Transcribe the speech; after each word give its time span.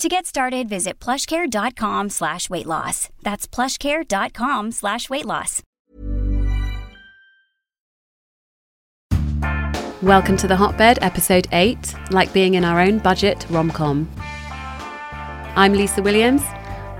To 0.00 0.08
get 0.08 0.24
started, 0.24 0.66
visit 0.66 0.98
plushcare.com 0.98 2.08
slash 2.08 2.48
weight 2.48 2.64
loss. 2.64 3.10
That's 3.20 3.46
plushcare.com 3.46 4.72
slash 4.72 5.10
weight 5.10 5.26
loss. 5.26 5.62
Welcome 10.00 10.38
to 10.38 10.48
The 10.48 10.56
Hotbed, 10.56 11.00
episode 11.02 11.48
8, 11.52 11.94
like 12.12 12.32
being 12.32 12.54
in 12.54 12.64
our 12.64 12.80
own 12.80 12.96
budget 13.00 13.44
rom 13.50 13.70
com. 13.70 14.10
I'm 15.54 15.74
Lisa 15.74 16.00
Williams. 16.00 16.44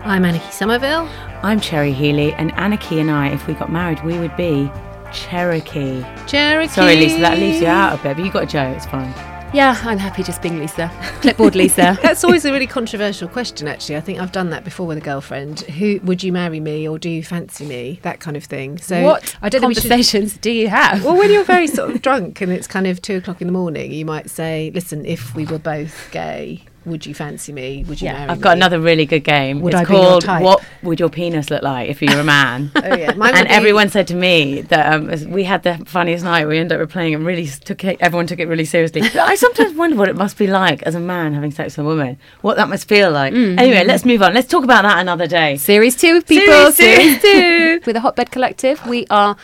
I'm 0.04 0.24
Anniki 0.24 0.50
Sommerville. 0.50 1.08
I'm 1.42 1.58
Cherry 1.58 1.92
Healey, 1.92 2.34
and 2.34 2.52
Anarchy 2.52 3.00
and 3.00 3.10
I, 3.10 3.28
if 3.28 3.46
we 3.46 3.54
got 3.54 3.72
married, 3.72 4.04
we 4.04 4.18
would 4.18 4.36
be 4.36 4.70
Cherokee. 5.10 6.04
Cherokee. 6.26 6.68
Sorry, 6.68 6.96
Lisa, 6.96 7.20
that 7.20 7.38
leaves 7.38 7.62
you 7.62 7.66
out 7.66 7.98
a 7.98 8.02
bit, 8.02 8.18
but 8.18 8.26
you 8.26 8.30
got 8.30 8.50
Joe, 8.50 8.68
it's 8.76 8.84
fine. 8.84 9.29
Yeah, 9.52 9.76
I'm 9.82 9.98
happy 9.98 10.22
just 10.22 10.42
being 10.42 10.60
Lisa. 10.60 10.92
Clipboard 11.22 11.56
Lisa. 11.56 11.98
That's 12.02 12.22
always 12.22 12.44
a 12.44 12.52
really 12.52 12.68
controversial 12.68 13.26
question, 13.26 13.66
actually. 13.66 13.96
I 13.96 14.00
think 14.00 14.20
I've 14.20 14.30
done 14.30 14.50
that 14.50 14.62
before 14.62 14.86
with 14.86 14.96
a 14.96 15.00
girlfriend. 15.00 15.60
Who 15.62 15.98
would 16.04 16.22
you 16.22 16.32
marry 16.32 16.60
me 16.60 16.86
or 16.88 17.00
do 17.00 17.10
you 17.10 17.24
fancy 17.24 17.66
me? 17.66 17.98
That 18.02 18.20
kind 18.20 18.36
of 18.36 18.44
thing. 18.44 18.78
So 18.78 19.02
what 19.02 19.36
I 19.42 19.48
don't 19.48 19.66
we 19.66 19.74
should- 19.74 19.82
conversations 19.82 20.36
do 20.36 20.52
you 20.52 20.68
have? 20.68 21.04
Well, 21.04 21.16
when 21.16 21.32
you're 21.32 21.42
very 21.42 21.66
sort 21.66 21.90
of 21.90 22.00
drunk 22.00 22.40
and 22.40 22.52
it's 22.52 22.68
kind 22.68 22.86
of 22.86 23.02
two 23.02 23.16
o'clock 23.16 23.40
in 23.40 23.48
the 23.48 23.52
morning, 23.52 23.90
you 23.90 24.04
might 24.04 24.30
say, 24.30 24.70
"Listen, 24.72 25.04
if 25.04 25.34
we 25.34 25.44
were 25.46 25.58
both 25.58 26.08
gay, 26.12 26.62
would 26.86 27.04
you 27.06 27.14
fancy 27.14 27.52
me? 27.52 27.84
Would 27.88 28.00
you 28.00 28.06
Yeah, 28.06 28.14
marry 28.14 28.30
I've 28.30 28.40
got 28.40 28.50
me?" 28.56 28.60
another 28.60 28.80
really 28.80 29.04
good 29.06 29.24
game. 29.24 29.60
Would 29.60 29.74
it's 29.74 29.82
I 29.82 29.84
be 29.84 29.92
your 29.94 30.02
called 30.02 30.24
type? 30.24 30.42
What 30.42 30.64
Would 30.82 30.98
Your 31.00 31.08
Penis 31.10 31.50
Look 31.50 31.62
Like 31.62 31.90
If 31.90 32.00
You 32.00 32.08
Were 32.14 32.20
a 32.20 32.24
Man? 32.24 32.70
Oh 32.76 32.94
yeah, 32.96 33.10
and 33.12 33.48
be- 33.48 33.54
everyone 33.54 33.88
said 33.90 34.06
to 34.08 34.14
me 34.14 34.62
that 34.62 34.94
um, 34.94 35.30
we 35.30 35.44
had 35.44 35.62
the 35.62 35.76
funniest 35.86 36.24
night. 36.24 36.46
We 36.48 36.58
ended 36.58 36.80
up 36.80 36.88
playing 36.90 37.14
and 37.14 37.26
really 37.26 37.46
took 37.46 37.84
it, 37.84 37.98
everyone 38.00 38.26
took 38.26 38.38
it 38.38 38.46
really 38.46 38.64
seriously. 38.64 39.02
I 39.20 39.34
sometimes 39.34 39.76
wonder 39.76 39.96
what 39.96 40.08
it 40.08 40.16
must 40.16 40.38
be 40.38 40.46
like 40.46 40.82
as 40.84 40.94
a 40.94 41.00
man 41.00 41.34
having 41.34 41.50
sex 41.50 41.76
with 41.76 41.84
a 41.84 41.88
woman. 41.88 42.18
What 42.40 42.56
that 42.56 42.68
must 42.68 42.88
feel 42.88 43.10
like. 43.10 43.32
Mm. 43.34 43.58
Anyway, 43.58 43.84
let's 43.84 44.04
move 44.04 44.22
on. 44.22 44.32
Let's 44.34 44.48
talk 44.48 44.64
about 44.64 44.82
that 44.82 44.98
another 44.98 45.26
day. 45.26 45.56
Series 45.56 45.96
two 45.96 46.16
of 46.16 46.26
people. 46.26 46.72
Series. 46.72 47.20
Series 47.20 47.22
two. 47.22 47.80
With 47.86 47.94
the 47.94 48.00
Hotbed 48.00 48.30
Collective, 48.30 48.84
we 48.86 49.06
are 49.10 49.36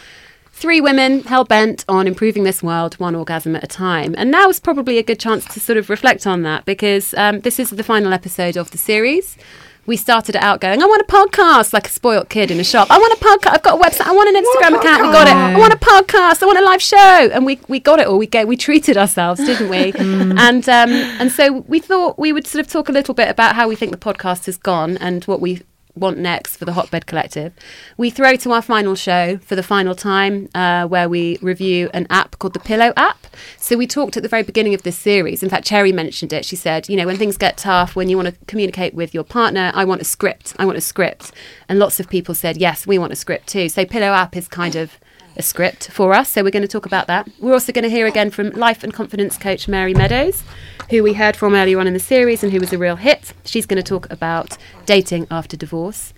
three 0.57 0.81
women 0.81 1.23
hell 1.25 1.45
bent 1.45 1.85
on 1.87 2.07
improving 2.07 2.45
this 2.45 2.63
world 2.63 2.95
one 2.95 3.15
orgasm 3.15 3.55
at 3.55 3.63
a 3.63 3.67
time. 3.67 4.15
And 4.17 4.31
now 4.31 4.49
is 4.49 4.59
probably 4.59 4.97
a 4.97 5.03
good 5.03 5.21
chance 5.21 5.45
to 5.53 5.61
sort 5.61 5.77
of 5.77 5.91
reflect 5.91 6.27
on 6.27 6.43
that 6.43 6.65
because 6.65 7.13
um, 7.15 7.41
this 7.41 7.61
is 7.61 7.71
the 7.71 7.85
final 7.85 8.13
episode 8.15 8.57
of 8.57 8.71
the 8.71 8.79
series. 8.79 9.37
We 9.85 9.99
started 9.99 10.35
it 10.35 10.43
out 10.43 10.63
going, 10.63 10.83
I 10.83 10.87
want 10.87 11.03
a 11.03 11.05
podcast, 11.05 11.75
like 11.75 11.87
a 11.87 11.91
spoilt 11.91 12.31
kid 12.31 12.51
in 12.51 12.59
a 12.59 12.65
shop. 12.65 12.91
I 12.91 12.99
want 12.99 13.13
a 13.13 13.25
podcast. 13.25 13.53
I've 13.53 13.63
got 13.63 13.79
a 13.79 13.83
website. 13.83 14.07
I 14.07 14.13
want 14.13 14.35
an 14.35 14.43
Instagram 14.43 14.81
account. 14.81 15.03
We 15.03 15.13
got 15.13 15.29
it. 15.29 15.35
I 15.35 15.59
want 15.59 15.75
a 15.75 15.77
podcast. 15.77 16.43
I 16.43 16.47
want 16.47 16.59
a 16.59 16.65
live 16.65 16.83
show. 16.83 17.31
And 17.33 17.45
we, 17.45 17.61
we 17.69 17.79
got 17.79 18.01
it 18.01 18.07
all. 18.07 18.19
We 18.19 18.27
get, 18.27 18.49
we 18.49 18.57
treated 18.57 18.97
ourselves, 18.97 19.45
didn't 19.45 19.69
we? 19.69 19.93
and 19.99 20.69
um, 20.69 20.91
and 20.91 21.31
so 21.31 21.61
we 21.69 21.81
thought 21.81 22.19
we 22.19 22.33
would 22.33 22.47
sort 22.47 22.65
of 22.65 22.73
talk 22.73 22.89
a 22.89 22.93
little 22.93 23.15
bit 23.15 23.29
about 23.29 23.55
how 23.55 23.69
we 23.69 23.77
think 23.77 23.93
the 23.93 23.99
podcast 23.99 24.47
has 24.47 24.57
gone 24.57 24.97
and 24.97 25.23
what 25.25 25.41
we 25.41 25.63
want 25.97 26.19
next 26.19 26.57
for 26.57 26.65
the 26.65 26.73
Hotbed 26.73 27.07
Collective. 27.07 27.53
We 27.97 28.11
throw 28.11 28.37
to 28.37 28.53
our 28.53 28.63
final 28.63 28.95
show 28.95 29.39
for 29.39 29.57
the 29.57 29.63
final 29.63 29.95
time, 29.95 30.49
uh, 30.55 30.87
where 30.87 31.09
we 31.09 31.39
review 31.41 31.91
an 31.95 32.07
app 32.11 32.39
called 32.39 32.53
the 32.53 32.61
Pillow 32.61 32.93
app. 32.97 33.27
So 33.59 33.77
we 33.77 33.87
talked 33.87 34.17
at 34.17 34.23
the 34.23 34.29
very 34.29 34.43
beginning 34.43 34.75
of 34.75 34.83
this 34.83 34.99
series. 34.99 35.43
In 35.43 35.49
fact, 35.49 35.67
Cherry 35.67 35.93
mentioned 35.93 36.33
it. 36.33 36.45
She 36.45 36.57
said, 36.57 36.89
you 36.89 36.97
know, 36.97 37.07
when 37.07 37.17
things 37.17 37.37
get 37.37 37.57
tough, 37.57 37.97
when 37.97 38.09
you 38.09 38.17
want 38.17 38.29
to 38.29 38.45
communicate 38.47 38.95
with 38.95 39.15
your 39.15 39.25
partner, 39.25 39.73
I 39.75 39.85
want 39.85 40.01
a 40.01 40.05
script. 40.05 40.55
I 40.59 40.67
want 40.67 40.79
a 40.79 40.83
script. 40.83 41.33
And 41.69 41.79
lots 41.79 41.99
of 41.99 42.09
people 42.09 42.35
said, 42.35 42.57
yes, 42.57 42.87
we 42.87 42.99
want 42.99 43.13
a 43.13 43.17
script 43.17 43.47
too. 43.49 43.69
So 43.69 43.85
Pillow 43.85 44.09
app 44.09 44.37
is 44.37 44.49
kind 44.49 44.77
of 44.77 44.99
a 45.37 45.43
script 45.43 45.91
for 45.91 46.13
us. 46.13 46.31
So 46.31 46.43
we're 46.43 46.51
going 46.51 46.63
to 46.63 46.69
talk 46.69 46.87
about 46.87 47.07
that. 47.07 47.29
We're 47.39 47.53
also 47.53 47.73
going 47.73 47.85
to 47.85 47.91
hear 47.91 48.07
again 48.07 48.31
from 48.31 48.51
life 48.51 48.83
and 48.83 48.93
confidence 48.93 49.37
coach 49.37 49.69
Mary 49.69 49.95
Meadows, 49.95 50.43
who 50.91 51.03
we 51.03 51.15
heard 51.15 51.37
from 51.37 51.55
earlier 51.55 51.79
on 51.79 51.87
in 51.87 51.93
the 51.93 52.01
series 52.01 52.43
and 52.43 52.53
who 52.53 52.61
was 52.61 52.73
a 52.73 52.79
real 52.79 52.97
hit. 52.97 53.33
She's 53.45 53.67
going 53.67 53.83
to 53.83 53.89
talk 53.89 54.11
about 54.11 54.57
dating 54.85 55.27
after 55.31 55.57
divorce. 55.57 56.13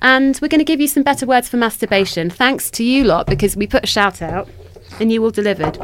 And 0.00 0.38
we're 0.40 0.48
going 0.48 0.60
to 0.60 0.64
give 0.64 0.80
you 0.80 0.88
some 0.88 1.02
better 1.02 1.26
words 1.26 1.48
for 1.48 1.56
masturbation, 1.56 2.30
thanks 2.30 2.70
to 2.72 2.84
you 2.84 3.04
lot, 3.04 3.26
because 3.26 3.56
we 3.56 3.66
put 3.66 3.84
a 3.84 3.86
shout 3.86 4.22
out 4.22 4.48
and 4.98 5.12
you 5.12 5.22
all 5.22 5.30
delivered. 5.30 5.78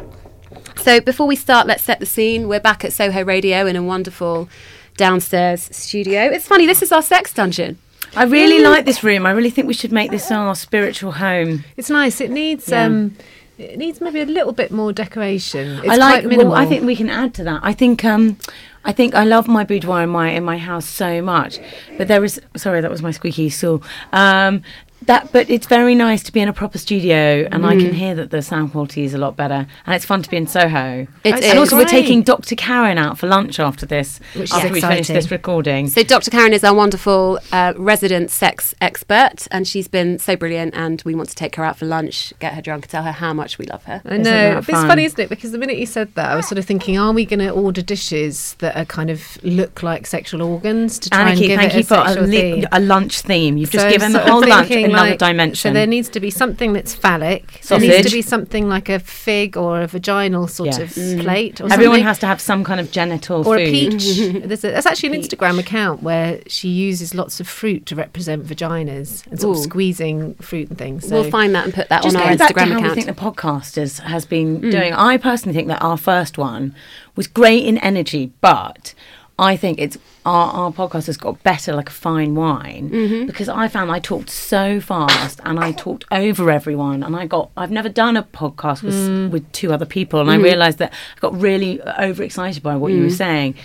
So 0.83 1.01
before 1.01 1.27
we 1.27 1.37
start, 1.37 1.67
let's 1.67 1.83
set 1.83 2.01
the 2.01 2.07
scene. 2.07 2.49
We're 2.49 2.61
back 2.61 2.85
at 2.85 2.93
Soho 2.93 3.25
Radio 3.25 3.67
in 3.67 3.77
a 3.77 3.83
wonderful 3.83 4.49
downstairs 4.97 5.69
studio. 5.71 6.23
It's 6.23 6.47
funny, 6.47 6.67
this 6.67 6.83
is 6.83 6.93
our 6.93 7.03
sex 7.03 7.33
dungeon. 7.33 7.79
I 8.16 8.25
really 8.25 8.62
like 8.62 8.84
this 8.84 9.04
room. 9.04 9.27
I 9.27 9.31
really 9.32 9.50
think 9.50 9.66
we 9.69 9.75
should 9.75 9.93
make 9.93 10.10
this 10.10 10.31
our 10.31 10.54
spiritual 10.54 11.12
home. 11.12 11.65
It's 11.77 11.91
nice. 11.91 12.21
It 12.21 12.31
needs 12.31 12.69
Yeah. 12.69 12.84
um, 12.84 13.16
it 13.59 13.78
needs 13.78 14.00
maybe 14.00 14.21
a 14.21 14.27
little 14.27 14.53
bit 14.53 14.71
more 14.71 14.93
decoration. 14.93 15.78
It's 15.78 15.88
I 15.88 15.97
like. 15.97 16.15
quite 16.22 16.27
minimal. 16.27 16.53
Well, 16.53 16.60
I 16.62 16.66
think 16.66 16.84
we 16.84 16.94
can 16.97 17.09
add 17.09 17.34
to 17.34 17.44
that. 17.44 17.60
I 17.62 17.72
think. 17.72 18.04
Um, 18.04 18.38
I 18.84 18.93
think 18.93 19.16
I 19.16 19.25
love 19.25 19.49
my 19.49 19.65
boudoir 19.65 20.03
in 20.04 20.10
my 20.10 20.31
in 20.31 20.44
my 20.44 20.59
house 20.59 20.87
so 20.87 21.21
much, 21.21 21.59
but 21.99 22.06
there 22.06 22.22
is. 22.25 22.41
Sorry, 22.56 22.81
that 22.81 22.91
was 22.91 23.03
my 23.03 23.10
squeaky 23.10 23.49
stool. 23.50 23.82
Um, 24.12 24.62
that, 25.03 25.31
but 25.33 25.49
it's 25.51 25.67
very 25.67 25.95
nice 25.95 26.23
to 26.25 26.33
be 26.33 26.41
in 26.41 26.49
a 26.49 26.53
proper 26.53 26.79
studio, 26.79 27.47
and 27.53 27.65
I 27.67 27.77
can 27.77 27.93
hear 27.93 28.15
that 28.15 28.31
the 28.31 28.43
sound 28.43 28.73
quality 28.73 29.05
is 29.05 29.15
a 29.15 29.19
lot 29.19 29.37
better, 29.37 29.67
and 29.87 29.95
it's 29.95 30.05
fun 30.05 30.23
to 30.23 30.31
be 30.31 30.37
in 30.37 30.47
Soho. 30.47 31.07
It 31.23 31.34
and 31.34 31.45
is. 31.45 31.55
also, 31.55 31.77
we're 31.77 31.84
taking 31.84 32.23
Dr. 32.23 32.57
Karen 32.57 32.99
out 32.99 33.19
for 33.19 33.27
lunch 33.27 33.61
after 33.61 33.84
this, 33.87 34.19
Which 34.34 34.45
is 34.45 34.53
after 34.53 34.73
we 34.73 34.81
finish 34.81 34.99
exciting. 35.01 35.17
this 35.17 35.31
recording. 35.31 35.89
So 35.89 36.03
Dr. 36.03 36.31
Karen 36.31 36.53
is 36.53 36.65
our 36.65 36.75
wonderful 36.75 37.39
uh, 37.53 37.75
resident 37.77 38.31
sex 38.31 38.75
expert, 38.81 39.47
and 39.51 39.69
she's 39.69 39.87
been 39.89 40.19
so 40.19 40.34
brilliant. 40.34 40.75
And 40.75 41.03
we 41.05 41.15
want 41.15 41.28
to 41.28 41.34
take 41.34 41.57
her 41.57 41.65
out 41.65 41.77
for 41.78 41.84
lunch, 41.87 42.33
get 42.41 42.55
her 42.55 42.63
drunk, 42.63 42.84
and 42.84 42.91
tell 42.91 43.03
her 43.03 43.13
how 43.13 43.33
much 43.33 43.59
we 43.59 43.67
love 43.67 43.84
her. 43.84 44.01
I 44.05 44.09
Isn't 44.15 44.23
know. 44.25 44.31
that 44.55 44.59
It's 44.61 44.67
funny, 44.69 45.05
isn't 45.05 45.21
it? 45.21 45.28
Because 45.28 45.53
the 45.53 45.59
minute 45.59 45.77
you 45.78 45.87
said 45.87 46.15
that, 46.15 46.31
I 46.31 46.37
was 46.37 46.49
sort 46.49 46.59
of 46.59 46.65
thinking, 46.65 46.99
are 46.99 47.13
we 47.13 47.25
going 47.27 47.41
to 47.41 47.51
order 47.51 47.83
dishes 47.83 48.55
that 48.61 48.77
are 48.77 48.84
kind 48.84 49.11
of 49.11 49.39
look 49.45 49.83
like 49.83 50.07
sexual 50.07 50.43
organs 50.43 50.99
to 51.01 51.11
try 51.11 51.25
Anniki, 51.25 51.28
and 51.31 51.39
give 51.41 51.59
thank 51.61 51.73
it 51.73 51.77
you 51.77 51.81
a 51.81 51.84
for 51.84 51.95
a, 51.97 52.09
sexual 52.09 52.25
li- 52.27 52.65
a 52.73 52.81
lunch 52.81 53.21
theme. 53.21 53.57
You've 53.57 53.71
just 53.71 53.89
given 53.89 54.13
the 54.13 54.21
whole 54.21 54.41
lunch 54.47 54.69
thinking, 54.69 54.86
another 54.91 55.11
like, 55.11 55.19
dimension. 55.19 55.71
So 55.71 55.73
there 55.73 55.87
needs 55.87 56.09
to 56.11 56.21
be 56.21 56.31
something 56.31 56.73
that's 56.73 56.95
phallic. 56.95 57.61
There 57.63 57.79
needs 57.79 58.07
to 58.07 58.13
be 58.13 58.23
something 58.23 58.69
like 58.69 58.89
a 58.89 58.99
fig 58.99 59.57
or 59.57 59.83
a 59.83 59.87
vaginal 59.87 60.49
sort 60.49 60.67
Yes. 60.69 60.79
of 60.79 60.89
mm. 60.91 61.23
plate. 61.23 61.61
Or 61.61 61.73
Everyone 61.73 61.97
something. 61.97 62.05
has 62.05 62.19
to 62.21 62.27
have 62.27 62.41
some 62.41 62.65
kind 62.65 62.81
of 62.81 62.91
genital 62.91 63.47
or 63.47 63.57
food. 63.57 63.69
a 63.69 63.71
peach. 63.71 64.17
There's, 64.47 64.65
a, 64.65 64.71
there's 64.71 64.87
actually 64.87 65.17
an 65.17 65.23
Instagram 65.23 65.59
account 65.59 66.03
where 66.03 66.41
she 66.47 66.69
uses 66.69 67.15
lots 67.15 67.41
of 67.41 67.49
fruit 67.49 67.87
to 67.87 67.95
represent 67.95 68.45
vaginas 68.45 69.27
and 69.27 69.41
sort 69.41 69.57
of 69.57 69.63
squeezing 69.63 70.35
fruit 70.37 70.69
and 70.69 70.79
things. 70.79 71.09
So 71.09 71.21
we'll 71.21 71.31
find 71.31 71.55
that 71.55 71.65
and 71.65 71.75
put 71.75 71.89
that 71.89 72.03
Just 72.03 72.17
on 72.17 72.23
our 72.23 72.29
going 72.29 72.39
back 72.39 72.49
to 72.49 72.55
Instagram 72.55 72.69
how 72.69 72.75
we 72.75 72.81
account. 72.83 72.95
think 72.95 73.07
the 73.07 73.13
podcast 73.13 73.78
is, 73.78 73.99
has 74.01 74.25
been 74.25 74.60
mm. 74.60 74.71
doing. 74.71 74.93
I 74.93 75.16
personally 75.16 75.55
think 75.55 75.69
that 75.69 75.83
our 75.83 75.97
first 75.97 76.39
one 76.39 76.75
was 77.15 77.27
great 77.27 77.65
in 77.65 77.78
energy, 77.78 78.33
but 78.41 78.95
I 79.38 79.56
think 79.56 79.78
it's 79.78 79.98
our, 80.24 80.50
our 80.50 80.72
podcast 80.72 81.06
has 81.06 81.16
got 81.18 81.42
better 81.42 81.74
like 81.74 81.91
a 81.91 81.92
fine 81.92 82.34
wine 82.34 82.91
mm-hmm. 82.91 83.27
because 83.27 83.48
I 83.50 83.68
found 83.68 83.91
I 83.91 83.98
talked 83.98 84.30
so 84.30 84.80
fast 84.80 85.41
and 85.44 85.60
I 85.60 85.72
talked 85.72 86.06
over 86.10 86.50
everyone 86.50 87.03
and 87.03 87.15
I 87.15 87.27
got 87.27 87.50
I've 87.56 87.71
never 87.71 87.91
done 87.91 88.16
a 88.16 88.22
podcast 88.22 88.83
with 88.83 88.94
mm. 88.94 89.30
with 89.30 89.50
two 89.53 89.72
other 89.72 89.84
people 89.84 90.21
and 90.21 90.30
I 90.30 90.34
mm-hmm. 90.34 90.44
realised 90.44 90.78
that 90.78 90.92
I 90.92 91.21
got 91.21 91.38
really 91.38 91.83
overexcited 91.83 92.62
by 92.62 92.77
what 92.77 92.92
you 92.92 93.03
were 93.03 93.09
mm. 93.09 93.16
saying. 93.16 93.56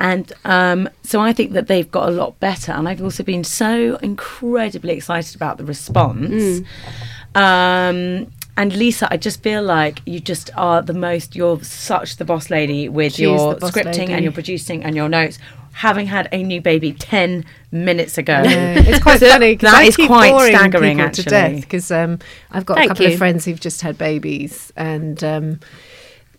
And 0.00 0.30
um, 0.44 0.88
so 1.02 1.20
I 1.20 1.32
think 1.32 1.52
that 1.52 1.68
they've 1.68 1.90
got 1.90 2.08
a 2.08 2.12
lot 2.12 2.38
better. 2.40 2.72
And 2.72 2.88
I've 2.88 3.02
also 3.02 3.22
been 3.22 3.44
so 3.44 3.96
incredibly 3.96 4.92
excited 4.92 5.34
about 5.36 5.56
the 5.56 5.64
response. 5.64 6.28
Mm. 6.28 6.66
Um, 7.36 8.32
and 8.56 8.74
Lisa, 8.76 9.08
I 9.10 9.16
just 9.16 9.42
feel 9.42 9.62
like 9.62 10.00
you 10.06 10.20
just 10.20 10.50
are 10.56 10.80
the 10.82 10.94
most, 10.94 11.34
you're 11.34 11.62
such 11.62 12.16
the 12.16 12.24
boss 12.24 12.50
lady 12.50 12.88
with 12.88 13.14
She 13.14 13.24
is 13.24 13.30
your 13.30 13.56
scripting 13.56 13.98
lady. 13.98 14.12
and 14.12 14.22
your 14.22 14.32
producing 14.32 14.84
and 14.84 14.94
your 14.94 15.08
notes. 15.08 15.38
having 15.72 16.06
had 16.06 16.28
a 16.30 16.40
new 16.40 16.60
baby 16.60 16.92
10 16.92 17.44
minutes 17.72 18.16
ago. 18.16 18.42
It's 18.46 19.02
quite 19.02 19.18
So 19.24 19.28
funny. 19.28 19.56
That 19.56 19.74
I 19.74 19.82
is 19.84 19.96
quite 19.96 20.48
staggering, 20.50 21.00
actually. 21.00 21.60
Because 21.62 21.90
um, 21.90 22.20
I've 22.52 22.64
got 22.64 22.76
Thank 22.76 22.86
a 22.86 22.94
couple 22.94 23.06
you. 23.06 23.12
of 23.12 23.18
friends 23.18 23.44
who've 23.44 23.58
just 23.58 23.80
had 23.82 23.98
babies, 23.98 24.72
and 24.76 25.22
um, 25.24 25.60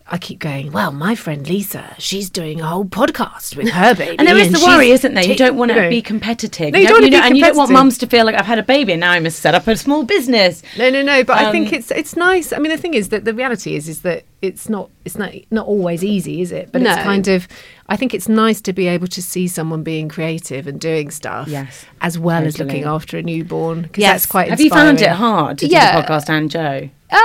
I 0.08 0.18
keep 0.18 0.38
going. 0.38 0.70
Well, 0.70 0.92
my 0.92 1.16
friend 1.16 1.48
Lisa, 1.48 1.96
she's 1.98 2.30
doing 2.30 2.60
a 2.60 2.66
whole 2.66 2.84
podcast 2.84 3.56
with 3.56 3.70
her 3.70 3.92
baby, 3.96 4.16
And 4.18 4.28
there 4.28 4.36
is 4.36 4.52
the 4.52 4.64
worry, 4.64 4.92
isn't 4.92 5.14
there? 5.14 5.24
You 5.24 5.34
don't 5.34 5.56
want 5.56 5.72
to 5.72 5.82
know. 5.82 5.88
be 5.90 6.00
competitive. 6.00 6.72
No, 6.72 6.78
you 6.78 6.86
don't 6.86 7.00
be 7.10 7.12
And 7.16 7.36
you 7.36 7.42
don't 7.42 7.56
want 7.56 7.72
mums 7.72 7.98
to 7.98 8.06
feel 8.06 8.24
like 8.24 8.36
I've 8.36 8.46
had 8.46 8.60
a 8.60 8.62
baby 8.62 8.92
and 8.92 9.00
now 9.00 9.10
I 9.10 9.18
must 9.18 9.40
set 9.40 9.56
up 9.56 9.66
a 9.66 9.76
small 9.76 10.04
business. 10.04 10.62
No, 10.78 10.90
no, 10.90 11.02
no. 11.02 11.24
But 11.24 11.38
I 11.38 11.50
think 11.50 11.68
Um, 11.68 11.74
it's 11.74 11.90
it's 11.90 12.14
nice. 12.14 12.52
I 12.52 12.58
mean, 12.58 12.70
the 12.70 12.78
thing 12.78 12.94
is 12.94 13.08
that 13.08 13.24
the 13.24 13.34
reality 13.34 13.74
is 13.74 13.88
is 13.88 14.02
that 14.02 14.22
it's 14.42 14.68
not 14.68 14.90
it's 15.04 15.18
not 15.18 15.32
not 15.50 15.66
always 15.66 16.04
easy, 16.04 16.40
is 16.40 16.52
it? 16.52 16.70
But 16.70 16.82
No. 16.82 16.92
it's 16.92 17.02
kind 17.02 17.26
of. 17.26 17.48
I 17.88 17.96
think 17.96 18.14
it's 18.14 18.28
nice 18.28 18.60
to 18.62 18.72
be 18.72 18.86
able 18.88 19.06
to 19.08 19.22
see 19.22 19.48
someone 19.48 19.82
being 19.82 20.08
creative 20.08 20.66
and 20.68 20.80
doing 20.80 21.10
stuff, 21.10 21.48
Yes, 21.48 21.84
as 22.00 22.16
well 22.18 22.44
as 22.44 22.58
looking 22.60 22.84
after 22.84 23.16
a 23.18 23.22
newborn. 23.22 23.82
Because 23.82 24.02
Yes. 24.02 24.12
that's 24.12 24.26
quite. 24.26 24.50
Have 24.50 24.60
you 24.60 24.70
found 24.70 25.00
it 25.02 25.08
hard 25.10 25.58
to 25.58 25.66
Yeah. 25.66 25.96
do 25.96 26.02
the 26.02 26.06
podcast 26.08 26.28
and 26.28 26.48
Joe? 26.50 26.90
Uh, 27.10 27.18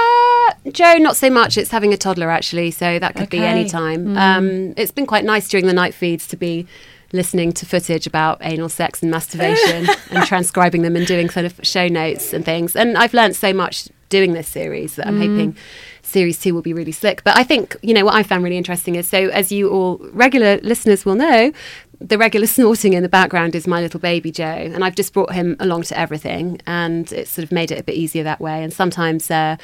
Joe, 0.70 0.94
not 0.96 1.16
so 1.16 1.30
much. 1.30 1.58
It's 1.58 1.72
having 1.72 1.94
a 1.94 1.98
toddler 1.98 2.30
actually, 2.30 2.72
so 2.72 3.00
that 3.00 3.16
could 3.16 3.30
be 3.30 3.40
any 3.40 3.68
time. 3.68 4.16
Um, 4.18 4.74
it's 4.78 4.92
been 4.92 5.08
quite 5.08 5.26
nice 5.26 5.48
during 5.48 5.66
the 5.66 5.74
night 5.74 5.94
feeds 5.94 6.28
to 6.28 6.38
be 6.38 6.68
listening 7.14 7.52
to 7.52 7.66
footage 7.66 8.08
about 8.08 8.38
anal 8.42 8.70
sex 8.70 9.02
and 9.02 9.12
masturbation 9.12 9.88
and 10.12 10.26
transcribing 10.26 10.82
them 10.82 10.96
and 10.96 11.06
doing 11.06 11.28
kind 11.28 11.46
of 11.46 11.60
show 11.64 11.88
notes 11.88 12.32
and 12.32 12.46
things. 12.46 12.76
And 12.76 12.98
I've 12.98 13.14
learned 13.14 13.36
so 13.36 13.54
much 13.54 13.90
doing 14.10 14.34
this 14.34 14.48
series 14.48 14.96
that 14.98 15.08
I'm 15.08 15.20
hoping 15.20 15.56
series 16.04 16.40
two 16.40 16.54
will 16.54 16.62
be 16.62 16.74
really 16.74 16.92
slick. 16.92 17.24
But 17.24 17.38
I 17.38 17.44
think, 17.44 17.76
you 17.82 17.94
know, 17.94 18.06
what 18.06 18.14
I 18.14 18.24
found 18.24 18.44
really 18.44 18.58
interesting 18.58 18.96
is 18.96 19.08
so, 19.10 19.30
as 19.30 19.52
you 19.52 19.70
all 19.70 19.98
regular 20.12 20.58
listeners 20.58 21.06
will 21.06 21.16
know, 21.16 21.52
the 22.00 22.18
regular 22.18 22.48
snorting 22.58 22.94
in 22.94 23.04
the 23.04 23.10
background 23.10 23.56
is 23.56 23.68
my 23.68 23.82
little 23.82 24.00
baby 24.00 24.32
Joe, 24.32 24.44
and 24.46 24.84
I've 24.84 24.96
just 24.96 25.14
brought 25.14 25.34
him 25.34 25.56
along 25.60 25.84
to 25.84 25.98
everything, 25.98 26.62
and 26.68 27.12
it's 27.12 27.32
sort 27.32 27.44
of 27.44 27.52
made 27.52 27.72
it 27.72 27.80
a 27.80 27.84
bit 27.84 27.96
easier 27.96 28.24
that 28.24 28.42
way. 28.42 28.64
And 28.64 28.74
sometimes 28.74 29.32
uh, 29.32 29.58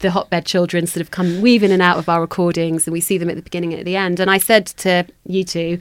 the 0.00 0.10
hotbed 0.10 0.44
children 0.46 0.86
sort 0.86 1.00
of 1.00 1.10
come 1.10 1.40
weave 1.40 1.62
in 1.62 1.70
and 1.70 1.82
out 1.82 1.98
of 1.98 2.08
our 2.08 2.20
recordings, 2.20 2.86
and 2.86 2.92
we 2.92 3.00
see 3.00 3.18
them 3.18 3.30
at 3.30 3.36
the 3.36 3.42
beginning 3.42 3.72
and 3.72 3.80
at 3.80 3.86
the 3.86 3.96
end. 3.96 4.20
And 4.20 4.30
I 4.30 4.38
said 4.38 4.66
to 4.66 5.06
you 5.26 5.44
two, 5.44 5.78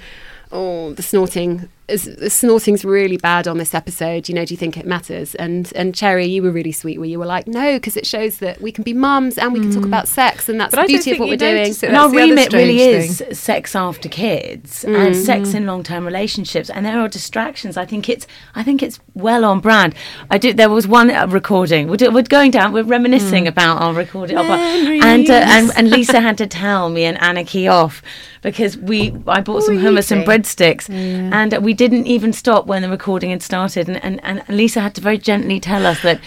"Oh, 0.51 0.94
the 0.94 1.04
snorting 1.04 1.69
is 1.88 2.06
the 2.06 2.30
snorting's 2.30 2.85
really 2.85 3.18
bad 3.18 3.47
on 3.47 3.57
this 3.57 3.74
episode. 3.74 4.30
You 4.30 4.35
know, 4.35 4.45
do 4.45 4.53
you 4.53 4.57
think 4.57 4.77
it 4.77 4.85
matters?" 4.85 5.35
And 5.35 5.71
and 5.75 5.94
Cherry, 5.94 6.25
you 6.25 6.41
were 6.41 6.51
really 6.51 6.71
sweet, 6.71 6.97
where 6.97 7.09
you 7.09 7.19
were 7.19 7.25
like, 7.25 7.45
"No, 7.47 7.74
because 7.74 7.97
it 7.97 8.06
shows 8.06 8.38
that 8.38 8.62
we 8.62 8.71
can 8.71 8.83
be 8.83 8.94
mums 8.94 9.38
and 9.38 9.51
we 9.53 9.59
can 9.59 9.71
talk 9.74 9.85
about 9.85 10.07
sex, 10.07 10.47
and 10.47 10.59
that's 10.59 10.74
But 10.74 10.83
the 10.83 10.94
beauty 10.94 11.12
of 11.12 11.19
what 11.19 11.30
we're 11.30 11.38
doing." 11.38 11.75
And 11.83 11.97
our 11.97 12.09
remit 12.09 12.53
really 12.53 12.77
strange 12.80 13.06
is 13.09 13.18
thing. 13.19 13.33
sex 13.33 13.75
after 13.75 14.07
kids 14.09 14.85
Mm. 14.88 14.95
and 15.07 15.15
sex 15.15 15.53
in 15.53 15.65
long-term 15.65 16.06
relationships, 16.06 16.69
and 16.69 16.85
there 16.85 17.00
are 17.00 17.07
distractions. 17.07 17.75
I 17.77 17.85
think 17.85 18.07
it's, 18.09 18.25
I 18.56 18.63
think 18.63 18.81
it's 18.81 19.00
well 19.13 19.44
on 19.44 19.59
brand. 19.59 19.94
I 20.31 20.38
did. 20.38 20.57
There 20.57 20.69
was 20.69 20.88
one 20.88 21.12
uh, 21.12 21.27
recording. 21.27 21.88
We're, 21.89 21.97
do- 21.97 22.12
we're 22.12 22.24
going 22.24 22.51
down. 22.51 22.71
We're 22.74 22.83
reminiscing 22.83 23.47
about 23.47 23.81
our 23.81 23.94
recording, 23.94 24.38
of 24.38 24.45
and, 24.45 25.30
uh, 25.30 25.33
and 25.33 25.71
and 25.75 25.89
Lisa 25.89 26.21
had 26.21 26.38
to 26.38 26.47
tell 26.47 26.89
me 26.89 27.03
and 27.03 27.18
Anniki 27.18 27.69
off 27.71 28.01
because 28.41 28.77
we. 28.77 29.13
I 29.27 29.41
bought 29.41 29.63
some 29.63 29.77
hummus 29.77 30.12
and 30.12 30.21
eating? 30.21 30.41
breadsticks, 30.41 30.89
and 30.89 31.57
we 31.63 31.72
didn't 31.73 32.07
even 32.07 32.33
stop 32.33 32.65
when 32.67 32.81
the 32.81 32.89
recording 32.89 33.31
had 33.31 33.41
started. 33.41 33.89
And, 33.89 34.03
and, 34.03 34.19
and 34.23 34.43
Lisa 34.47 34.81
had 34.81 34.95
to 34.95 35.01
very 35.01 35.17
gently 35.17 35.59
tell 35.59 35.85
us 35.85 36.01
that 36.03 36.19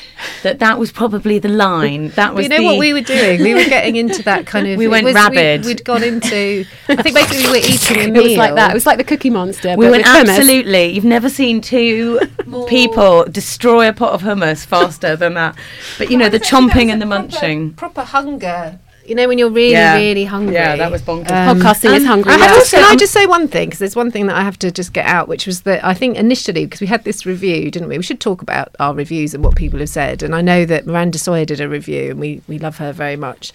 that 0.43 0.59
that 0.59 0.79
was 0.79 0.93
probably 0.93 1.39
the 1.39 1.49
line. 1.49 2.09
That 2.11 2.29
But 2.29 2.35
was 2.35 2.43
you 2.45 2.49
know 2.51 2.59
the, 2.59 2.65
what 2.65 2.79
we 2.79 2.93
were 2.93 3.01
doing? 3.01 3.43
We 3.43 3.55
were 3.55 3.65
getting 3.65 3.97
into 3.97 4.23
that 4.25 4.47
kind 4.47 4.67
of. 4.67 4.79
We 4.87 4.89
went 4.89 5.05
was- 5.05 5.15
rabid. 5.15 5.65
We, 5.65 5.71
had 5.71 5.85
gone 5.85 6.03
into. 6.03 6.65
I 6.89 7.03
think 7.03 7.15
basically 7.15 7.45
we 7.45 7.51
were 7.51 7.57
eating 7.57 8.17
a 8.17 8.19
It 8.19 8.23
was 8.23 8.37
like 8.37 8.55
that. 8.55 8.71
It 8.71 8.75
was 8.75 8.87
like 8.87 8.99
the 8.99 9.05
Cookie 9.05 9.31
Monster. 9.31 9.71
We 9.77 9.87
but 9.87 9.91
went 9.93 10.05
with 10.05 10.07
hummus. 10.07 10.37
absolutely. 10.37 10.87
You've 10.91 11.05
never 11.05 11.29
seen 11.29 11.61
two 11.61 12.21
people 12.69 13.25
destroy 13.25 13.89
a 13.89 13.93
pot 13.93 14.13
of 14.13 14.23
hummus 14.23 14.67
faster 14.67 15.17
than 15.17 15.35
that. 15.35 15.57
But 15.99 16.11
you 16.11 16.19
know 16.19 16.29
the 16.29 16.41
chomping 16.41 16.91
and 16.91 17.01
the 17.01 17.07
munching. 17.07 17.75
Proper 17.75 18.03
hunger. 18.03 18.79
You 19.09 19.15
know 19.15 19.29
when 19.29 19.39
you're 19.39 19.51
really, 19.51 19.73
Yeah. 19.73 19.97
really 19.97 20.25
hungry. 20.25 20.55
Yeah, 20.55 20.77
that 20.77 20.91
was 20.91 21.03
bonkers. 21.03 21.31
Um, 21.31 21.61
Podcasting 21.61 21.97
is 21.97 22.05
hungry. 22.05 22.33
I 22.33 22.37
yeah. 22.37 22.47
have 22.47 22.65
to, 22.65 22.71
can 22.71 22.85
I 22.85 22.93
um, 22.93 22.99
just 22.99 23.13
say 23.13 23.27
one 23.27 23.49
thing? 23.49 23.69
Because 23.69 23.79
there's 23.79 23.97
one 23.97 24.11
thing 24.11 24.27
that 24.27 24.37
I 24.37 24.43
have 24.43 24.59
to 24.61 24.71
just 24.71 24.93
get 24.93 25.07
out, 25.07 25.29
which 25.29 25.47
was 25.47 25.63
that 25.63 25.85
I 25.85 25.95
think 25.95 26.17
initially, 26.17 26.67
because 26.67 26.81
we 26.81 26.87
had 26.87 27.05
this 27.05 27.25
review, 27.27 27.71
didn't 27.71 27.89
we? 27.89 27.97
We 27.97 28.03
should 28.03 28.21
talk 28.21 28.43
about 28.43 28.75
our 28.81 28.95
reviews 28.95 29.35
and 29.35 29.45
what 29.45 29.57
people 29.57 29.79
have 29.81 29.89
said. 29.89 30.23
And 30.23 30.35
I 30.35 30.41
know 30.41 30.65
that 30.65 30.87
Miranda 30.87 31.19
Sawyer 31.19 31.45
did 31.45 31.61
a 31.61 31.69
review, 31.69 32.11
and 32.11 32.21
we, 32.21 32.43
we 32.49 32.59
love 32.59 32.79
her 32.79 32.93
very 32.93 33.17
much. 33.17 33.53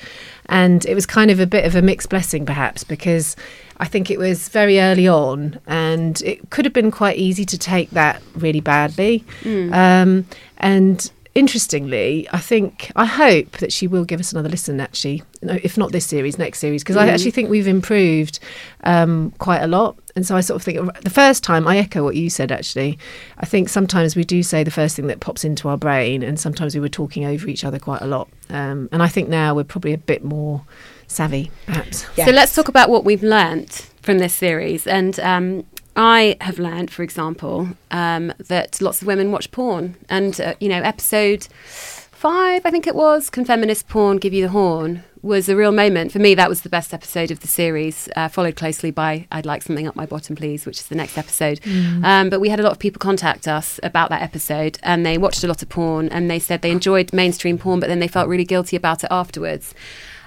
And 0.47 0.85
it 0.85 0.95
was 0.95 1.05
kind 1.05 1.31
of 1.31 1.39
a 1.39 1.47
bit 1.47 1.65
of 1.65 1.75
a 1.75 1.81
mixed 1.81 2.09
blessing, 2.09 2.45
perhaps, 2.45 2.83
because 2.83 3.35
I 3.77 3.85
think 3.85 4.11
it 4.11 4.19
was 4.19 4.49
very 4.49 4.79
early 4.79 5.07
on, 5.07 5.59
and 5.65 6.21
it 6.21 6.49
could 6.49 6.65
have 6.65 6.73
been 6.73 6.91
quite 6.91 7.17
easy 7.17 7.45
to 7.45 7.57
take 7.57 7.89
that 7.91 8.21
really 8.35 8.59
badly. 8.59 9.23
Hmm. 9.43 9.73
Um, 9.73 10.25
and 10.57 11.11
interestingly, 11.33 12.27
I 12.31 12.39
think 12.39 12.91
I 12.95 13.05
hope 13.05 13.57
that 13.59 13.71
she 13.71 13.87
will 13.87 14.05
give 14.05 14.19
us 14.19 14.31
another 14.31 14.49
listen. 14.49 14.79
Actually, 14.79 15.23
no, 15.41 15.57
if 15.63 15.77
not 15.77 15.91
this 15.91 16.05
series, 16.05 16.37
next 16.37 16.59
series, 16.59 16.83
because 16.83 16.97
I 16.97 17.07
actually 17.07 17.31
think 17.31 17.49
we've 17.49 17.67
improved 17.67 18.39
um, 18.83 19.31
quite 19.37 19.61
a 19.61 19.67
lot. 19.67 19.97
And 20.15 20.27
so 20.27 20.35
I 20.35 20.41
sort 20.41 20.57
of 20.57 20.63
think 20.63 20.93
the 21.01 21.09
first 21.09 21.43
time 21.43 21.67
I 21.67 21.77
echo 21.77 22.03
what 22.03 22.15
you 22.15 22.29
said. 22.29 22.51
Actually, 22.51 22.99
I 23.37 23.45
think 23.45 23.69
sometimes 23.69 24.15
we 24.15 24.23
do 24.23 24.43
say 24.43 24.63
the 24.63 24.71
first 24.71 24.95
thing 24.95 25.07
that 25.07 25.19
pops 25.19 25.43
into 25.43 25.69
our 25.69 25.77
brain, 25.77 26.23
and 26.23 26.39
sometimes 26.39 26.75
we 26.75 26.81
were 26.81 26.89
talking 26.89 27.25
over 27.25 27.47
each 27.47 27.63
other 27.63 27.79
quite 27.79 28.01
a 28.01 28.07
lot. 28.07 28.27
Um, 28.49 28.89
and 28.91 29.01
I 29.01 29.07
think 29.07 29.29
now 29.29 29.55
we're 29.55 29.63
probably 29.63 29.93
a 29.93 29.97
bit 29.97 30.23
more 30.23 30.63
savvy, 31.07 31.51
perhaps. 31.65 32.05
So 32.15 32.31
let's 32.31 32.53
talk 32.53 32.67
about 32.67 32.89
what 32.89 33.03
we've 33.05 33.23
learnt 33.23 33.89
from 34.01 34.19
this 34.19 34.33
series. 34.33 34.87
And 34.87 35.19
um, 35.19 35.65
I 35.95 36.37
have 36.41 36.59
learned, 36.59 36.91
for 36.91 37.03
example, 37.03 37.69
um, 37.91 38.33
that 38.47 38.81
lots 38.81 39.01
of 39.01 39.07
women 39.07 39.31
watch 39.31 39.51
porn. 39.51 39.95
And, 40.09 40.39
uh, 40.39 40.53
you 40.59 40.69
know, 40.69 40.81
episode 40.81 41.47
five, 41.53 42.65
I 42.65 42.71
think 42.71 42.87
it 42.87 42.95
was, 42.95 43.29
Can 43.29 43.45
Feminist 43.45 43.87
Porn 43.87 44.17
Give 44.17 44.33
You 44.33 44.43
the 44.43 44.51
Horn, 44.51 45.03
was 45.21 45.49
a 45.49 45.55
real 45.55 45.71
moment. 45.71 46.11
For 46.11 46.19
me, 46.19 46.33
that 46.35 46.49
was 46.49 46.61
the 46.61 46.69
best 46.69 46.93
episode 46.93 47.29
of 47.29 47.41
the 47.41 47.47
series, 47.47 48.09
uh, 48.15 48.27
followed 48.27 48.55
closely 48.55 48.89
by 48.89 49.27
I'd 49.31 49.45
Like 49.45 49.61
Something 49.61 49.87
Up 49.87 49.95
My 49.95 50.05
Bottom, 50.05 50.35
Please, 50.35 50.65
which 50.65 50.79
is 50.79 50.87
the 50.87 50.95
next 50.95 51.17
episode. 51.17 51.59
Um, 52.03 52.29
but 52.29 52.39
we 52.39 52.49
had 52.49 52.59
a 52.59 52.63
lot 52.63 52.71
of 52.71 52.79
people 52.79 52.99
contact 52.99 53.47
us 53.47 53.79
about 53.83 54.09
that 54.09 54.21
episode 54.21 54.79
and 54.81 55.05
they 55.05 55.17
watched 55.17 55.43
a 55.43 55.47
lot 55.47 55.61
of 55.61 55.69
porn 55.69 56.09
and 56.09 56.29
they 56.29 56.39
said 56.39 56.61
they 56.61 56.71
enjoyed 56.71 57.13
mainstream 57.13 57.57
porn, 57.57 57.79
but 57.79 57.87
then 57.87 57.99
they 57.99 58.07
felt 58.07 58.27
really 58.27 58.45
guilty 58.45 58.75
about 58.75 59.03
it 59.03 59.09
afterwards 59.11 59.75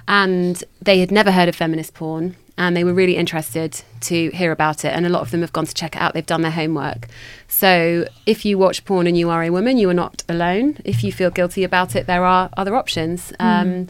and 0.07 0.63
they 0.81 0.99
had 0.99 1.11
never 1.11 1.31
heard 1.31 1.49
of 1.49 1.55
feminist 1.55 1.93
porn 1.93 2.35
and 2.57 2.75
they 2.75 2.83
were 2.83 2.93
really 2.93 3.17
interested 3.17 3.81
to 3.99 4.29
hear 4.31 4.51
about 4.51 4.85
it 4.85 4.89
and 4.95 5.05
a 5.05 5.09
lot 5.09 5.21
of 5.21 5.31
them 5.31 5.41
have 5.41 5.51
gone 5.53 5.65
to 5.65 5.73
check 5.73 5.95
it 5.95 6.01
out 6.01 6.13
they've 6.13 6.25
done 6.25 6.41
their 6.41 6.51
homework 6.51 7.07
so 7.47 8.07
if 8.25 8.45
you 8.45 8.57
watch 8.57 8.85
porn 8.85 9.07
and 9.07 9.17
you 9.17 9.29
are 9.29 9.43
a 9.43 9.49
woman 9.49 9.77
you 9.77 9.89
are 9.89 9.93
not 9.93 10.23
alone 10.29 10.77
if 10.85 11.03
you 11.03 11.11
feel 11.11 11.29
guilty 11.29 11.63
about 11.63 11.95
it 11.95 12.07
there 12.07 12.23
are 12.23 12.49
other 12.57 12.75
options 12.75 13.33
um, 13.39 13.87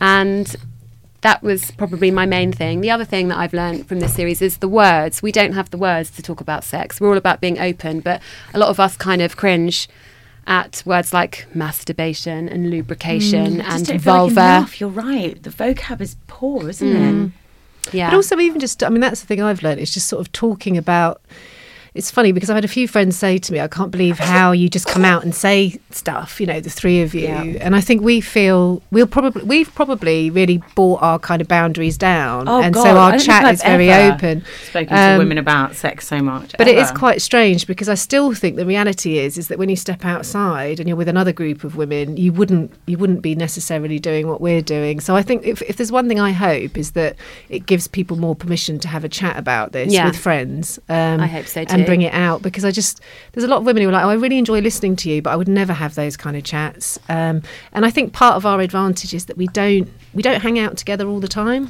and 0.00 0.56
that 1.22 1.42
was 1.42 1.72
probably 1.72 2.12
my 2.12 2.26
main 2.26 2.52
thing. 2.52 2.80
The 2.80 2.92
other 2.92 3.04
thing 3.04 3.26
that 3.26 3.38
I've 3.38 3.52
learned 3.52 3.88
from 3.88 3.98
this 3.98 4.14
series 4.14 4.40
is 4.40 4.58
the 4.58 4.68
words. 4.68 5.20
We 5.20 5.32
don't 5.32 5.52
have 5.52 5.68
the 5.70 5.76
words 5.76 6.10
to 6.12 6.22
talk 6.22 6.40
about 6.40 6.62
sex. 6.62 7.00
We're 7.00 7.08
all 7.08 7.16
about 7.16 7.40
being 7.40 7.58
open, 7.58 7.98
but 7.98 8.22
a 8.54 8.58
lot 8.58 8.68
of 8.68 8.78
us 8.78 8.96
kind 8.96 9.20
of 9.20 9.36
cringe 9.36 9.88
at 10.46 10.80
words 10.86 11.12
like 11.12 11.46
masturbation 11.52 12.48
and 12.48 12.70
lubrication 12.70 13.56
Mm, 13.56 13.64
and 13.64 13.86
feel 13.86 13.94
like 13.96 14.02
vulva. 14.04 14.40
enough. 14.40 14.80
You're 14.80 14.90
right. 14.90 15.42
The 15.42 15.50
vocab 15.50 16.00
is 16.00 16.14
poor, 16.28 16.68
isn't 16.68 16.86
it? 16.96 17.30
Yeah. 17.92 18.10
But 18.10 18.16
also, 18.16 18.38
even 18.38 18.60
just, 18.60 18.82
I 18.82 18.88
mean, 18.88 19.00
that's 19.00 19.20
the 19.20 19.26
thing 19.26 19.42
I've 19.42 19.62
learned. 19.62 19.80
It's 19.80 19.92
just 19.92 20.08
sort 20.08 20.20
of 20.20 20.32
talking 20.32 20.76
about. 20.76 21.20
It's 21.98 22.12
funny 22.12 22.30
because 22.30 22.48
I've 22.48 22.54
had 22.54 22.64
a 22.64 22.68
few 22.68 22.86
friends 22.86 23.16
say 23.18 23.38
to 23.38 23.52
me, 23.52 23.58
I 23.58 23.66
can't 23.66 23.90
believe 23.90 24.20
how 24.20 24.52
you 24.52 24.68
just 24.68 24.86
come 24.86 25.04
out 25.04 25.24
and 25.24 25.34
say 25.34 25.80
stuff, 25.90 26.40
you 26.40 26.46
know, 26.46 26.60
the 26.60 26.70
three 26.70 27.02
of 27.02 27.12
you. 27.12 27.22
Yeah. 27.22 27.42
And 27.60 27.74
I 27.74 27.80
think 27.80 28.02
we 28.02 28.20
feel, 28.20 28.80
we'll 28.92 29.08
probably, 29.08 29.42
we've 29.42 29.74
probably 29.74 30.30
really 30.30 30.62
brought 30.76 31.02
our 31.02 31.18
kind 31.18 31.42
of 31.42 31.48
boundaries 31.48 31.98
down. 31.98 32.46
Oh 32.48 32.62
and 32.62 32.72
God, 32.72 32.82
so 32.84 32.96
our 32.96 33.18
chat 33.18 33.52
is 33.52 33.62
very 33.64 33.90
ever 33.90 34.14
open. 34.14 34.44
Spoken 34.68 34.96
Um, 34.96 35.14
to 35.14 35.18
women 35.18 35.38
about 35.38 35.74
sex 35.74 36.06
so 36.06 36.22
much, 36.22 36.54
But 36.56 36.68
it 36.68 36.78
is 36.78 36.92
quite 36.92 37.20
strange 37.20 37.66
because 37.66 37.88
I 37.88 37.94
still 37.94 38.32
think 38.32 38.54
the 38.54 38.64
reality 38.64 39.18
is 39.18 39.36
is 39.36 39.48
that 39.48 39.58
when 39.58 39.68
you 39.68 39.74
step 39.74 40.04
outside 40.04 40.78
and 40.78 40.88
you're 40.88 40.96
with 40.96 41.08
another 41.08 41.32
group 41.32 41.64
of 41.64 41.74
women, 41.74 42.16
you 42.16 42.32
wouldn't 42.32 42.70
you 42.86 42.96
wouldn't 42.96 43.22
be 43.22 43.34
necessarily 43.34 43.98
doing 43.98 44.28
what 44.28 44.40
we're 44.40 44.62
doing. 44.62 45.00
So 45.00 45.16
I 45.16 45.22
think 45.22 45.44
if, 45.44 45.62
if 45.62 45.76
there's 45.78 45.90
one 45.90 46.06
thing 46.06 46.20
I 46.20 46.30
hope 46.30 46.78
is 46.78 46.92
that 46.92 47.16
it 47.48 47.66
gives 47.66 47.88
people 47.88 48.16
more 48.16 48.36
permission 48.36 48.78
to 48.78 48.88
have 48.88 49.02
a 49.02 49.08
chat 49.08 49.36
about 49.36 49.72
this 49.72 49.92
Yeah. 49.92 50.06
with 50.06 50.16
friends. 50.16 50.78
Um, 50.88 51.20
I 51.20 51.26
hope 51.26 51.46
so 51.46 51.64
too. 51.64 51.87
Bring 51.88 52.02
it 52.02 52.12
out 52.14 52.42
because 52.42 52.64
I 52.64 52.70
just 52.70 53.00
there's 53.32 53.44
a 53.44 53.48
lot 53.48 53.58
of 53.58 53.64
women 53.66 53.82
who 53.82 53.88
are 53.88 53.92
like, 53.92 54.04
oh, 54.04 54.10
I 54.10 54.14
really 54.14 54.38
enjoy 54.38 54.60
listening 54.60 54.96
to 54.96 55.10
you, 55.10 55.22
but 55.22 55.30
I 55.30 55.36
would 55.36 55.48
never 55.48 55.72
have 55.72 55.94
those 55.94 56.16
kind 56.16 56.36
of 56.36 56.44
chats. 56.44 56.98
Um, 57.08 57.42
and 57.72 57.84
I 57.86 57.90
think 57.90 58.12
part 58.12 58.36
of 58.36 58.46
our 58.46 58.60
advantage 58.60 59.12
is 59.14 59.26
that 59.26 59.36
we 59.36 59.46
don't 59.48 59.88
we 60.14 60.22
don't 60.22 60.40
hang 60.40 60.58
out 60.58 60.76
together 60.76 61.06
all 61.08 61.20
the 61.20 61.28
time. 61.28 61.68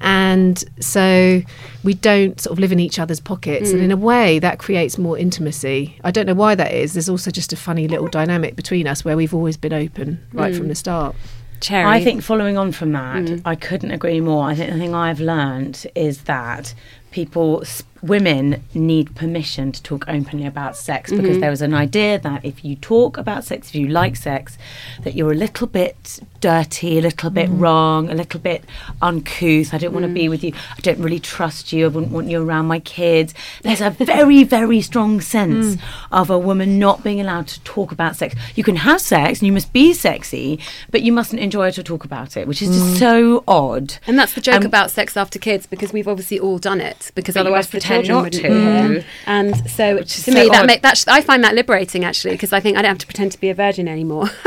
And 0.00 0.62
so 0.80 1.42
we 1.84 1.94
don't 1.94 2.40
sort 2.40 2.52
of 2.52 2.58
live 2.58 2.72
in 2.72 2.80
each 2.80 2.98
other's 2.98 3.20
pockets. 3.20 3.70
And 3.70 3.80
in 3.82 3.90
a 3.90 3.96
way, 3.96 4.38
that 4.38 4.58
creates 4.58 4.96
more 4.98 5.16
intimacy. 5.18 5.98
I 6.02 6.10
don't 6.10 6.26
know 6.26 6.34
why 6.34 6.54
that 6.54 6.72
is. 6.72 6.94
There's 6.94 7.08
also 7.08 7.30
just 7.30 7.52
a 7.52 7.56
funny 7.56 7.86
little 7.86 8.08
dynamic 8.08 8.56
between 8.56 8.86
us 8.86 9.04
where 9.04 9.16
we've 9.16 9.34
always 9.34 9.56
been 9.56 9.72
open 9.72 10.24
right 10.32 10.54
from 10.54 10.68
the 10.68 10.74
start. 10.74 11.14
Cherry. 11.60 11.84
I 11.84 12.02
think 12.02 12.22
following 12.22 12.56
on 12.56 12.72
from 12.72 12.92
that, 12.92 13.22
Mm. 13.22 13.42
I 13.44 13.54
couldn't 13.54 13.90
agree 13.90 14.20
more. 14.22 14.48
I 14.48 14.54
think 14.54 14.72
the 14.72 14.78
thing 14.78 14.94
I've 14.94 15.20
learned 15.20 15.86
is 15.94 16.22
that 16.22 16.72
people, 17.10 17.62
sp- 17.68 17.84
women 18.02 18.62
need 18.74 19.14
permission 19.14 19.72
to 19.72 19.82
talk 19.82 20.04
openly 20.08 20.46
about 20.46 20.76
sex 20.76 21.10
because 21.10 21.30
mm-hmm. 21.30 21.40
there 21.40 21.50
was 21.50 21.62
an 21.62 21.74
idea 21.74 22.18
that 22.18 22.44
if 22.44 22.64
you 22.64 22.76
talk 22.76 23.16
about 23.16 23.44
sex, 23.44 23.68
if 23.68 23.74
you 23.74 23.88
like 23.88 24.16
sex, 24.16 24.56
that 25.02 25.14
you're 25.14 25.32
a 25.32 25.36
little 25.36 25.66
bit 25.66 26.20
dirty, 26.40 26.98
a 26.98 27.02
little 27.02 27.30
bit 27.30 27.48
mm-hmm. 27.48 27.60
wrong, 27.60 28.10
a 28.10 28.14
little 28.14 28.40
bit 28.40 28.64
uncouth. 29.02 29.74
I 29.74 29.78
don't 29.78 29.92
want 29.92 30.06
to 30.06 30.12
be 30.12 30.26
mm. 30.26 30.30
with 30.30 30.42
you. 30.42 30.52
I 30.76 30.80
don't 30.80 30.98
really 30.98 31.20
trust 31.20 31.72
you. 31.72 31.84
I 31.84 31.88
wouldn't 31.88 32.12
want 32.12 32.28
you 32.28 32.42
around 32.42 32.66
my 32.66 32.80
kids. 32.80 33.34
There's 33.62 33.80
a 33.80 33.90
very, 33.90 34.44
very 34.44 34.80
strong 34.80 35.20
sense 35.20 35.76
mm. 35.76 35.82
of 36.10 36.30
a 36.30 36.38
woman 36.38 36.78
not 36.78 37.04
being 37.04 37.20
allowed 37.20 37.48
to 37.48 37.60
talk 37.62 37.92
about 37.92 38.16
sex. 38.16 38.34
You 38.54 38.64
can 38.64 38.76
have 38.76 39.00
sex 39.00 39.40
and 39.40 39.46
you 39.46 39.52
must 39.52 39.72
be 39.72 39.92
sexy, 39.92 40.58
but 40.90 41.02
you 41.02 41.12
mustn't 41.12 41.42
enjoy 41.42 41.68
it 41.68 41.78
or 41.78 41.82
talk 41.82 42.04
about 42.04 42.36
it, 42.36 42.48
which 42.48 42.62
is 42.62 42.68
just 42.70 42.94
mm. 42.94 42.98
so 42.98 43.44
odd. 43.46 43.96
And 44.06 44.18
that's 44.18 44.32
the 44.32 44.40
joke 44.40 44.60
Um, 44.62 44.66
about 44.66 44.90
sex 44.90 45.16
after 45.16 45.38
kids 45.38 45.66
because 45.66 45.92
we've 45.92 46.08
obviously 46.08 46.38
all 46.38 46.58
done 46.58 46.80
it 46.80 47.10
because 47.14 47.36
otherwise 47.36 47.66
children 47.90 48.22
not 48.24 48.32
to. 48.32 48.40
here. 48.42 49.04
And 49.26 49.70
so 49.70 49.98
to 49.98 50.06
so 50.08 50.32
me 50.32 50.48
that 50.48 50.60
odd. 50.60 50.66
make 50.66 50.82
that 50.82 51.04
I 51.08 51.20
find 51.20 51.42
that 51.44 51.54
liberating 51.54 52.04
actually 52.04 52.34
because 52.34 52.52
I 52.52 52.60
think 52.60 52.76
I 52.76 52.82
don't 52.82 52.90
have 52.90 52.98
to 52.98 53.06
pretend 53.06 53.32
to 53.32 53.40
be 53.40 53.48
a 53.50 53.54
virgin 53.54 53.88
anymore. 53.88 54.30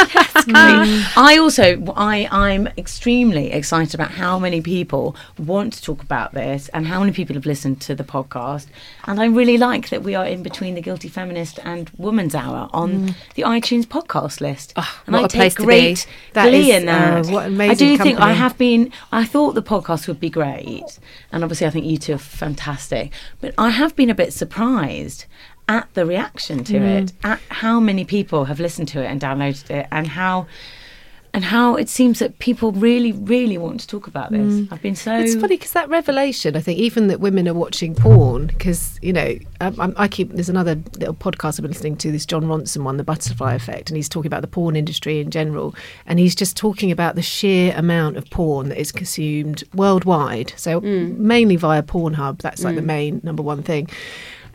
I 0.47 1.37
also 1.39 1.83
I 1.95 2.27
I'm 2.31 2.67
extremely 2.77 3.51
excited 3.51 3.93
about 3.93 4.11
how 4.11 4.39
many 4.39 4.61
people 4.61 5.15
want 5.37 5.73
to 5.73 5.81
talk 5.81 6.01
about 6.01 6.33
this 6.33 6.69
and 6.69 6.87
how 6.87 6.99
many 6.99 7.11
people 7.11 7.35
have 7.35 7.45
listened 7.45 7.81
to 7.81 7.95
the 7.95 8.03
podcast 8.03 8.67
and 9.05 9.19
I 9.19 9.25
really 9.25 9.57
like 9.57 9.89
that 9.89 10.03
we 10.03 10.15
are 10.15 10.25
in 10.25 10.43
between 10.43 10.75
the 10.75 10.81
guilty 10.81 11.07
feminist 11.09 11.59
and 11.63 11.89
woman's 11.97 12.35
hour 12.35 12.69
on 12.73 13.15
the 13.35 13.43
iTunes 13.43 13.85
podcast 13.85 14.41
list 14.41 14.73
and 14.75 14.83
Mm. 14.83 15.11
what 15.13 15.21
I 15.21 15.25
a 15.25 15.29
place 15.29 15.53
take 15.53 15.57
to 15.57 15.63
great 15.63 16.05
be. 16.07 16.11
That 16.33 16.49
glee 16.49 16.71
is, 16.71 16.77
in 16.81 16.85
that 16.85 17.25
uh, 17.27 17.63
I 17.63 17.73
do 17.73 17.97
think 17.97 18.19
I 18.19 18.33
have 18.33 18.57
been 18.57 18.91
I 19.11 19.25
thought 19.25 19.53
the 19.55 19.61
podcast 19.63 20.07
would 20.07 20.19
be 20.19 20.29
great 20.29 20.99
and 21.33 21.43
obviously 21.43 21.67
I 21.67 21.69
think 21.71 21.85
you 21.85 21.97
two 21.97 22.13
are 22.13 22.17
fantastic 22.17 23.11
but 23.41 23.53
I 23.57 23.69
have 23.71 23.93
been 23.97 24.09
a 24.09 24.15
bit 24.15 24.31
surprised 24.31 25.25
at 25.67 25.93
the 25.93 26.05
reaction 26.05 26.63
to 26.65 26.73
Mm. 26.73 27.03
it 27.03 27.13
at 27.23 27.39
how 27.49 27.79
many 27.81 28.05
people 28.05 28.45
have 28.45 28.59
listened 28.61 28.87
to 28.89 29.01
it 29.03 29.07
and 29.07 29.19
downloaded 29.19 29.69
it 29.69 29.87
and 29.91 30.07
how 30.07 30.47
and 31.33 31.43
how 31.45 31.75
it 31.75 31.89
seems 31.89 32.19
that 32.19 32.39
people 32.39 32.71
really 32.71 33.11
really 33.11 33.57
want 33.57 33.79
to 33.79 33.87
talk 33.87 34.07
about 34.07 34.31
this 34.31 34.53
mm. 34.53 34.71
i've 34.71 34.81
been 34.81 34.95
so 34.95 35.13
It's 35.17 35.35
funny 35.35 35.57
because 35.57 35.71
that 35.73 35.89
revelation, 35.89 36.55
I 36.55 36.61
think, 36.61 36.79
even 36.79 37.07
that 37.07 37.19
women 37.19 37.47
are 37.47 37.53
watching 37.53 37.95
porn, 37.95 38.47
because 38.47 38.99
you 39.01 39.13
know, 39.13 39.37
I'm, 39.61 39.93
I 39.97 40.07
keep 40.07 40.31
there's 40.31 40.49
another 40.49 40.75
little 40.97 41.13
podcast 41.13 41.59
I've 41.59 41.63
been 41.63 41.71
listening 41.71 41.97
to, 41.97 42.11
this 42.11 42.25
Jon 42.25 42.43
Ronson 42.43 42.83
one, 42.83 42.97
the 42.97 43.03
Butterfly 43.03 43.53
Effect, 43.53 43.89
and 43.89 43.97
he's 43.97 44.09
talking 44.09 44.27
about 44.27 44.41
the 44.41 44.47
porn 44.47 44.75
industry 44.75 45.19
in 45.19 45.31
general, 45.31 45.75
and 46.05 46.19
he's 46.19 46.35
just 46.35 46.55
talking 46.55 46.91
about 46.91 47.15
the 47.15 47.21
sheer 47.21 47.73
amount 47.75 48.17
of 48.17 48.29
porn 48.29 48.69
that 48.69 48.79
is 48.79 48.91
consumed 48.91 49.63
worldwide. 49.73 50.53
So 50.57 50.81
mm. 50.81 51.17
mainly 51.17 51.55
via 51.55 51.83
Pornhub, 51.83 52.41
that's 52.41 52.63
like 52.63 52.75
the 52.75 52.81
mm. 52.81 52.85
main 52.85 53.21
number 53.23 53.43
one 53.43 53.63
thing. 53.63 53.89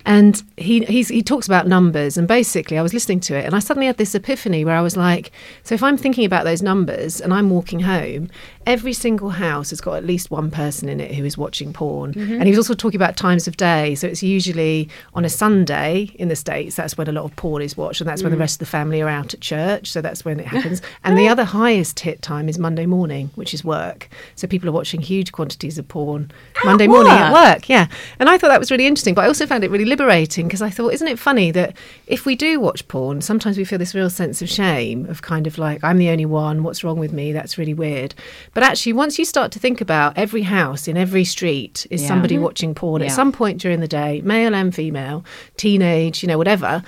And 0.08 0.42
he 0.56 0.84
he 0.84 1.22
talks 1.22 1.46
about 1.46 1.66
numbers, 1.66 2.16
and 2.16 2.26
basically, 2.26 2.78
I 2.78 2.82
was 2.82 2.94
listening 2.94 3.20
to 3.20 3.36
it, 3.36 3.44
and 3.44 3.54
I 3.54 3.58
suddenly 3.58 3.88
had 3.88 3.98
this 3.98 4.14
epiphany 4.14 4.64
where 4.64 4.74
I 4.74 4.80
was 4.80 4.96
like, 4.96 5.30
so 5.64 5.74
if 5.74 5.82
I'm 5.82 5.98
thinking 5.98 6.24
about 6.24 6.44
those 6.44 6.62
numbers, 6.62 7.20
and 7.20 7.34
I'm 7.34 7.50
walking 7.50 7.80
home, 7.80 8.30
every 8.68 8.92
single 8.92 9.30
house 9.30 9.70
has 9.70 9.80
got 9.80 9.94
at 9.94 10.04
least 10.04 10.30
one 10.30 10.50
person 10.50 10.90
in 10.90 11.00
it 11.00 11.14
who 11.14 11.24
is 11.24 11.38
watching 11.38 11.72
porn. 11.72 12.12
Mm-hmm. 12.12 12.34
And 12.34 12.42
he 12.44 12.50
was 12.50 12.58
also 12.58 12.74
talking 12.74 12.98
about 13.00 13.16
times 13.16 13.48
of 13.48 13.56
day, 13.56 13.94
so 13.94 14.06
it's 14.06 14.22
usually 14.22 14.90
on 15.14 15.24
a 15.24 15.30
Sunday 15.30 16.10
in 16.16 16.28
the 16.28 16.36
states. 16.36 16.76
That's 16.76 16.98
when 16.98 17.08
a 17.08 17.12
lot 17.12 17.24
of 17.24 17.34
porn 17.34 17.62
is 17.62 17.78
watched, 17.78 18.02
and 18.02 18.08
that's 18.08 18.22
when 18.22 18.30
the 18.30 18.36
mm. 18.36 18.40
rest 18.40 18.56
of 18.56 18.58
the 18.60 18.66
family 18.66 19.00
are 19.00 19.08
out 19.08 19.32
at 19.32 19.40
church. 19.40 19.90
So 19.90 20.02
that's 20.02 20.22
when 20.22 20.38
it 20.38 20.46
happens. 20.54 20.82
and 21.02 21.16
the 21.16 21.28
other 21.28 21.44
highest 21.44 21.98
hit 22.00 22.20
time 22.20 22.46
is 22.46 22.58
Monday 22.58 22.84
morning, 22.84 23.30
which 23.36 23.54
is 23.54 23.64
work. 23.64 24.10
So 24.36 24.46
people 24.46 24.68
are 24.68 24.72
watching 24.72 25.00
huge 25.00 25.32
quantities 25.32 25.78
of 25.78 25.88
porn 25.88 26.30
Monday 26.62 26.86
morning 26.86 27.12
at 27.12 27.32
work? 27.32 27.54
work. 27.54 27.68
Yeah. 27.70 27.86
And 28.18 28.28
I 28.28 28.36
thought 28.36 28.48
that 28.48 28.60
was 28.60 28.70
really 28.70 28.86
interesting, 28.86 29.14
but 29.14 29.24
I 29.24 29.28
also 29.28 29.46
found 29.46 29.64
it 29.64 29.70
really 29.70 29.86
liberating 29.86 30.46
because 30.46 30.60
I 30.60 30.68
thought, 30.68 30.92
isn't 30.92 31.08
it 31.08 31.18
funny 31.18 31.50
that 31.52 31.74
if 32.06 32.26
we 32.26 32.36
do 32.36 32.60
watch 32.60 32.86
porn, 32.88 33.22
sometimes 33.22 33.56
we 33.56 33.64
feel 33.64 33.78
this 33.78 33.94
real 33.94 34.10
sense 34.10 34.42
of 34.42 34.50
shame 34.50 35.06
of 35.06 35.22
kind 35.22 35.46
of 35.46 35.56
like, 35.56 35.82
I'm 35.82 35.96
the 35.96 36.10
only 36.10 36.26
one, 36.26 36.62
what's 36.62 36.84
wrong 36.84 36.98
with 36.98 37.14
me? 37.14 37.32
That's 37.32 37.56
really 37.56 37.74
weird. 37.74 38.14
But 38.58 38.64
actually, 38.64 38.94
once 38.94 39.20
you 39.20 39.24
start 39.24 39.52
to 39.52 39.60
think 39.60 39.80
about 39.80 40.18
every 40.18 40.42
house 40.42 40.88
in 40.88 40.96
every 40.96 41.22
street 41.24 41.86
is 41.92 42.02
Yeah. 42.02 42.08
somebody 42.08 42.34
mm-hmm. 42.34 42.42
watching 42.42 42.74
porn 42.74 43.02
Yeah. 43.02 43.06
at 43.06 43.12
some 43.14 43.30
point 43.30 43.60
during 43.60 43.78
the 43.78 43.86
day, 43.86 44.20
male 44.24 44.52
and 44.52 44.74
female, 44.74 45.24
teenage, 45.56 46.24
you 46.24 46.26
know, 46.26 46.36
whatever. 46.38 46.82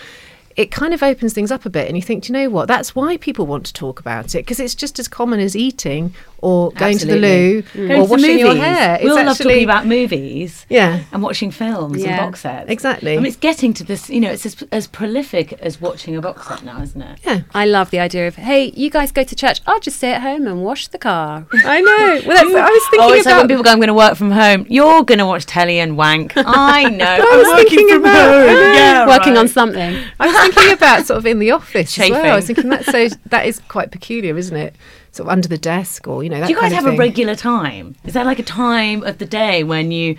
It 0.61 0.71
kind 0.71 0.93
of 0.93 1.03
opens 1.03 1.33
things 1.33 1.51
up 1.51 1.65
a 1.65 1.71
bit, 1.71 1.89
and 1.89 1.97
you 1.97 2.03
think, 2.03 2.25
do 2.25 2.33
you 2.33 2.39
know 2.39 2.51
what? 2.51 2.69
That's 2.69 2.95
why 2.95 3.17
people 3.17 3.47
want 3.47 3.65
to 3.67 3.73
talk 3.73 3.99
about 3.99 4.35
it 4.35 4.39
because 4.45 4.61
it's 4.61 4.75
just 4.75 4.99
as 4.99 5.09
common 5.09 5.41
as 5.41 5.57
eating 5.57 6.15
or 6.43 6.71
going 6.73 6.97
to 6.99 7.07
the 7.07 7.17
loo 7.17 7.59
Absolutely. 7.59 7.89
Going 7.89 8.01
or 8.01 8.03
to 8.03 8.07
the 8.09 8.13
washing 8.13 8.39
your 8.39 8.49
movies. 8.49 8.63
hair. 8.63 8.95
It's 8.95 9.05
we 9.05 9.11
all 9.11 9.25
love 9.25 9.39
talking 9.39 9.65
about 9.65 9.87
movies 9.87 10.67
Yeah. 10.69 11.03
and 11.13 11.23
watching 11.23 11.51
films 11.51 11.99
Yeah, 12.03 12.09
and 12.09 12.17
box 12.19 12.41
sets 12.41 12.71
exactly. 12.71 13.13
I 13.13 13.17
mean, 13.17 13.27
it's 13.27 13.37
getting 13.37 13.75
to 13.75 13.85
this 13.85 14.09
you 14.09 14.21
know 14.21 14.31
it's 14.31 14.47
as, 14.47 14.65
as 14.73 14.87
prolific 14.87 15.53
as 15.55 15.81
watching 15.81 16.17
a 16.17 16.21
box 16.23 16.47
set 16.49 16.65
now 16.65 16.81
isn't 16.81 17.01
it 17.01 17.19
Yeah. 17.25 17.41
I 17.55 17.67
love 17.67 17.91
the 17.91 17.99
idea 18.01 18.27
of 18.27 18.37
hey, 18.37 18.73
you 18.75 18.89
guys 18.91 19.13
go 19.13 19.23
to 19.23 19.35
church. 19.37 19.61
I'll 19.67 19.81
just 19.81 19.99
stay 19.99 20.13
at 20.13 20.23
home 20.23 20.47
and 20.47 20.63
wash 20.65 20.89
the 20.89 20.99
car. 20.99 21.47
I 21.53 21.81
know. 21.83 22.21
Well, 22.27 22.37
that's, 22.37 22.55
I 22.55 22.71
was 22.71 22.89
thinking 22.91 23.01
oh, 23.11 23.13
it's 23.13 23.27
like 23.27 23.33
about 23.35 23.39
when 23.41 23.49
people 23.49 23.65
go, 23.65 23.71
I'm 23.73 23.79
going 23.79 23.89
to 23.89 23.95
work 23.95 24.17
from 24.17 24.31
home. 24.31 24.67
You're 24.69 25.03
going 25.05 25.19
to 25.19 25.27
watch 25.27 25.45
telly 25.47 25.79
and 25.79 25.97
wank. 25.99 26.33
I 26.37 26.85
know. 26.85 27.05
I 27.05 27.37
was 27.37 27.65
thinking 27.69 27.97
about 27.97 28.31
home. 28.31 28.75
Yeah, 28.75 29.07
working 29.07 29.35
right. 29.35 29.41
on 29.41 29.49
something. 29.49 30.03
I 30.51 30.55
thinking 30.55 30.75
about 30.75 31.07
sort 31.07 31.19
of 31.19 31.27
in 31.27 31.39
the 31.39 31.51
office 31.51 31.99
as 31.99 32.11
well. 32.11 32.33
I 32.33 32.37
was 32.37 32.47
thinking 32.47 32.69
that's 32.69 32.87
so 32.91 33.09
that 33.27 33.47
is 33.47 33.61
quite 33.69 33.91
peculiar, 33.91 34.37
isn't 34.37 34.57
it? 34.57 34.75
Sort 35.13 35.27
of 35.27 35.33
under 35.33 35.49
the 35.49 35.59
desk 35.59 36.07
or 36.07 36.23
you 36.23 36.31
know 36.31 36.41
that 36.41 36.47
Do 36.47 36.53
you 36.53 36.61
guys 36.61 36.73
have 36.73 36.87
a 36.87 36.97
regular 36.97 37.35
time? 37.35 37.97
Is 38.05 38.15
that 38.15 38.27
like 38.27 38.39
a 38.39 38.45
time 38.45 39.03
of 39.03 39.19
the 39.19 39.27
day 39.27 39.65
when 39.65 39.91
you? 39.91 40.17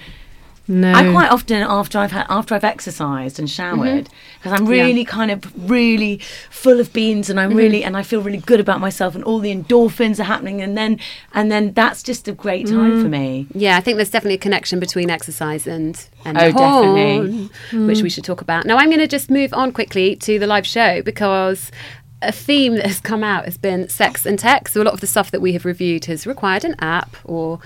No. 0.68 0.94
I 0.94 1.12
quite 1.12 1.32
often 1.32 1.63
after 1.63 1.98
I've 1.98 2.12
had 2.12 2.25
after 2.30 2.56
I've 2.56 2.63
exercised 2.63 3.39
and 3.39 3.50
showered 3.50 4.06
mm-hmm. 4.06 4.38
because 4.38 4.60
I'm 4.60 4.68
really 4.68 5.03
kind 5.03 5.32
of 5.32 5.70
really 5.70 6.18
full 6.50 6.80
of 6.80 6.94
beans 6.94 7.30
and 7.30 7.39
I'm 7.39 7.50
mm-hmm. 7.50 7.58
really 7.58 7.84
and 7.84 7.98
I 7.98 8.03
feel 8.03 8.22
really 8.22 8.38
good 8.38 8.60
about 8.60 8.80
myself 8.80 9.15
and 9.15 9.24
all 9.24 9.39
the 9.39 9.53
endorphins 9.53 10.20
are 10.20 10.24
happening 10.24 10.62
and 10.62 10.77
then 10.77 11.00
and 11.34 11.51
then 11.51 11.74
that's 11.74 12.03
just 12.03 12.27
a 12.27 12.32
great 12.32 12.68
time 12.68 12.94
mm. 12.94 13.01
for 13.01 13.10
me. 13.10 13.48
Yeah, 13.53 13.77
I 13.77 13.82
think 13.82 13.98
there's 13.98 14.12
definitely 14.12 14.36
a 14.36 14.39
connection 14.39 14.80
between 14.80 15.10
exercise 15.10 15.68
and 15.68 16.08
and 16.24 16.38
Oh, 16.38 16.51
horn, 16.51 16.96
definitely. 16.96 17.88
which 17.88 18.01
we 18.01 18.10
mm. 18.10 18.13
should 18.13 18.24
talk 18.24 18.41
about. 18.41 18.65
Now, 18.65 18.77
I'm 18.77 18.89
going 18.89 19.00
to 19.00 19.08
just 19.08 19.30
move 19.30 19.53
on 19.53 19.72
quickly 19.72 20.15
to 20.18 20.39
the 20.39 20.48
live 20.48 20.68
show 20.68 21.01
because 21.01 21.72
a 22.22 22.32
theme 22.32 22.75
that 22.75 22.86
has 22.86 23.00
come 23.00 23.24
out 23.24 23.46
has 23.46 23.58
been 23.58 23.90
sex 23.90 24.25
and 24.25 24.38
tech. 24.38 24.68
So 24.68 24.82
a 24.82 24.84
lot 24.84 24.94
of 24.94 25.01
the 25.01 25.08
stuff 25.08 25.32
that 25.32 25.42
we 25.42 25.54
have 25.54 25.66
reviewed 25.66 26.06
has 26.06 26.28
required 26.28 26.63
an 26.63 26.75
app 26.80 27.16
or 27.25 27.60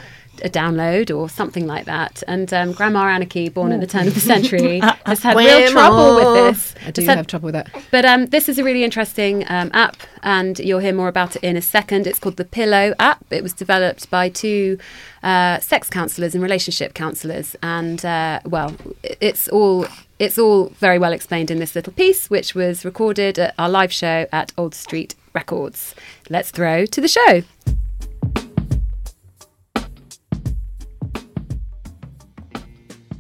a 0.44 0.50
download 0.50 1.16
or 1.16 1.30
something 1.30 1.66
like 1.66 1.86
that. 1.86 2.22
And 2.28 2.54
um, 2.54 2.74
Grandma 2.74 3.04
Anniki, 3.06 3.54
born 3.54 3.72
at 3.72 3.80
the 3.80 3.88
turn 3.88 4.08
of 4.08 4.14
the 4.14 4.20
century, 4.20 4.80
has 5.06 5.24
had 5.24 5.38
real 5.38 5.70
trouble 5.72 6.16
with 6.16 6.54
this. 6.56 6.76
I 6.86 6.92
do 6.92 7.06
had- 7.06 7.18
have 7.18 7.28
trouble 7.28 7.48
with 7.48 7.54
that. 7.56 7.70
but 7.92 8.06
um, 8.06 8.26
this 8.28 8.50
is 8.50 8.60
a 8.60 8.64
really 8.64 8.84
interesting 8.84 9.46
um, 9.50 9.72
app, 9.74 9.96
and 10.24 10.60
you'll 10.60 10.80
hear 10.80 10.94
more 10.94 11.08
about 11.08 11.36
it 11.38 11.44
in 11.44 11.56
a 11.56 11.62
second. 11.62 12.06
It's 12.08 12.20
called 12.20 12.38
the 12.38 12.46
Pillow 12.46 12.94
app. 13.00 13.26
It 13.32 13.44
was 13.44 13.54
developed 13.54 14.10
by 14.10 14.28
two 14.30 14.78
uh, 15.24 15.60
sex 15.60 15.90
counsellors 15.90 16.34
and 16.34 16.44
relationship 16.44 16.94
counsellors, 16.94 17.56
and 17.64 18.04
uh, 18.06 18.42
well, 18.46 18.76
it's 19.04 19.48
all 19.48 19.88
it's 20.18 20.38
all 20.38 20.70
very 20.80 20.98
well 20.98 21.12
explained 21.12 21.52
in 21.52 21.60
this 21.60 21.76
little 21.76 21.94
piece, 21.94 22.30
which 22.30 22.56
was 22.56 22.86
recorded 22.86 23.38
at 23.38 23.54
our 23.58 23.70
live 23.70 23.92
show 23.92 24.28
at 24.32 24.52
Old 24.58 24.74
Street 24.74 25.16
Records. 25.34 25.94
Let's 26.30 26.52
throw 26.52 26.86
to 26.86 27.02
the 27.02 27.08
show. 27.08 27.44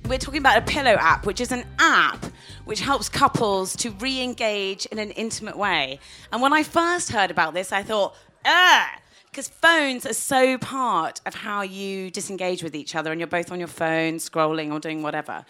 We're 0.08 0.20
talking 0.20 0.40
about 0.40 0.58
a 0.58 0.62
pillow 0.62 0.94
app, 0.94 1.25
which 1.25 1.42
is 1.42 1.52
an 1.52 1.66
app 1.80 2.25
which 2.66 2.80
helps 2.80 3.10
couples 3.10 3.75
to 3.75 3.92
re 3.92 4.22
engage 4.22 4.86
in 4.88 5.00
an 5.00 5.12
intimate 5.12 5.58
way. 5.58 6.00
And 6.32 6.42
when 6.42 6.54
I 6.54 6.64
first 6.64 7.12
heard 7.12 7.32
about 7.32 7.54
this, 7.54 7.72
I 7.72 7.84
thought, 7.84 8.16
ah, 8.44 8.92
because 9.30 9.50
phones 9.50 10.06
are 10.06 10.14
so 10.14 10.58
part 10.58 11.22
of 11.25 11.36
how 11.36 11.62
you 11.62 12.10
disengage 12.10 12.64
with 12.64 12.75
each 12.75 12.96
other, 12.96 13.12
and 13.12 13.20
you're 13.20 13.28
both 13.28 13.52
on 13.52 13.60
your 13.60 13.68
phone, 13.68 14.16
scrolling 14.16 14.72
or 14.72 14.80
doing 14.80 15.04
whatever. 15.04 15.46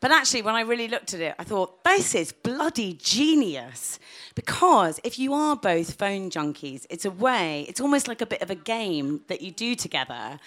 But 0.00 0.12
actually, 0.12 0.42
when 0.42 0.54
I 0.54 0.60
really 0.60 0.88
looked 0.88 1.14
at 1.14 1.20
it, 1.20 1.34
I 1.38 1.44
thought, 1.44 1.82
this 1.84 2.14
is 2.14 2.32
bloody 2.32 2.94
genius. 2.94 3.98
Because 4.34 5.00
if 5.04 5.18
you 5.18 5.32
are 5.32 5.56
both 5.56 5.94
phone 5.94 6.30
junkies, 6.30 6.86
it's 6.90 7.04
a 7.04 7.10
way, 7.10 7.64
it's 7.68 7.80
almost 7.80 8.06
like 8.08 8.20
a 8.20 8.26
bit 8.26 8.42
of 8.42 8.50
a 8.50 8.54
game 8.54 9.22
that 9.28 9.40
you 9.40 9.50
do 9.50 9.74
together 9.74 10.38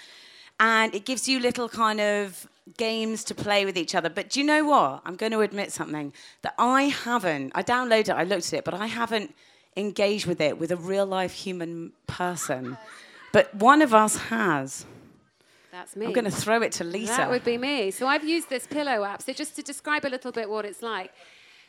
and 0.59 0.93
it 0.93 1.05
gives 1.05 1.27
you 1.27 1.39
little 1.39 1.69
kind 1.69 2.01
of 2.01 2.47
games 2.77 3.23
to 3.23 3.35
play 3.35 3.65
with 3.65 3.77
each 3.77 3.95
other. 3.95 4.09
But 4.09 4.29
do 4.29 4.39
you 4.39 4.45
know 4.45 4.65
what? 4.65 5.01
I'm 5.05 5.15
going 5.15 5.31
to 5.31 5.39
admit 5.39 5.71
something 5.71 6.13
that 6.41 6.53
I 6.57 6.83
haven't. 6.83 7.53
I 7.55 7.63
downloaded 7.63 8.09
it, 8.09 8.11
I 8.11 8.23
looked 8.23 8.47
at 8.47 8.53
it, 8.59 8.65
but 8.65 8.73
I 8.73 8.87
haven't 8.87 9.33
engaged 9.77 10.25
with 10.25 10.41
it 10.41 10.59
with 10.59 10.71
a 10.71 10.75
real 10.75 11.05
life 11.05 11.31
human 11.31 11.93
person. 12.07 12.77
But 13.31 13.53
one 13.55 13.81
of 13.81 13.93
us 13.93 14.17
has. 14.17 14.85
That's 15.79 15.95
me. 15.95 16.05
I'm 16.07 16.11
going 16.11 16.25
to 16.25 16.31
throw 16.45 16.61
it 16.61 16.73
to 16.73 16.83
Lisa. 16.83 17.13
That 17.13 17.29
would 17.29 17.45
be 17.45 17.57
me. 17.57 17.89
So 17.91 18.05
I've 18.05 18.25
used 18.27 18.49
this 18.49 18.67
pillow 18.67 19.05
app. 19.05 19.21
So 19.21 19.31
just 19.31 19.55
to 19.55 19.61
describe 19.61 20.03
a 20.05 20.11
little 20.15 20.33
bit 20.33 20.49
what 20.49 20.65
it's 20.65 20.81
like. 20.81 21.11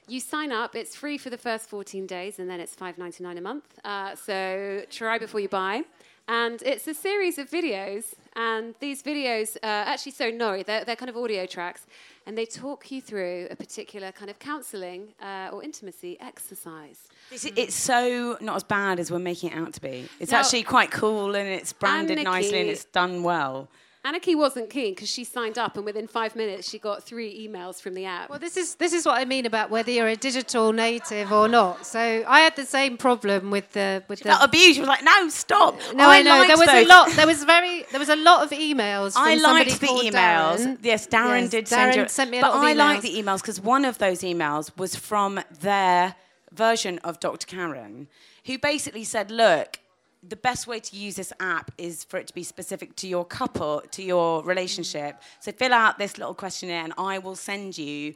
You 0.09 0.19
sign 0.19 0.51
up. 0.51 0.75
It's 0.75 0.97
free 0.97 1.17
for 1.17 1.31
the 1.31 1.39
first 1.39 1.71
14 1.71 2.07
days, 2.09 2.41
and 2.41 2.51
then 2.51 2.59
it's 2.59 2.75
$5.99 2.75 3.39
a 3.39 3.41
month. 3.41 3.67
Uh, 3.85 4.17
so 4.17 4.83
try 4.91 5.19
before 5.19 5.39
you 5.39 5.49
buy. 5.49 5.85
And 6.27 6.61
it's 6.63 6.89
a 6.89 6.95
series 6.95 7.39
of 7.39 7.49
videos 7.51 8.15
And 8.37 8.75
these 8.81 9.03
videos, 9.03 9.57
uh, 9.57 9.93
actually, 9.93 10.13
so 10.13 10.31
Nori, 10.31 10.65
they're, 10.65 10.85
they're 10.85 10.97
kind 10.97 11.09
of 11.11 11.17
audio 11.17 11.47
tracks, 11.47 11.87
and 12.27 12.39
they 12.39 12.47
talk 12.47 12.91
you 12.91 13.01
through 13.01 13.49
a 13.51 13.57
particular 13.57 14.13
kind 14.13 14.31
of 14.31 14.39
counselling 14.39 15.09
uh, 15.21 15.51
or 15.53 15.63
intimacy 15.65 16.17
exercise. 16.21 17.09
It's, 17.31 17.45
it's 17.45 17.75
so 17.75 18.39
not 18.41 18.57
as 18.57 18.65
bad 18.65 19.01
as 19.01 19.11
we're 19.11 19.19
making 19.19 19.51
it 19.51 19.57
out 19.57 19.73
to 19.75 19.81
be. 19.81 20.09
It's 20.21 20.33
Now- 20.33 20.41
actually 20.41 20.63
quite 20.63 20.91
cool 20.91 21.35
and 21.35 21.49
it's 21.49 21.73
branded 21.73 22.19
And 22.19 22.25
nicely 22.25 22.61
and 22.61 22.71
it's 22.71 22.85
done 22.85 23.23
well. 23.23 23.69
Anniki 24.03 24.35
wasn't 24.35 24.71
keen 24.71 24.95
because 24.95 25.11
she 25.11 25.25
signed 25.25 25.59
up, 25.59 25.77
and 25.77 25.85
within 25.85 26.07
five 26.07 26.35
minutes, 26.35 26.71
she 26.71 26.79
got 26.79 27.03
three 27.05 27.47
emails 27.47 27.83
from 27.83 27.93
the 27.93 28.07
app. 28.07 28.31
Well, 28.31 28.39
this 28.39 28.57
is 28.57 28.77
this 28.77 28.95
is 28.95 29.05
what 29.05 29.19
I 29.19 29.27
mean 29.27 29.45
about 29.45 29.69
whether 29.69 29.91
you're 29.91 30.09
a 30.09 30.17
digital 30.17 30.73
native 30.73 31.31
or 31.31 31.49
not. 31.49 31.85
So 31.85 32.25
I 32.27 32.41
had 32.41 32.57
the 32.57 32.65
same 32.65 32.97
problem 32.97 33.51
with 33.51 33.71
the 33.73 34.03
with 34.09 34.21
the. 34.21 34.43
Abuse, 34.43 34.77
you 34.79 34.83
was 34.83 34.89
like, 34.89 35.05
no, 35.05 35.29
stop. 35.29 35.79
no, 35.95 36.09
I, 36.09 36.23
know 36.23 36.31
liked 36.39 36.49
there 36.49 36.57
was 36.57 36.69
a 36.71 36.73
those. 36.73 36.89
lot. 36.89 37.11
There 37.13 37.27
was 37.27 37.45
very 37.45 37.85
there 37.91 38.01
was 38.01 38.09
a 38.09 38.17
lot 38.17 38.43
of 38.43 38.51
emails. 38.59 39.13
From 39.13 39.23
I 39.25 39.37
somebody 39.37 39.71
liked 39.71 39.81
the 39.83 39.87
emails. 39.89 40.13
Darren. 40.61 40.79
Yes, 40.81 41.07
Darren 41.07 41.41
Yes, 41.43 41.51
did 41.51 41.65
Darren 41.67 41.69
send 41.69 41.97
you. 41.97 42.09
sent 42.09 42.31
me 42.31 42.39
a 42.39 42.41
but 42.41 42.51
lot 42.55 42.57
of 42.57 42.63
I 42.65 42.73
liked 42.73 43.03
the 43.03 43.15
emails 43.23 43.43
because 43.43 43.61
one 43.61 43.85
of 43.85 43.99
those 43.99 44.21
emails 44.21 44.75
was 44.79 44.97
from 44.97 45.41
their 45.61 46.15
version 46.53 46.99
of 47.01 47.21
Dr. 47.21 47.47
Karen, 47.47 48.09
who 48.47 48.59
basically 48.59 49.05
said, 49.05 49.31
"Look, 49.31 49.79
the 50.23 50.37
best 50.37 50.67
way 50.67 50.81
to 50.81 50.97
use 50.97 51.17
this 51.17 51.33
app 51.41 51.71
is 51.79 52.05
for 52.05 52.19
it 52.19 52.27
to 52.27 52.35
be 52.35 52.43
specific 52.43 52.97
to 52.97 53.09
your 53.09 53.25
couple, 53.25 53.83
to 53.91 54.03
your 54.03 54.43
relationship. 54.45 55.23
So 55.41 55.53
fill 55.53 55.73
out 55.73 55.99
this 55.99 56.19
little 56.19 56.35
questionnaire, 56.35 56.85
and 56.85 56.95
I 56.99 57.19
will 57.19 57.37
send 57.37 57.79
you." 57.79 58.15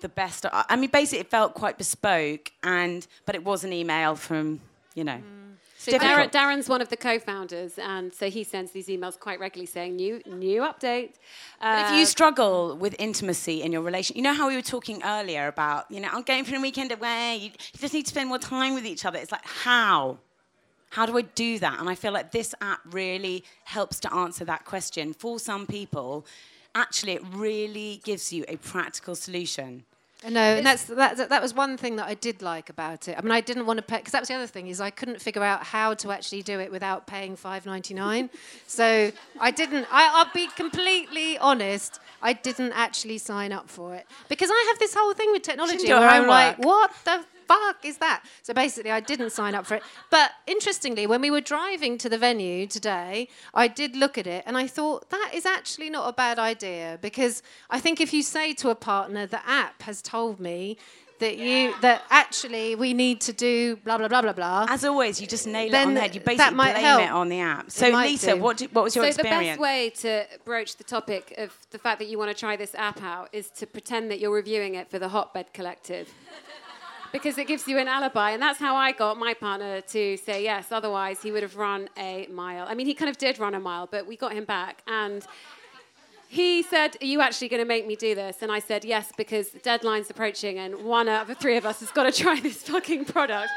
The 0.00 0.08
best. 0.08 0.44
I 0.52 0.76
mean, 0.76 0.90
basically, 0.90 1.20
it 1.20 1.30
felt 1.30 1.54
quite 1.54 1.78
bespoke, 1.78 2.52
and 2.62 3.06
but 3.24 3.34
it 3.34 3.44
was 3.44 3.64
an 3.64 3.72
email 3.72 4.16
from, 4.16 4.60
you 4.94 5.04
know. 5.04 5.22
So. 5.78 5.92
Darren, 5.92 6.30
Darren's 6.30 6.68
one 6.68 6.82
of 6.82 6.88
the 6.88 6.96
co-founders, 6.96 7.78
and 7.78 8.12
so 8.12 8.28
he 8.28 8.42
sends 8.44 8.72
these 8.72 8.88
emails 8.88 9.18
quite 9.18 9.38
regularly 9.38 9.66
saying 9.66 9.96
new 9.96 10.20
new 10.26 10.60
update. 10.62 11.12
But 11.60 11.78
if 11.86 11.92
Uh, 11.92 11.96
you 11.96 12.06
struggle 12.06 12.76
with 12.76 12.96
intimacy 12.98 13.62
in 13.62 13.72
your 13.72 13.82
relation, 13.82 14.16
you 14.16 14.22
know 14.22 14.34
how 14.34 14.48
we 14.48 14.56
were 14.56 14.68
talking 14.76 15.02
earlier 15.04 15.46
about, 15.46 15.90
you 15.90 16.00
know, 16.00 16.08
I'm 16.12 16.22
going 16.22 16.44
for 16.44 16.56
a 16.56 16.60
weekend 16.60 16.90
away. 16.92 17.36
You, 17.36 17.50
you 17.72 17.78
just 17.78 17.94
need 17.94 18.04
to 18.04 18.10
spend 18.10 18.28
more 18.28 18.38
time 18.38 18.74
with 18.74 18.84
each 18.84 19.06
other. 19.06 19.18
It's 19.18 19.32
like, 19.32 19.46
how? 19.46 20.18
How 20.94 21.06
do 21.06 21.18
I 21.18 21.22
do 21.22 21.58
that? 21.58 21.80
And 21.80 21.88
I 21.88 21.96
feel 21.96 22.12
like 22.12 22.30
this 22.30 22.54
app 22.60 22.78
really 22.84 23.42
helps 23.64 23.98
to 24.00 24.14
answer 24.14 24.44
that 24.44 24.64
question. 24.64 25.12
For 25.12 25.40
some 25.40 25.66
people, 25.66 26.24
actually, 26.72 27.14
it 27.14 27.22
really 27.32 28.00
gives 28.04 28.32
you 28.32 28.44
a 28.46 28.56
practical 28.58 29.16
solution. 29.16 29.84
I 30.24 30.30
know, 30.30 30.40
and 30.40 30.64
that's 30.64 30.84
that. 30.84 31.28
That 31.28 31.42
was 31.42 31.52
one 31.52 31.76
thing 31.76 31.96
that 31.96 32.06
I 32.06 32.14
did 32.14 32.40
like 32.42 32.70
about 32.70 33.08
it. 33.08 33.18
I 33.18 33.22
mean, 33.22 33.32
I 33.32 33.40
didn't 33.40 33.66
want 33.66 33.78
to 33.78 33.82
pay 33.82 33.96
because 33.98 34.12
that 34.12 34.20
was 34.20 34.28
the 34.28 34.34
other 34.34 34.46
thing 34.46 34.68
is 34.68 34.80
I 34.80 34.90
couldn't 34.90 35.20
figure 35.20 35.42
out 35.42 35.64
how 35.64 35.94
to 35.94 36.12
actually 36.12 36.42
do 36.42 36.60
it 36.60 36.70
without 36.70 37.06
paying 37.08 37.34
five 37.34 37.66
ninety 37.66 37.92
nine. 37.92 38.30
so 38.66 39.10
I 39.38 39.50
didn't. 39.50 39.86
I, 39.90 40.10
I'll 40.14 40.32
be 40.32 40.46
completely 40.46 41.36
honest. 41.38 41.98
I 42.22 42.32
didn't 42.32 42.72
actually 42.72 43.18
sign 43.18 43.52
up 43.52 43.68
for 43.68 43.94
it 43.96 44.06
because 44.28 44.48
I 44.50 44.66
have 44.68 44.78
this 44.78 44.94
whole 44.94 45.12
thing 45.12 45.30
with 45.32 45.42
technology 45.42 45.88
where 45.88 46.08
I'm 46.08 46.22
homework. 46.22 46.28
like, 46.28 46.58
what 46.64 46.90
the 47.04 47.24
fuck 47.46 47.84
is 47.84 47.98
that? 47.98 48.24
So 48.42 48.54
basically, 48.54 48.90
I 48.90 49.00
didn't 49.00 49.30
sign 49.30 49.54
up 49.54 49.66
for 49.66 49.74
it. 49.76 49.82
But 50.10 50.32
interestingly, 50.46 51.06
when 51.06 51.20
we 51.20 51.30
were 51.30 51.40
driving 51.40 51.98
to 51.98 52.08
the 52.08 52.18
venue 52.18 52.66
today, 52.66 53.28
I 53.52 53.68
did 53.68 53.96
look 53.96 54.18
at 54.18 54.26
it 54.26 54.44
and 54.46 54.56
I 54.56 54.66
thought 54.66 55.10
that 55.10 55.30
is 55.34 55.46
actually 55.46 55.90
not 55.90 56.08
a 56.08 56.12
bad 56.12 56.38
idea 56.38 56.98
because 57.00 57.42
I 57.70 57.80
think 57.80 58.00
if 58.00 58.12
you 58.12 58.22
say 58.22 58.52
to 58.54 58.70
a 58.70 58.74
partner, 58.74 59.26
the 59.26 59.46
app 59.48 59.82
has 59.82 60.02
told 60.02 60.40
me 60.40 60.76
that 61.20 61.38
you 61.38 61.74
that 61.80 62.02
actually 62.10 62.74
we 62.74 62.92
need 62.92 63.20
to 63.20 63.32
do 63.32 63.76
blah 63.76 63.98
blah 63.98 64.08
blah 64.08 64.22
blah 64.22 64.32
blah. 64.32 64.66
As 64.68 64.84
always, 64.84 65.20
you 65.20 65.26
just 65.26 65.46
nail 65.46 65.72
it 65.72 65.74
on 65.74 65.94
the 65.94 66.00
head. 66.00 66.14
You 66.14 66.20
that 66.20 66.26
basically 66.26 66.56
might 66.56 66.72
blame 66.72 66.84
help. 66.84 67.02
it 67.02 67.10
on 67.10 67.28
the 67.28 67.40
app. 67.40 67.70
So, 67.70 67.88
Lisa, 67.88 68.34
do. 68.34 68.40
what, 68.40 68.56
do, 68.58 68.68
what 68.72 68.84
was 68.84 68.96
your 68.96 69.04
so 69.04 69.08
experience? 69.08 69.42
the 69.42 69.50
best 69.50 69.60
way 69.60 69.90
to 69.90 70.26
broach 70.44 70.76
the 70.76 70.84
topic 70.84 71.34
of 71.38 71.56
the 71.70 71.78
fact 71.78 71.98
that 72.00 72.08
you 72.08 72.18
want 72.18 72.30
to 72.30 72.38
try 72.38 72.56
this 72.56 72.74
app 72.74 73.02
out 73.02 73.28
is 73.32 73.48
to 73.50 73.66
pretend 73.66 74.10
that 74.10 74.18
you're 74.20 74.34
reviewing 74.34 74.74
it 74.74 74.90
for 74.90 74.98
the 74.98 75.08
Hotbed 75.08 75.52
Collective. 75.52 76.12
Because 77.14 77.38
it 77.38 77.46
gives 77.46 77.68
you 77.68 77.78
an 77.78 77.86
alibi, 77.86 78.32
and 78.32 78.42
that's 78.42 78.58
how 78.58 78.74
I 78.74 78.90
got 78.90 79.16
my 79.16 79.34
partner 79.34 79.80
to 79.82 80.16
say 80.16 80.42
yes. 80.42 80.72
Otherwise, 80.72 81.22
he 81.22 81.30
would 81.30 81.44
have 81.44 81.54
run 81.54 81.88
a 81.96 82.26
mile. 82.26 82.66
I 82.68 82.74
mean, 82.74 82.86
he 82.86 82.94
kind 82.94 83.08
of 83.08 83.18
did 83.18 83.38
run 83.38 83.54
a 83.54 83.60
mile, 83.60 83.86
but 83.88 84.04
we 84.04 84.16
got 84.16 84.32
him 84.32 84.44
back. 84.44 84.82
And 84.88 85.24
he 86.28 86.64
said, 86.64 86.96
Are 87.00 87.06
you 87.06 87.20
actually 87.20 87.50
going 87.50 87.62
to 87.62 87.68
make 87.68 87.86
me 87.86 87.94
do 87.94 88.16
this? 88.16 88.38
And 88.42 88.50
I 88.50 88.58
said, 88.58 88.84
Yes, 88.84 89.12
because 89.16 89.50
the 89.50 89.60
deadline's 89.60 90.10
approaching, 90.10 90.58
and 90.58 90.84
one 90.84 91.06
out 91.06 91.22
of 91.22 91.28
the 91.28 91.36
three 91.36 91.56
of 91.56 91.64
us 91.64 91.78
has 91.78 91.92
got 91.92 92.02
to 92.02 92.10
try 92.22 92.40
this 92.40 92.64
fucking 92.64 93.04
product. 93.04 93.52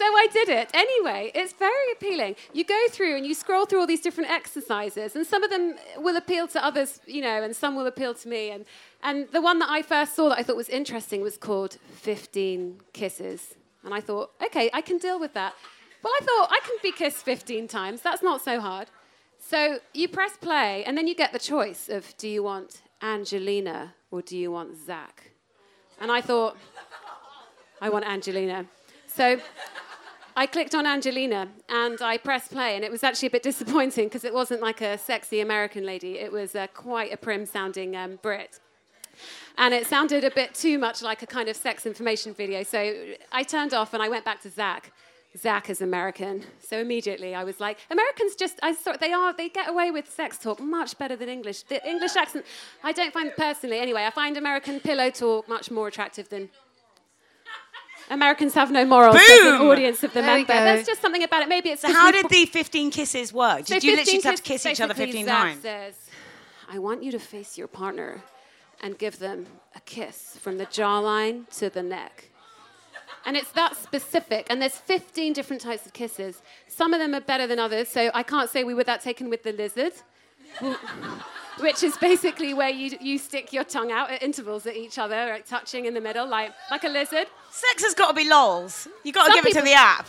So 0.00 0.06
I 0.06 0.28
did 0.32 0.48
it. 0.48 0.70
Anyway, 0.72 1.30
it's 1.34 1.52
very 1.52 1.92
appealing. 1.92 2.34
You 2.54 2.64
go 2.64 2.86
through 2.88 3.18
and 3.18 3.26
you 3.26 3.34
scroll 3.34 3.66
through 3.66 3.80
all 3.80 3.86
these 3.86 4.00
different 4.00 4.30
exercises, 4.30 5.14
and 5.14 5.26
some 5.26 5.42
of 5.42 5.50
them 5.50 5.74
will 5.98 6.16
appeal 6.16 6.48
to 6.48 6.64
others, 6.64 7.00
you 7.06 7.20
know, 7.20 7.42
and 7.42 7.54
some 7.54 7.76
will 7.76 7.86
appeal 7.86 8.14
to 8.14 8.26
me. 8.26 8.50
And, 8.50 8.64
and 9.02 9.28
the 9.30 9.42
one 9.42 9.58
that 9.58 9.68
I 9.68 9.82
first 9.82 10.16
saw 10.16 10.30
that 10.30 10.38
I 10.38 10.42
thought 10.42 10.56
was 10.56 10.70
interesting 10.70 11.20
was 11.20 11.36
called 11.36 11.76
15 11.96 12.80
Kisses. 12.94 13.56
And 13.84 13.92
I 13.92 14.00
thought, 14.00 14.30
okay, 14.42 14.70
I 14.72 14.80
can 14.80 14.96
deal 14.96 15.20
with 15.20 15.34
that. 15.34 15.52
Well, 16.02 16.14
I 16.18 16.24
thought 16.24 16.48
I 16.50 16.60
can 16.64 16.76
be 16.82 16.92
kissed 16.92 17.22
15 17.22 17.68
times. 17.68 18.00
That's 18.00 18.22
not 18.22 18.40
so 18.40 18.58
hard. 18.58 18.88
So 19.38 19.80
you 19.92 20.08
press 20.08 20.34
play, 20.38 20.82
and 20.86 20.96
then 20.96 21.08
you 21.08 21.14
get 21.14 21.34
the 21.34 21.38
choice 21.38 21.90
of 21.90 22.16
do 22.16 22.26
you 22.26 22.42
want 22.42 22.80
Angelina 23.02 23.92
or 24.10 24.22
do 24.22 24.38
you 24.38 24.50
want 24.50 24.78
Zach? 24.78 25.32
And 26.00 26.10
I 26.10 26.22
thought, 26.22 26.56
I 27.82 27.90
want 27.90 28.06
Angelina. 28.06 28.64
So 29.06 29.38
I 30.36 30.46
clicked 30.46 30.74
on 30.74 30.86
Angelina 30.86 31.48
and 31.68 32.00
I 32.00 32.16
pressed 32.16 32.50
play, 32.50 32.76
and 32.76 32.84
it 32.84 32.90
was 32.90 33.02
actually 33.02 33.28
a 33.28 33.30
bit 33.30 33.42
disappointing 33.42 34.06
because 34.06 34.24
it 34.24 34.34
wasn't 34.34 34.60
like 34.60 34.80
a 34.80 34.96
sexy 34.98 35.40
American 35.40 35.84
lady. 35.84 36.18
It 36.18 36.32
was 36.32 36.54
uh, 36.54 36.66
quite 36.68 37.12
a 37.12 37.16
prim 37.16 37.46
sounding 37.46 37.96
um, 37.96 38.18
Brit. 38.22 38.60
And 39.58 39.74
it 39.74 39.86
sounded 39.86 40.24
a 40.24 40.30
bit 40.30 40.54
too 40.54 40.78
much 40.78 41.02
like 41.02 41.22
a 41.22 41.26
kind 41.26 41.48
of 41.48 41.56
sex 41.56 41.84
information 41.84 42.32
video. 42.32 42.62
So 42.62 43.14
I 43.32 43.42
turned 43.42 43.74
off 43.74 43.92
and 43.92 44.02
I 44.02 44.08
went 44.08 44.24
back 44.24 44.40
to 44.42 44.50
Zach. 44.50 44.92
Zach 45.36 45.70
is 45.70 45.80
American. 45.80 46.44
So 46.58 46.78
immediately 46.78 47.34
I 47.34 47.44
was 47.44 47.60
like, 47.60 47.78
Americans 47.90 48.34
just, 48.34 48.58
I 48.62 48.72
thought 48.72 49.00
they 49.00 49.12
are, 49.12 49.32
they 49.32 49.48
get 49.48 49.68
away 49.68 49.90
with 49.90 50.10
sex 50.10 50.38
talk 50.38 50.60
much 50.60 50.98
better 50.98 51.14
than 51.14 51.28
English. 51.28 51.62
The 51.64 51.86
English 51.88 52.16
accent, 52.16 52.46
I 52.82 52.92
don't 52.92 53.12
find 53.12 53.30
personally, 53.36 53.78
anyway, 53.78 54.06
I 54.06 54.10
find 54.10 54.36
American 54.36 54.80
pillow 54.80 55.10
talk 55.10 55.48
much 55.48 55.70
more 55.70 55.86
attractive 55.86 56.28
than 56.30 56.48
Americans 58.10 58.54
have 58.54 58.70
no 58.70 58.84
morals 58.84 59.16
as 59.16 59.40
an 59.46 59.60
audience 59.62 60.02
of 60.02 60.12
the 60.12 60.20
There 60.20 60.36
member. 60.36 60.52
There's 60.52 60.86
just 60.86 61.00
something 61.00 61.22
about 61.22 61.42
it. 61.42 61.48
Maybe 61.48 61.70
it's 61.70 61.82
so, 61.82 61.92
how 61.92 62.10
did 62.10 62.28
the 62.28 62.44
15 62.46 62.90
kisses 62.90 63.32
work? 63.32 63.66
so 63.66 63.74
Did 63.74 63.84
you 63.84 63.96
literally 63.96 64.12
just 64.18 64.24
have 64.26 64.34
to 64.36 64.42
kiss- 64.42 64.62
kiss 64.64 64.72
each 64.72 64.80
other 64.80 64.94
basically 64.94 65.12
15 65.22 65.26
Zach 65.26 65.42
times? 65.42 65.62
says, 65.62 65.94
I 66.68 66.78
want 66.78 67.02
you 67.02 67.12
to 67.12 67.18
face 67.18 67.56
your 67.56 67.68
partner 67.68 68.22
and 68.82 68.98
give 68.98 69.18
them 69.18 69.46
a 69.76 69.80
kiss 69.80 70.36
from 70.40 70.58
the 70.58 70.66
jawline 70.66 71.48
to 71.58 71.70
the 71.70 71.82
neck. 71.82 72.26
And 73.26 73.36
it's 73.36 73.52
that 73.52 73.76
specific. 73.76 74.46
And 74.48 74.62
there's 74.62 74.76
15 74.76 75.32
different 75.34 75.60
types 75.62 75.84
of 75.86 75.92
kisses. 75.92 76.40
Some 76.68 76.94
of 76.94 77.00
them 77.00 77.14
are 77.14 77.20
better 77.20 77.46
than 77.46 77.58
others. 77.58 77.88
So 77.88 78.10
I 78.14 78.22
can't 78.22 78.48
say 78.48 78.64
we 78.64 78.72
were 78.74 78.84
that 78.84 79.02
taken 79.02 79.28
with 79.28 79.42
the 79.42 79.52
lizard, 79.52 79.92
which 81.60 81.82
is 81.82 81.96
basically 81.98 82.54
where 82.54 82.70
you, 82.70 82.96
you 83.00 83.18
stick 83.18 83.52
your 83.52 83.64
tongue 83.64 83.92
out 83.92 84.10
at 84.10 84.22
intervals 84.22 84.66
at 84.66 84.76
each 84.76 84.98
other, 84.98 85.26
like 85.30 85.46
touching 85.46 85.86
in 85.86 85.94
the 85.94 86.00
middle, 86.00 86.26
like, 86.26 86.52
like 86.70 86.84
a 86.84 86.88
lizard. 86.88 87.26
Sex 87.50 87.84
has 87.84 87.94
got 87.94 88.08
to 88.08 88.14
be 88.14 88.28
lols. 88.28 88.88
You've 89.04 89.14
got 89.14 89.26
to 89.26 89.32
Some 89.32 89.44
give 89.44 89.46
it 89.46 89.58
to 89.58 89.64
the 89.64 89.74
app. 89.74 90.06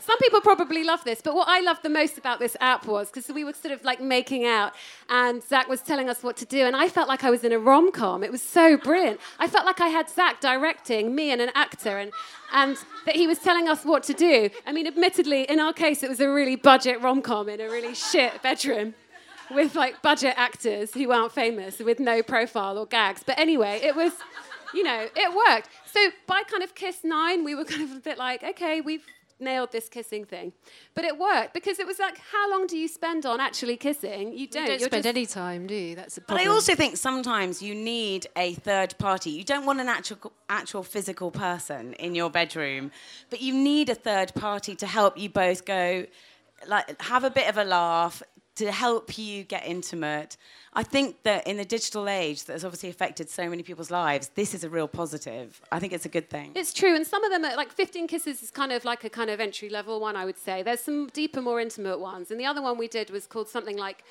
Some 0.00 0.18
people 0.18 0.40
probably 0.40 0.84
love 0.84 1.02
this, 1.04 1.22
but 1.22 1.34
what 1.34 1.48
I 1.48 1.60
loved 1.60 1.82
the 1.82 1.88
most 1.88 2.18
about 2.18 2.38
this 2.38 2.56
app 2.60 2.86
was 2.86 3.08
because 3.08 3.28
we 3.28 3.44
were 3.44 3.52
sort 3.52 3.72
of 3.72 3.82
like 3.84 4.00
making 4.00 4.44
out, 4.44 4.74
and 5.08 5.42
Zach 5.42 5.68
was 5.68 5.80
telling 5.80 6.10
us 6.10 6.22
what 6.22 6.36
to 6.38 6.44
do, 6.44 6.66
and 6.66 6.76
I 6.76 6.88
felt 6.88 7.08
like 7.08 7.24
I 7.24 7.30
was 7.30 7.44
in 7.44 7.52
a 7.52 7.58
rom 7.58 7.92
com. 7.92 8.22
It 8.22 8.32
was 8.32 8.42
so 8.42 8.76
brilliant. 8.76 9.20
I 9.38 9.46
felt 9.46 9.64
like 9.64 9.80
I 9.80 9.88
had 9.88 10.10
Zach 10.10 10.40
directing 10.40 11.14
me 11.14 11.30
and 11.30 11.40
an 11.40 11.50
actor, 11.54 11.98
and 11.98 12.12
and 12.52 12.76
that 13.06 13.16
he 13.16 13.26
was 13.26 13.38
telling 13.38 13.68
us 13.68 13.84
what 13.84 14.02
to 14.04 14.12
do. 14.12 14.50
I 14.66 14.72
mean, 14.72 14.86
admittedly, 14.86 15.44
in 15.44 15.60
our 15.60 15.72
case, 15.72 16.02
it 16.02 16.10
was 16.10 16.20
a 16.20 16.28
really 16.28 16.56
budget 16.56 17.00
rom 17.00 17.22
com 17.22 17.48
in 17.48 17.60
a 17.60 17.70
really 17.70 17.94
shit 17.94 18.42
bedroom. 18.42 18.94
With 19.54 19.74
like 19.74 20.00
budget 20.02 20.34
actors 20.36 20.94
who 20.94 21.10
aren't 21.10 21.32
famous, 21.32 21.78
with 21.78 21.98
no 22.00 22.22
profile 22.22 22.78
or 22.78 22.86
gags. 22.86 23.22
But 23.24 23.38
anyway, 23.38 23.80
it 23.82 23.96
was, 23.96 24.12
you 24.74 24.82
know, 24.82 25.08
it 25.14 25.34
worked. 25.34 25.68
So 25.86 26.10
by 26.26 26.42
kind 26.44 26.62
of 26.62 26.74
kiss 26.74 26.98
nine, 27.02 27.44
we 27.44 27.54
were 27.54 27.64
kind 27.64 27.82
of 27.82 27.96
a 27.96 28.00
bit 28.00 28.16
like, 28.18 28.42
okay, 28.42 28.80
we've 28.80 29.04
nailed 29.40 29.72
this 29.72 29.88
kissing 29.88 30.24
thing. 30.24 30.52
But 30.94 31.04
it 31.04 31.18
worked 31.18 31.54
because 31.54 31.78
it 31.78 31.86
was 31.86 31.98
like, 31.98 32.18
how 32.18 32.50
long 32.50 32.66
do 32.66 32.76
you 32.76 32.86
spend 32.86 33.26
on 33.26 33.40
actually 33.40 33.76
kissing? 33.76 34.36
You 34.36 34.46
don't. 34.46 34.62
You 34.64 34.78
don't 34.78 34.80
spend 34.80 35.02
just- 35.04 35.06
any 35.16 35.26
time, 35.26 35.66
do 35.66 35.74
you? 35.74 35.96
That's 35.96 36.18
a 36.18 36.20
problem. 36.20 36.44
But. 36.44 36.50
I 36.50 36.54
also 36.54 36.74
think 36.74 36.96
sometimes 36.96 37.62
you 37.62 37.74
need 37.74 38.26
a 38.36 38.54
third 38.54 38.96
party. 38.98 39.30
You 39.30 39.44
don't 39.44 39.64
want 39.66 39.80
an 39.80 39.88
actual, 39.88 40.32
actual 40.48 40.82
physical 40.82 41.30
person 41.30 41.94
in 41.94 42.14
your 42.14 42.30
bedroom, 42.30 42.90
but 43.30 43.40
you 43.40 43.54
need 43.54 43.88
a 43.88 43.94
third 43.94 44.34
party 44.34 44.76
to 44.76 44.86
help 44.86 45.18
you 45.18 45.28
both 45.30 45.64
go, 45.64 46.06
like, 46.68 47.00
have 47.02 47.24
a 47.24 47.30
bit 47.30 47.48
of 47.48 47.56
a 47.56 47.64
laugh, 47.64 48.22
to 48.56 48.70
help 48.72 49.16
you 49.16 49.44
get 49.44 49.66
intimate. 49.66 50.36
I 50.72 50.82
think 50.82 51.22
that 51.24 51.46
in 51.46 51.56
the 51.56 51.64
digital 51.64 52.08
age 52.08 52.44
that 52.44 52.52
has 52.52 52.64
obviously 52.64 52.90
affected 52.90 53.28
so 53.28 53.48
many 53.48 53.62
people's 53.62 53.90
lives, 53.90 54.30
this 54.34 54.54
is 54.54 54.64
a 54.64 54.70
real 54.70 54.86
positive. 54.86 55.60
I 55.72 55.78
think 55.78 55.92
it's 55.92 56.06
a 56.06 56.10
good 56.10 56.30
thing. 56.30 56.52
It's 56.54 56.72
true, 56.72 56.94
and 56.94 57.06
some 57.06 57.24
of 57.24 57.30
them 57.30 57.44
are 57.44 57.56
like 57.56 57.72
15 57.72 58.06
Kisses 58.06 58.42
is 58.42 58.50
kind 58.50 58.72
of 58.72 58.84
like 58.84 59.04
a 59.04 59.10
kind 59.10 59.30
of 59.30 59.40
entry 59.40 59.68
level 59.68 60.00
one, 60.00 60.16
I 60.16 60.24
would 60.24 60.38
say. 60.38 60.62
There's 60.62 60.80
some 60.80 61.08
deeper, 61.08 61.40
more 61.40 61.60
intimate 61.60 61.98
ones, 61.98 62.30
and 62.30 62.38
the 62.38 62.46
other 62.46 62.62
one 62.62 62.78
we 62.78 62.88
did 62.88 63.10
was 63.10 63.26
called 63.26 63.48
something 63.48 63.76
like 63.76 64.04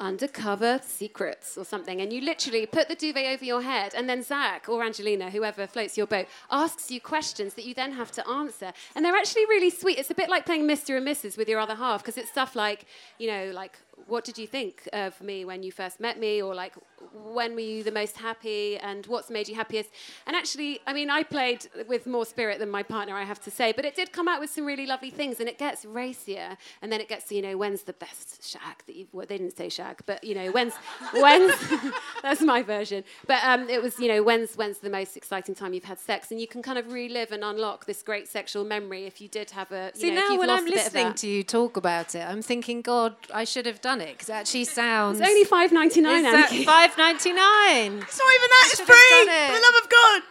undercover 0.00 0.80
secrets 0.84 1.56
or 1.56 1.64
something, 1.64 2.00
and 2.00 2.12
you 2.12 2.20
literally 2.20 2.66
put 2.66 2.88
the 2.88 2.94
duvet 2.94 3.26
over 3.26 3.44
your 3.44 3.62
head, 3.62 3.94
and 3.94 4.08
then 4.08 4.22
Zach 4.22 4.68
or 4.68 4.84
Angelina, 4.84 5.30
whoever 5.30 5.66
floats 5.66 5.96
your 5.96 6.06
boat, 6.06 6.26
asks 6.50 6.90
you 6.90 7.00
questions 7.00 7.54
that 7.54 7.64
you 7.64 7.74
then 7.74 7.92
have 7.92 8.10
to 8.12 8.28
answer, 8.28 8.72
and 8.94 9.04
they're 9.04 9.16
actually 9.16 9.46
really 9.46 9.70
sweet. 9.70 9.98
It's 9.98 10.10
a 10.10 10.14
bit 10.14 10.28
like 10.28 10.46
playing 10.46 10.66
Mr. 10.66 10.96
and 10.96 11.06
Mrs. 11.06 11.36
with 11.36 11.48
your 11.48 11.60
other 11.60 11.74
half 11.74 12.02
because 12.02 12.16
it's 12.16 12.30
stuff 12.30 12.54
like, 12.54 12.86
you 13.18 13.28
know, 13.28 13.50
like 13.52 13.78
what 14.06 14.24
did 14.24 14.38
you 14.38 14.46
think 14.46 14.88
of 14.92 15.20
me 15.20 15.44
when 15.44 15.62
you 15.62 15.72
first 15.72 16.00
met 16.00 16.18
me? 16.18 16.40
Or 16.40 16.54
like 16.54 16.74
when 17.12 17.54
were 17.54 17.60
you 17.60 17.82
the 17.82 17.92
most 17.92 18.16
happy? 18.16 18.76
And 18.78 19.06
what's 19.06 19.30
made 19.30 19.48
you 19.48 19.54
happiest? 19.54 19.90
And 20.26 20.36
actually 20.36 20.80
i 20.86 20.92
mean 20.92 21.10
i 21.10 21.22
played 21.22 21.66
with 21.88 22.06
more 22.06 22.26
spirit 22.26 22.58
than 22.58 22.70
my 22.70 22.82
partner 22.82 23.14
i 23.14 23.24
have 23.24 23.40
to 23.42 23.50
say. 23.50 23.72
But 23.72 23.84
it 23.84 23.94
did 23.94 24.12
come 24.12 24.28
out 24.28 24.40
with 24.40 24.50
some 24.50 24.64
really 24.64 24.86
lovely 24.86 25.10
things 25.10 25.40
and 25.40 25.48
it 25.48 25.58
gets 25.58 25.84
racier. 25.84 26.56
And 26.82 26.92
then 26.92 27.00
it 27.00 27.08
gets 27.08 27.26
to 27.28 27.34
you 27.34 27.42
know 27.42 27.56
when's 27.56 27.82
the 27.82 27.92
best 27.92 28.48
shag 28.48 28.84
that 28.86 28.96
you've 28.96 29.12
well, 29.12 29.26
they 29.26 29.38
didn't 29.38 29.56
say 29.56 29.68
shag 29.68 30.02
but 30.06 30.22
you 30.24 30.34
know 30.34 30.50
when's 30.50 30.74
when's 31.12 31.54
that's 32.22 32.42
my 32.42 32.62
version. 32.62 33.04
But 33.26 33.42
um, 33.44 33.68
it 33.68 33.82
was 33.82 33.98
you 33.98 34.08
know 34.08 34.22
when's 34.22 34.54
when's 34.56 34.78
the 34.78 34.90
most 34.90 35.16
exciting 35.16 35.54
time 35.54 35.74
you've 35.74 35.84
had 35.84 35.98
sex? 35.98 36.30
And 36.30 36.40
you 36.40 36.46
can 36.46 36.62
kind 36.62 36.78
of 36.78 36.92
relive 36.92 37.32
and 37.32 37.42
unlock 37.44 37.86
this 37.86 38.02
great 38.02 38.28
sexual 38.28 38.64
memory 38.64 39.04
if 39.06 39.20
you 39.20 39.28
did 39.28 39.50
have 39.50 39.72
a 39.72 39.92
you 39.94 40.00
See 40.00 40.10
know, 40.10 40.16
if 40.16 40.18
now 40.18 40.30
you've 40.30 40.38
when 40.38 40.48
lost 40.48 40.62
I'm 40.62 40.68
a 40.68 40.70
bit 40.70 40.86
of 40.86 40.94
listening 40.94 41.14
to 41.14 41.28
you 41.28 41.42
talk 41.42 41.76
about 41.76 42.14
it, 42.14 42.26
I'm 42.26 42.42
thinking, 42.42 42.82
God, 42.82 43.16
I 43.32 43.44
should 43.44 43.66
have 43.66 43.80
done 43.80 43.87
it 44.00 44.12
because 44.12 44.28
it 44.28 44.32
actually 44.34 44.64
sounds. 44.64 45.18
it's 45.18 45.28
only 45.28 45.44
five 45.44 45.72
ninety 45.72 46.00
nine. 46.00 46.24
Is 46.24 46.32
that 46.32 46.50
five 46.64 46.96
ninety 46.98 47.32
nine? 47.32 47.98
It's 48.08 48.18
not 48.18 48.34
even 48.34 48.48
that, 48.54 48.68
it's 48.72 48.80
free! 48.80 48.94
have 49.10 49.26
done 49.26 49.46
For 49.48 49.54
the 49.58 49.64
love 49.66 49.76
of 49.82 49.88
God! 49.88 50.22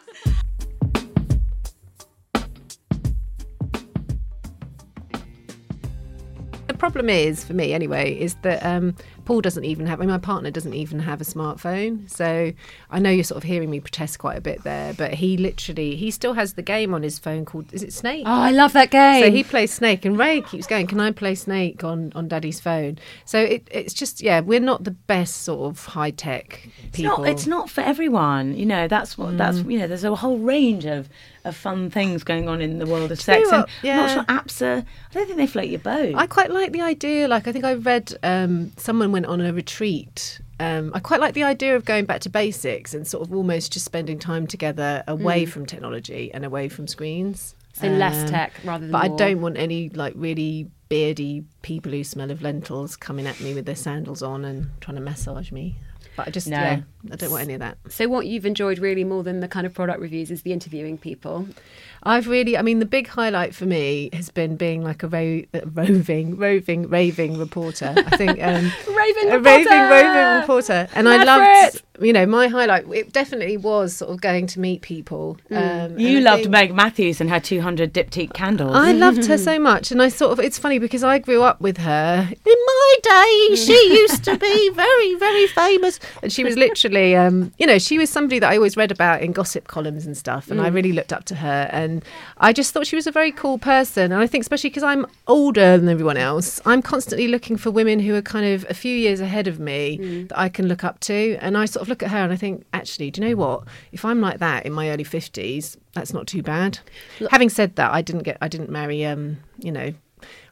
The 6.67 6.73
problem 6.73 7.09
is 7.09 7.43
for 7.43 7.53
me 7.53 7.73
anyway 7.73 8.13
is 8.13 8.35
that 8.43 8.63
um, 8.65 8.95
Paul 9.27 9.41
doesn't 9.41 9.65
even 9.65 9.87
have. 9.87 9.99
I 9.99 10.03
mean, 10.05 10.09
my 10.09 10.19
partner 10.19 10.49
doesn't 10.51 10.73
even 10.73 10.99
have 10.99 11.19
a 11.19 11.25
smartphone. 11.25 12.09
So 12.09 12.53
I 12.89 12.99
know 12.99 13.09
you're 13.09 13.25
sort 13.25 13.35
of 13.35 13.43
hearing 13.43 13.69
me 13.69 13.81
protest 13.81 14.19
quite 14.19 14.37
a 14.37 14.41
bit 14.41 14.63
there, 14.63 14.93
but 14.93 15.15
he 15.15 15.35
literally 15.35 15.97
he 15.97 16.11
still 16.11 16.31
has 16.31 16.53
the 16.53 16.61
game 16.61 16.93
on 16.93 17.03
his 17.03 17.19
phone 17.19 17.43
called 17.43 17.65
is 17.73 17.83
it 17.83 17.91
Snake? 17.91 18.23
oh 18.25 18.31
i 18.31 18.51
love 18.51 18.71
that 18.71 18.89
game 18.89 19.21
So 19.21 19.29
he 19.29 19.43
plays 19.43 19.73
Snake, 19.73 20.05
and 20.05 20.17
Rae 20.17 20.39
keeps 20.39 20.65
going. 20.65 20.87
Can 20.87 21.01
I 21.01 21.11
play 21.11 21.35
Snake 21.35 21.83
on 21.83 22.13
on 22.15 22.29
Daddy's 22.29 22.61
phone? 22.61 22.99
So 23.25 23.37
it, 23.37 23.67
it's 23.69 23.93
just 23.93 24.21
yeah, 24.21 24.39
we're 24.39 24.61
not 24.61 24.85
the 24.85 24.91
best 24.91 25.41
sort 25.43 25.69
of 25.71 25.85
high 25.87 26.11
tech 26.11 26.69
It's 26.83 26.95
people. 26.95 27.17
not, 27.17 27.27
it's 27.27 27.45
not 27.47 27.69
for 27.69 27.81
everyone. 27.81 28.55
You 28.55 28.65
know, 28.65 28.87
that's 28.87 29.17
what 29.17 29.37
that's 29.37 29.57
you 29.57 29.77
know. 29.77 29.87
There's 29.87 30.05
a 30.05 30.15
whole 30.15 30.37
range 30.39 30.85
of, 30.85 31.09
of 31.43 31.53
fun 31.53 31.89
things 31.89 32.23
going 32.23 32.47
on 32.47 32.61
in 32.61 32.79
the 32.79 32.85
world 32.85 33.11
of 33.11 33.19
sex, 33.19 33.49
and 33.51 33.63
what? 33.63 33.69
I'm 33.83 33.97
not 33.97 34.09
sure 34.11 34.23
apps 34.23 34.61
are. 34.61 34.85
I 35.09 35.13
don't 35.13 35.25
think 35.25 35.37
they 35.37 35.47
float 35.47 35.67
your 35.67 35.79
boat. 35.79 36.15
I 36.15 36.27
quite 36.27 36.49
like 36.49 36.71
the 36.71 36.81
idea. 36.81 37.27
Like 37.27 37.45
I 37.49 37.51
think 37.51 37.65
I 37.65 37.73
read 37.73 38.17
um, 38.23 38.71
someone 38.77 39.11
went 39.17 39.25
on 39.25 39.41
a 39.41 39.51
retreat. 39.51 40.39
Um, 40.59 40.91
I 40.93 40.99
quite 40.99 41.19
like 41.19 41.33
the 41.33 41.43
idea 41.43 41.75
of 41.75 41.85
going 41.85 42.05
back 42.05 42.21
to 42.21 42.29
basics 42.29 42.93
and 42.93 43.05
sort 43.07 43.27
of 43.27 43.33
almost 43.33 43.73
just 43.73 43.85
spending 43.85 44.19
time 44.19 44.45
together 44.47 45.03
away 45.07 45.45
from 45.45 45.65
technology 45.65 46.31
and 46.33 46.45
away 46.45 46.69
from 46.69 46.87
screens. 46.87 47.55
so 47.73 47.87
less 47.87 48.23
Um, 48.23 48.29
tech 48.29 48.53
rather 48.63 48.85
than 48.85 48.91
But 48.91 49.03
I 49.03 49.07
don't 49.15 49.41
want 49.41 49.57
any 49.57 49.89
like 49.89 50.13
really 50.15 50.67
beardy 50.89 51.43
people 51.61 51.91
who 51.91 52.03
smell 52.03 52.31
of 52.31 52.41
lentils 52.41 52.95
coming 52.95 53.27
at 53.27 53.39
me 53.39 53.53
with 53.53 53.65
their 53.65 53.75
sandals 53.75 54.21
on 54.23 54.45
and 54.45 54.69
trying 54.81 54.95
to 54.97 55.01
massage 55.03 55.51
me. 55.51 55.75
But 56.15 56.27
I 56.27 56.31
just 56.31 56.47
No. 56.47 56.57
yeah, 56.59 56.81
I 57.11 57.15
don't 57.15 57.31
want 57.31 57.43
any 57.43 57.53
of 57.53 57.59
that. 57.59 57.77
So 57.89 58.07
what 58.07 58.27
you've 58.27 58.45
enjoyed 58.45 58.79
really 58.79 59.03
more 59.03 59.23
than 59.23 59.39
the 59.39 59.47
kind 59.47 59.65
of 59.65 59.73
product 59.73 59.99
reviews 59.99 60.31
is 60.31 60.41
the 60.43 60.53
interviewing 60.53 60.97
people. 60.97 61.47
I've 62.03 62.27
really, 62.27 62.55
I 62.57 62.61
mean, 62.61 62.79
the 62.79 62.85
big 62.85 63.07
highlight 63.07 63.55
for 63.55 63.65
me 63.65 64.09
has 64.13 64.29
been 64.29 64.55
being 64.55 64.83
like 64.83 65.01
a 65.03 65.07
ro- 65.07 65.41
uh, 65.53 65.61
roving, 65.73 66.37
roving, 66.37 66.87
raving 66.89 67.37
reporter. 67.39 67.93
I 67.97 68.15
think 68.17 68.31
um, 68.41 68.71
Raving 68.95 69.31
a 69.31 69.37
reporter! 69.39 69.69
raving, 69.69 69.89
roving 69.89 70.39
reporter, 70.41 70.87
and 70.93 71.09
I 71.09 71.23
loved, 71.23 71.81
for 71.97 72.05
you 72.05 72.13
know, 72.13 72.25
my 72.27 72.47
highlight. 72.47 72.85
It 72.93 73.11
definitely 73.11 73.57
was 73.57 73.97
sort 73.97 74.11
of 74.11 74.21
going 74.21 74.45
to 74.47 74.59
meet 74.59 74.83
people. 74.83 75.37
Um, 75.49 75.97
you 75.99 76.21
loved 76.21 76.43
think- 76.43 76.51
Meg 76.51 76.75
Matthews 76.75 77.19
and 77.19 77.29
her 77.31 77.39
200 77.39 77.93
diptyque 77.93 78.33
candles. 78.33 78.75
I 78.75 78.91
loved 79.05 79.25
her 79.25 79.37
so 79.37 79.57
much, 79.59 79.91
and 79.91 80.01
I 80.01 80.09
sort 80.09 80.31
of. 80.33 80.39
It's 80.39 80.59
funny 80.59 80.77
because 80.79 81.03
I 81.03 81.17
grew 81.17 81.41
up 81.41 81.59
with 81.59 81.77
her. 81.77 82.29
In 82.31 82.55
my 82.67 82.95
day, 83.01 83.55
she 83.55 83.73
used 83.93 84.23
to 84.25 84.37
be 84.37 84.69
very, 84.69 85.15
very 85.15 85.47
famous, 85.47 85.99
and 86.21 86.31
she 86.31 86.43
was 86.43 86.55
literally, 86.55 86.96
um, 87.15 87.51
you 87.57 87.65
know, 87.65 87.79
she 87.79 87.97
was 87.97 88.09
somebody 88.09 88.39
that 88.39 88.51
I 88.51 88.55
always 88.55 88.77
read 88.77 88.91
about 88.91 89.21
in 89.21 89.31
gossip 89.31 89.67
columns 89.67 90.05
and 90.05 90.15
stuff, 90.15 90.49
and 90.51 90.59
I 90.61 90.67
really 90.67 90.91
looked 90.93 91.13
up 91.13 91.23
to 91.25 91.35
her, 91.35 91.69
and 91.71 92.03
I 92.37 92.53
just 92.53 92.73
thought 92.73 92.87
she 92.87 92.95
was 92.95 93.07
a 93.07 93.11
very 93.11 93.31
cool 93.31 93.57
person, 93.57 94.11
and 94.11 94.21
I 94.21 94.27
think 94.27 94.41
especially 94.41 94.69
because 94.69 94.83
I'm 94.83 95.05
older 95.27 95.77
than 95.77 95.89
everyone 95.89 96.17
else, 96.17 96.61
I'm 96.65 96.81
constantly 96.81 97.27
looking 97.27 97.57
for 97.57 97.71
women 97.71 97.99
who 97.99 98.15
are 98.15 98.21
kind 98.21 98.45
of 98.45 98.65
a 98.69 98.73
few 98.73 98.95
years 98.95 99.19
ahead 99.19 99.47
of 99.47 99.59
me 99.59 100.25
that 100.29 100.37
I 100.37 100.49
can 100.49 100.67
look 100.67 100.83
up 100.83 100.99
to, 101.01 101.37
and 101.41 101.57
I 101.57 101.65
sort 101.65 101.81
of 101.81 101.89
look 101.89 102.03
at 102.03 102.11
her 102.11 102.17
and 102.17 102.33
I 102.33 102.35
think, 102.35 102.65
actually, 102.73 103.11
do 103.11 103.21
you 103.21 103.29
know 103.29 103.35
what? 103.35 103.63
If 103.91 104.05
I'm 104.05 104.21
like 104.21 104.39
that 104.39 104.65
in 104.65 104.73
my 104.73 104.89
early 104.89 105.03
fifties, 105.03 105.77
that's 105.93 106.13
not 106.13 106.27
too 106.27 106.43
bad. 106.43 106.79
Having 107.31 107.49
said 107.49 107.75
that, 107.75 107.91
I 107.91 108.01
didn't 108.01 108.23
get, 108.23 108.37
I 108.41 108.47
didn't 108.47 108.69
marry, 108.69 109.05
um, 109.05 109.37
you 109.59 109.71
know, 109.71 109.93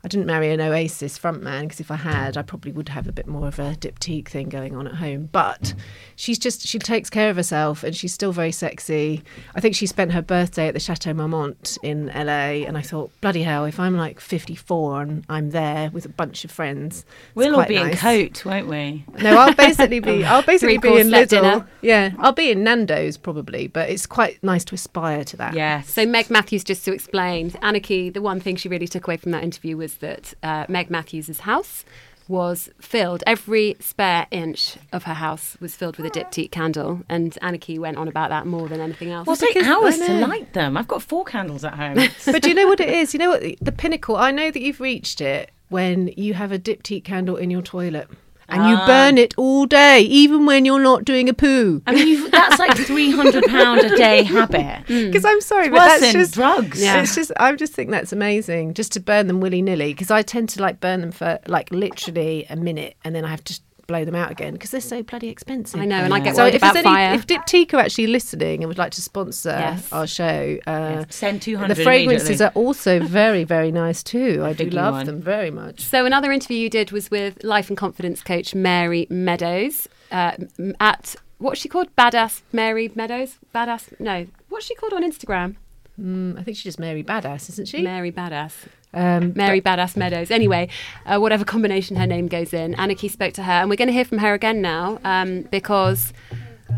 I 0.05 0.07
didn't 0.07 0.27
marry 0.27 0.51
an 0.51 0.61
Oasis 0.61 1.17
frontman 1.17 1.61
because 1.63 1.79
if 1.79 1.89
I 1.89 1.95
had, 1.95 2.37
I 2.37 2.43
probably 2.43 2.71
would 2.71 2.89
have 2.89 3.07
a 3.07 3.11
bit 3.11 3.25
more 3.25 3.47
of 3.47 3.57
a 3.57 3.71
diptyque 3.71 4.27
thing 4.27 4.49
going 4.49 4.75
on 4.75 4.85
at 4.85 4.93
home. 4.93 5.29
But 5.31 5.73
she's 6.15 6.37
just 6.37 6.61
she 6.67 6.77
takes 6.77 7.09
care 7.09 7.31
of 7.31 7.37
herself 7.37 7.83
and 7.83 7.95
she's 7.95 8.13
still 8.13 8.31
very 8.31 8.51
sexy. 8.51 9.23
I 9.55 9.61
think 9.61 9.73
she 9.73 9.87
spent 9.87 10.11
her 10.11 10.21
birthday 10.21 10.67
at 10.67 10.75
the 10.75 10.79
Chateau 10.79 11.11
Marmont 11.15 11.79
in 11.81 12.11
LA, 12.13 12.67
and 12.67 12.77
I 12.77 12.83
thought, 12.83 13.09
bloody 13.19 13.41
hell, 13.41 13.65
if 13.65 13.79
I'm 13.79 13.97
like 13.97 14.19
54 14.19 15.01
and 15.01 15.25
I'm 15.27 15.49
there 15.49 15.89
with 15.91 16.05
a 16.05 16.09
bunch 16.09 16.45
of 16.45 16.51
friends, 16.51 17.03
We'll 17.33 17.55
all 17.55 17.63
quite 17.63 17.69
be 17.69 17.77
in 17.77 17.91
coat, 17.95 18.45
won't 18.45 18.67
we? 18.67 19.05
No, 19.23 19.35
I'll 19.39 19.55
basically 19.55 20.01
be 20.01 20.23
I'll 20.23 20.43
basically 20.45 20.77
be 20.77 20.99
in 20.99 21.09
set 21.09 21.29
Lidl. 21.29 21.29
dinner. 21.29 21.67
Yeah, 21.81 22.11
I'll 22.19 22.31
be 22.31 22.51
in 22.51 22.63
Nando's 22.63 23.17
probably, 23.17 23.65
but 23.65 23.89
it's 23.89 24.05
quite 24.05 24.43
nice 24.43 24.63
to 24.65 24.75
aspire 24.75 25.23
to 25.23 25.37
that. 25.37 25.55
Yes. 25.55 25.89
So 25.91 26.05
Meg 26.05 26.29
Matthews, 26.29 26.63
just 26.63 26.85
to 26.85 26.93
explain, 26.93 27.49
Anniki, 27.49 28.13
the 28.13 28.21
one 28.21 28.39
thing 28.39 28.55
she 28.55 28.69
really 28.69 28.87
took 28.87 29.07
away 29.07 29.17
from 29.17 29.31
that 29.31 29.43
interview 29.43 29.77
was 29.77 29.94
that 29.99 30.33
uh, 30.43 30.65
Meg 30.67 30.89
Matthews' 30.89 31.39
house 31.41 31.85
was 32.27 32.69
filled. 32.79 33.23
Every 33.27 33.75
spare 33.79 34.27
inch 34.31 34.77
of 34.91 35.03
her 35.03 35.13
house 35.13 35.57
was 35.59 35.75
filled 35.75 35.97
with 35.97 36.05
a 36.07 36.09
diptyque 36.09 36.51
candle, 36.51 37.03
and 37.07 37.33
Anniki 37.41 37.77
went 37.77 37.97
on 37.97 38.07
about 38.07 38.29
that 38.29 38.47
more 38.47 38.67
than 38.67 38.81
anything 38.81 39.11
else. 39.11 39.27
Well, 39.27 39.35
take 39.35 39.55
hours 39.57 39.99
to 39.99 40.25
light 40.25 40.53
them. 40.53 40.77
I've 40.77 40.87
got 40.87 41.01
four 41.01 41.23
candles 41.23 41.63
at 41.63 41.75
home. 41.75 41.95
but 42.25 42.41
do 42.41 42.49
you 42.49 42.55
know 42.55 42.67
what 42.67 42.79
it 42.79 42.89
is? 42.89 43.13
You 43.13 43.19
know 43.19 43.29
what 43.29 43.41
the, 43.41 43.57
the 43.61 43.71
pinnacle? 43.71 44.15
I 44.15 44.31
know 44.31 44.49
that 44.51 44.61
you've 44.61 44.79
reached 44.79 45.21
it 45.21 45.51
when 45.69 46.07
you 46.15 46.33
have 46.33 46.51
a 46.51 46.59
diptyque 46.59 47.03
candle 47.03 47.35
in 47.35 47.51
your 47.51 47.61
toilet 47.61 48.07
and 48.49 48.69
you 48.69 48.75
Ah. 48.77 48.85
burn 48.85 49.17
it 49.17 49.33
all 49.37 49.65
day, 49.65 50.01
even 50.01 50.45
when 50.45 50.65
you're 50.65 50.79
not 50.81 51.03
doing 51.05 51.29
a 51.29 51.33
poo. 51.33 51.81
I 51.87 51.93
mean, 51.95 52.07
you've, 52.07 52.31
that's 52.31 52.59
like 52.59 52.77
three 52.77 53.11
hundred 53.11 53.43
pound 53.45 53.81
a 53.81 53.95
day 53.95 54.23
habit. 54.23 54.83
Because 54.87 55.25
I'm 55.25 55.41
sorry, 55.41 55.69
but 55.69 55.79
worse 55.79 55.99
that's 56.01 56.13
just 56.13 56.33
drugs. 56.35 56.81
Yeah. 56.81 57.01
It's 57.01 57.15
just 57.15 57.31
I 57.37 57.53
just 57.55 57.73
think 57.73 57.89
that's 57.91 58.11
amazing, 58.13 58.73
just 58.73 58.91
to 58.93 58.99
burn 58.99 59.27
them 59.27 59.39
willy 59.41 59.61
nilly. 59.61 59.93
Because 59.93 60.11
I 60.11 60.21
tend 60.21 60.49
to 60.49 60.61
like 60.61 60.79
burn 60.79 61.01
them 61.01 61.11
for 61.11 61.39
like 61.47 61.71
literally 61.71 62.45
a 62.49 62.55
minute, 62.55 62.95
and 63.03 63.15
then 63.15 63.25
I 63.25 63.29
have 63.29 63.43
to 63.45 63.59
blow 63.87 64.03
them 64.05 64.15
out 64.15 64.31
again 64.31 64.53
because 64.53 64.71
they're 64.71 64.81
so 64.81 65.03
bloody 65.03 65.29
expensive. 65.29 65.79
I 65.79 65.85
know, 65.85 65.97
and 66.03 66.13
I 66.13 66.19
get 66.19 66.35
So 66.35 66.43
worried 66.43 66.55
if 66.55 66.61
about 66.61 66.73
there's 66.73 66.85
any, 66.85 66.95
fire. 66.95 67.13
if 67.13 67.27
Diptyque 67.27 67.73
are 67.73 67.77
actually 67.79 68.07
listening 68.07 68.63
and 68.63 68.67
would 68.67 68.77
like 68.77 68.91
to 68.93 69.01
sponsor 69.01 69.49
Yes. 69.49 69.91
our 69.93 70.07
show, 70.07 70.57
uh, 70.67 71.05
Send 71.09 71.41
two 71.41 71.57
hundred. 71.57 71.75
the 71.77 71.83
fragrances 71.83 72.41
are 72.41 72.51
also 72.55 72.99
very, 72.99 73.43
very 73.43 73.71
nice 73.71 74.03
too. 74.03 74.41
I 74.45 74.53
do 74.53 74.69
love 74.69 74.93
one. 74.95 75.05
them 75.05 75.21
very 75.21 75.51
much. 75.51 75.81
So 75.81 76.05
another 76.05 76.31
interview 76.31 76.57
you 76.57 76.69
did 76.69 76.91
was 76.91 77.11
with 77.11 77.43
life 77.43 77.69
and 77.69 77.77
confidence 77.77 78.21
coach 78.21 78.53
Mary 78.55 79.07
Meadows 79.09 79.87
uh, 80.11 80.33
at 80.79 81.15
what's 81.37 81.59
she 81.59 81.69
called? 81.69 81.93
Badass 81.95 82.41
Mary 82.51 82.91
Meadows. 82.95 83.37
Badass. 83.53 83.99
No, 83.99 84.27
what's 84.49 84.65
she 84.65 84.75
called 84.75 84.93
on 84.93 85.03
Instagram? 85.03 85.55
Mm, 85.99 86.37
I 86.37 86.43
think 86.43 86.57
she's 86.57 86.63
just 86.63 86.79
Mary 86.79 87.03
Badass, 87.03 87.49
isn't 87.49 87.67
she? 87.67 87.81
Mary 87.81 88.11
Badass. 88.11 88.53
Um, 88.93 89.33
Mary 89.35 89.61
Badass 89.61 89.97
Meadows. 89.97 90.31
Anyway, 90.31 90.69
uh, 91.05 91.19
whatever 91.19 91.43
combination 91.43 91.95
her 91.97 92.07
name 92.07 92.27
goes 92.27 92.53
in, 92.53 92.73
Anniki 92.75 93.09
spoke 93.11 93.33
to 93.33 93.43
her, 93.43 93.51
and 93.51 93.69
we're 93.69 93.75
going 93.75 93.87
to 93.87 93.93
hear 93.93 94.05
from 94.05 94.19
her 94.19 94.33
again 94.33 94.61
now 94.61 94.99
um, 95.03 95.41
because 95.43 96.13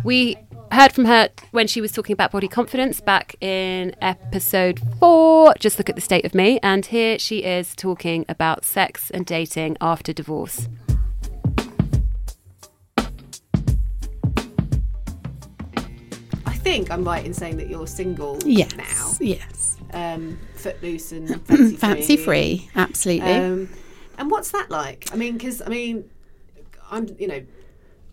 we 0.03 0.36
heard 0.71 0.91
from 0.91 1.06
her 1.06 1.30
when 1.51 1.67
she 1.67 1.80
was 1.80 1.91
talking 1.91 2.13
about 2.13 2.32
body 2.32 2.47
confidence 2.47 2.99
back 3.01 3.36
in 3.41 3.95
episode 4.01 4.80
four. 4.99 5.53
Just 5.60 5.77
look 5.77 5.89
at 5.89 5.95
the 5.95 6.01
state 6.01 6.25
of 6.25 6.34
me, 6.34 6.60
and 6.62 6.88
here 6.88 7.17
she 7.19 7.43
is 7.43 7.75
talking 7.75 8.25
about 8.27 8.65
sex 8.65 9.12
and 9.12 9.25
dating 9.25 9.77
after 9.80 10.12
divorce. 10.12 10.67
Think 16.78 16.92
I'm 16.92 17.04
right 17.04 17.26
in 17.26 17.34
saying 17.34 17.58
that 17.58 17.70
you're 17.70 17.88
single 17.88 18.38
Yes. 18.46 18.76
now. 18.76 19.12
Yes. 19.20 19.78
Um, 19.94 20.38
footloose 20.56 21.12
and 21.12 21.30
fancy 21.48 21.76
free. 21.76 21.78
Fancy 21.78 22.18
free. 22.18 22.70
Absolutely. 22.76 23.32
Um, 23.34 23.70
And 24.18 24.30
what's 24.32 24.52
that 24.52 24.70
like? 24.70 25.08
I 25.12 25.16
mean, 25.16 25.38
because 25.38 25.62
I 25.62 25.70
mean, 25.70 26.10
I'm 26.92 27.08
you 27.20 27.28
know, 27.28 27.42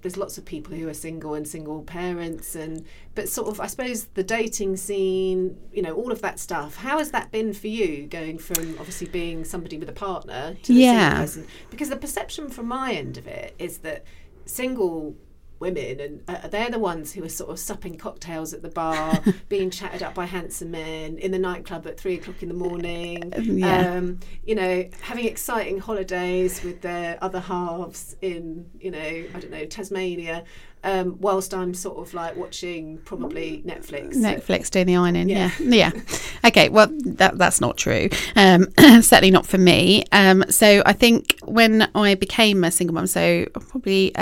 there's 0.03 0.17
lots 0.19 0.37
of 0.37 0.45
people 0.45 0.75
who 0.75 0.87
are 0.89 0.95
single 0.95 1.33
and 1.35 1.49
single 1.49 1.83
parents, 1.83 2.55
and 2.55 2.85
but 3.15 3.29
sort 3.29 3.49
of 3.49 3.59
I 3.61 3.67
suppose 3.69 4.05
the 4.15 4.23
dating 4.23 4.77
scene, 4.77 5.57
you 5.73 5.81
know, 5.83 5.95
all 5.95 6.13
of 6.13 6.21
that 6.23 6.39
stuff. 6.39 6.77
How 6.77 6.99
has 6.99 7.11
that 7.13 7.31
been 7.33 7.53
for 7.55 7.69
you, 7.69 8.07
going 8.07 8.39
from 8.39 8.77
obviously 8.79 9.09
being 9.09 9.45
somebody 9.45 9.79
with 9.79 9.89
a 9.89 9.93
partner 9.95 10.57
to 10.63 10.73
the 10.73 10.79
Yeah. 10.81 11.09
single 11.09 11.23
person? 11.25 11.47
Because 11.71 11.89
the 11.89 11.97
perception 11.97 12.51
from 12.51 12.67
my 12.67 12.93
end 12.93 13.17
of 13.17 13.27
it 13.27 13.55
is 13.59 13.79
that 13.79 14.05
single 14.47 15.17
women 15.61 16.01
and 16.01 16.23
uh, 16.29 16.49
they're 16.49 16.71
the 16.71 16.79
ones 16.79 17.13
who 17.13 17.25
are 17.25 17.29
sort 17.29 17.51
of 17.51 17.59
supping 17.59 17.97
cocktails 17.97 18.53
at 18.53 18.63
the 18.63 18.69
bar 18.69 19.21
being 19.49 19.71
chatted 19.71 20.03
up 20.03 20.15
by 20.15 20.27
handsome 20.27 20.71
men 20.71 21.17
in 21.19 21.31
the 21.31 21.39
nightclub 21.39 21.87
at 21.87 21.99
three 21.99 22.15
o'clock 22.15 22.43
in 22.43 22.49
the 22.49 22.55
morning 22.55 23.33
Yeah. 23.39 23.95
um, 23.97 24.21
you 24.45 24.55
know 24.55 24.89
having 25.01 25.27
exciting 25.27 25.79
holidays 25.79 26.63
with 26.63 26.81
their 26.83 27.19
other 27.23 27.41
halves 27.41 28.17
in 28.21 28.67
you 28.81 28.91
know 28.91 28.99
i 28.99 29.41
don't 29.41 29.51
know 29.51 29.65
tasmania 29.65 30.45
um, 30.83 31.17
whilst 31.19 31.55
i'm 31.55 31.73
sort 31.73 31.99
of 31.99 32.13
like 32.13 32.37
watching 32.37 32.99
probably 32.99 33.63
netflix 33.67 34.17
Netflix 34.17 34.71
doing 34.71 34.87
the 34.87 34.97
ironing. 34.97 35.29
Yeah. 35.29 35.51
Yeah. 35.59 35.93
yeah. 35.95 36.01
Okay. 36.45 36.69
Well, 36.69 36.89
that 37.07 37.39
that's 37.39 37.59
not 37.63 37.79
true. 37.79 38.11
Um, 38.37 38.67
certainly 38.79 39.31
not 39.31 39.47
for 39.47 39.57
me. 39.57 40.05
Um, 40.13 40.45
so 40.51 40.83
I 40.85 40.93
think 40.93 41.39
when 41.43 41.89
I 41.95 42.17
became 42.17 42.65
a 42.65 42.71
single 42.71 42.93
mum, 42.95 43.07
so 43.07 43.47
probably. 43.55 44.15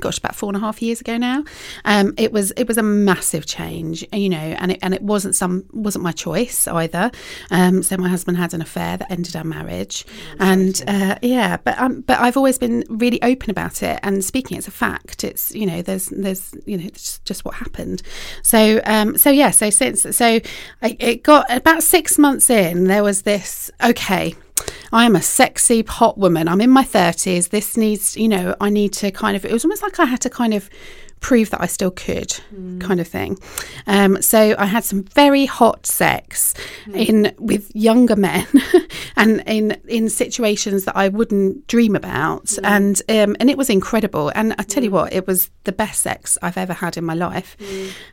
Gosh, 0.00 0.18
about 0.18 0.34
four 0.34 0.48
and 0.48 0.56
a 0.56 0.60
half 0.60 0.82
years 0.82 1.00
ago 1.00 1.16
now, 1.16 1.44
um, 1.84 2.12
it 2.16 2.32
was 2.32 2.50
it 2.52 2.66
was 2.66 2.76
a 2.76 2.82
massive 2.82 3.46
change, 3.46 4.04
you 4.12 4.28
know, 4.28 4.36
and 4.36 4.72
it 4.72 4.78
and 4.82 4.92
it 4.92 5.02
wasn't 5.02 5.34
some 5.34 5.64
wasn't 5.72 6.02
my 6.02 6.12
choice 6.12 6.66
either. 6.66 7.10
Um, 7.50 7.82
so 7.82 7.96
my 7.96 8.08
husband 8.08 8.36
had 8.36 8.52
an 8.52 8.60
affair 8.60 8.96
that 8.96 9.10
ended 9.10 9.36
our 9.36 9.44
marriage, 9.44 10.04
and 10.38 10.82
uh, 10.86 11.16
yeah, 11.22 11.56
but 11.58 11.78
um, 11.78 12.00
but 12.00 12.18
I've 12.18 12.36
always 12.36 12.58
been 12.58 12.84
really 12.88 13.22
open 13.22 13.50
about 13.50 13.82
it 13.82 14.00
and 14.02 14.24
speaking. 14.24 14.58
It's 14.58 14.68
a 14.68 14.72
fact. 14.72 15.24
It's 15.24 15.54
you 15.54 15.66
know 15.66 15.82
there's 15.82 16.06
there's 16.06 16.54
you 16.66 16.76
know 16.76 16.84
it's 16.84 17.18
just 17.20 17.44
what 17.44 17.54
happened. 17.54 18.02
So 18.42 18.80
um, 18.84 19.16
so 19.16 19.30
yeah, 19.30 19.50
so 19.50 19.70
since 19.70 20.02
so 20.16 20.40
I, 20.82 20.96
it 20.98 21.22
got 21.22 21.46
about 21.50 21.82
six 21.82 22.18
months 22.18 22.50
in, 22.50 22.84
there 22.84 23.02
was 23.02 23.22
this 23.22 23.70
okay. 23.82 24.34
I 24.92 25.04
am 25.04 25.16
a 25.16 25.22
sexy 25.22 25.82
hot 25.82 26.18
woman. 26.18 26.48
I'm 26.48 26.60
in 26.60 26.70
my 26.70 26.84
30s. 26.84 27.50
This 27.50 27.76
needs, 27.76 28.16
you 28.16 28.28
know, 28.28 28.54
I 28.60 28.70
need 28.70 28.92
to 28.94 29.10
kind 29.10 29.36
of, 29.36 29.44
it 29.44 29.52
was 29.52 29.64
almost 29.64 29.82
like 29.82 29.98
I 29.98 30.04
had 30.04 30.20
to 30.22 30.30
kind 30.30 30.54
of 30.54 30.70
prove 31.20 31.50
that 31.50 31.60
I 31.60 31.66
still 31.66 31.90
could, 31.90 32.28
mm. 32.54 32.80
kind 32.80 33.00
of 33.00 33.08
thing. 33.08 33.38
Um, 33.86 34.20
so 34.22 34.54
I 34.58 34.66
had 34.66 34.84
some 34.84 35.02
very 35.04 35.46
hot 35.46 35.86
sex 35.86 36.54
mm. 36.84 37.08
in 37.08 37.34
with 37.38 37.74
younger 37.74 38.16
men 38.16 38.46
and 39.16 39.42
in 39.46 39.80
in 39.88 40.08
situations 40.08 40.84
that 40.84 40.96
I 40.96 41.08
wouldn't 41.08 41.66
dream 41.66 41.96
about. 41.96 42.44
Mm. 42.46 42.60
And 42.64 43.02
um, 43.08 43.36
and 43.40 43.50
it 43.50 43.56
was 43.56 43.70
incredible. 43.70 44.30
And 44.34 44.54
I 44.58 44.62
tell 44.62 44.84
you 44.84 44.90
what, 44.90 45.12
it 45.12 45.26
was 45.26 45.50
the 45.64 45.72
best 45.72 46.02
sex 46.02 46.38
I've 46.42 46.58
ever 46.58 46.74
had 46.74 46.96
in 46.96 47.04
my 47.04 47.14
life. 47.14 47.56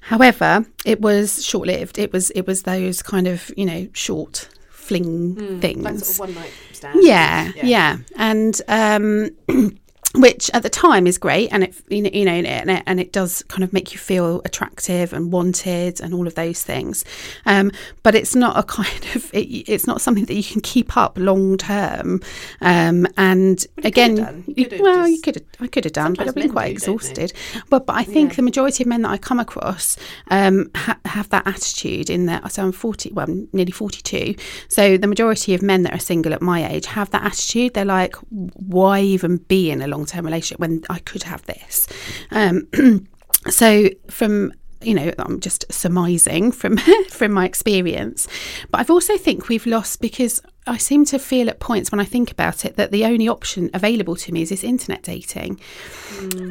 However, 0.02 0.66
it 0.86 1.02
was 1.02 1.46
short 1.46 1.68
lived. 1.68 2.00
It 2.00 2.12
was 2.14 2.32
it 2.32 2.48
was 2.48 2.64
those 2.64 3.02
kind 3.02 3.28
of, 3.28 3.52
you 3.56 3.66
know, 3.66 3.88
short 3.94 4.50
fling 4.84 5.60
things. 5.62 5.84
like 5.84 6.00
sort 6.00 6.30
of 6.30 6.36
one 6.36 6.44
night 6.44 6.52
stand 6.74 7.00
Yeah, 7.04 7.52
yeah, 7.56 7.98
and 8.16 8.62
um, 8.68 9.30
which 10.16 10.50
at 10.54 10.64
the 10.64 10.70
time 10.70 11.08
is 11.08 11.18
great, 11.18 11.50
and 11.52 11.64
it 11.64 11.76
you 11.90 12.02
know, 12.02 12.32
and 12.32 12.70
it, 12.70 12.84
and 12.86 13.00
it 13.00 13.12
does 13.12 13.44
kind 13.44 13.64
of 13.64 13.74
make 13.74 13.94
you 13.94 14.00
feel 14.00 14.42
attractive 14.46 15.14
and 15.14 15.32
wanted 15.32 16.00
and 16.02 16.14
all 16.14 16.28
of 16.28 16.36
those 16.36 16.64
things. 16.64 17.04
Um, 17.46 17.72
but 18.04 18.16
it's 18.16 18.36
not 18.36 18.58
a 18.58 18.64
kind 18.64 19.06
of 19.16 19.34
it, 19.34 19.48
it's 19.70 19.88
not 19.88 20.02
something 20.02 20.26
that 20.26 20.36
you 20.36 20.44
can 20.44 20.62
keep 20.62 20.96
up 20.98 21.18
long 21.18 21.58
term. 21.58 22.22
Um, 22.62 23.08
and 23.18 23.62
you 23.78 23.84
again, 23.84 24.16
could 24.16 24.26
have 24.26 24.34
done. 24.34 24.44
You 24.56 24.70
have 24.70 24.80
well, 24.82 25.08
you 25.08 25.22
could 25.22 25.36
have, 25.36 25.46
I 25.60 25.68
could 25.68 25.84
have 25.86 25.94
done, 25.94 26.14
but 26.14 26.28
I've 26.28 26.36
been 26.36 26.52
quite 26.52 26.68
do, 26.68 26.72
exhausted. 26.74 27.34
But 27.70 27.86
but 27.86 27.96
I 27.96 28.04
think 28.04 28.32
Yeah. 28.32 28.36
the 28.38 28.42
majority 28.44 28.84
of 28.84 28.88
men 28.88 29.02
that 29.04 29.12
I 29.12 29.18
come 29.18 29.40
across 29.40 29.98
um, 30.30 30.70
ha- 30.76 31.00
have 31.06 31.30
that 31.30 31.48
attitude 31.48 32.10
in 32.10 32.26
that. 32.28 32.52
So 32.52 32.64
I'm 32.64 32.72
40, 32.72 33.12
well, 33.14 33.26
I'm 33.28 33.48
nearly 33.52 33.72
42. 33.72 34.36
So 34.68 34.98
the 34.98 35.08
majority 35.08 35.54
of 35.54 35.62
men 35.62 35.84
that 35.84 35.94
are 35.94 36.00
single 36.00 36.34
at 36.34 36.42
my 36.42 36.70
age 36.70 36.86
have 36.86 37.10
that 37.12 37.24
attitude. 37.24 37.74
They're 37.74 37.86
like, 37.86 38.16
why 38.30 39.02
even 39.02 39.38
be 39.38 39.72
in 39.72 39.82
a 39.82 39.88
long 39.88 40.03
term 40.06 40.26
relationship 40.26 40.60
when 40.60 40.84
I 40.90 41.00
could 41.00 41.24
have 41.24 41.46
this? 41.46 41.88
Um, 42.32 42.68
so 43.50 43.90
from 44.10 44.54
you 44.82 44.94
know 44.94 45.14
i'm 45.20 45.40
just 45.40 45.66
surmising 45.72 46.52
from 46.52 46.78
from 47.10 47.32
my 47.32 47.46
experience 47.46 48.28
but 48.70 48.82
i've 48.82 48.90
also 48.90 49.18
think 49.18 49.48
we've 49.48 49.66
lost 49.66 50.02
because 50.02 50.42
i 50.68 50.78
seem 50.78 51.06
to 51.06 51.20
feel 51.20 51.50
at 51.50 51.60
points 51.60 51.92
when 51.92 52.00
i 52.00 52.06
think 52.06 52.32
about 52.32 52.66
it 52.66 52.76
that 52.76 52.92
the 52.92 53.06
only 53.06 53.28
option 53.28 53.70
available 53.74 54.16
to 54.16 54.32
me 54.32 54.42
is 54.42 54.50
this 54.50 54.64
internet 54.64 55.04
dating. 55.04 55.60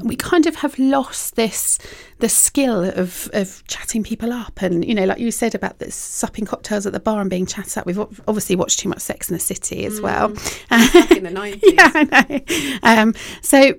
We 0.04 0.16
kind 0.16 0.46
of 0.46 0.56
have 0.56 0.78
lost 0.78 1.36
this 1.36 1.78
the 2.18 2.28
skill 2.28 2.84
of 2.84 3.28
of 3.32 3.64
chatting 3.66 4.04
people 4.04 4.32
up 4.32 4.62
and 4.62 4.84
you 4.84 4.94
know 4.94 5.04
like 5.04 5.18
you 5.18 5.32
said 5.32 5.56
about 5.56 5.80
this 5.80 5.96
supping 5.96 6.46
cocktails 6.46 6.86
at 6.86 6.92
the 6.92 7.00
bar 7.00 7.20
and 7.20 7.28
being 7.28 7.46
chatted 7.46 7.78
up. 7.78 7.86
We've 7.86 7.98
obviously 7.98 8.56
watched 8.56 8.78
too 8.78 8.88
much 8.88 9.00
sex 9.00 9.28
in 9.28 9.34
the 9.34 9.40
city 9.40 9.84
as 9.84 10.00
well. 10.00 10.28
Back 10.70 11.10
in 11.10 11.24
the 11.24 11.30
90s 11.42 11.60
yeah, 11.62 11.90
I 11.94 12.04
know. 12.04 13.02
Um, 13.02 13.14
so, 13.40 13.74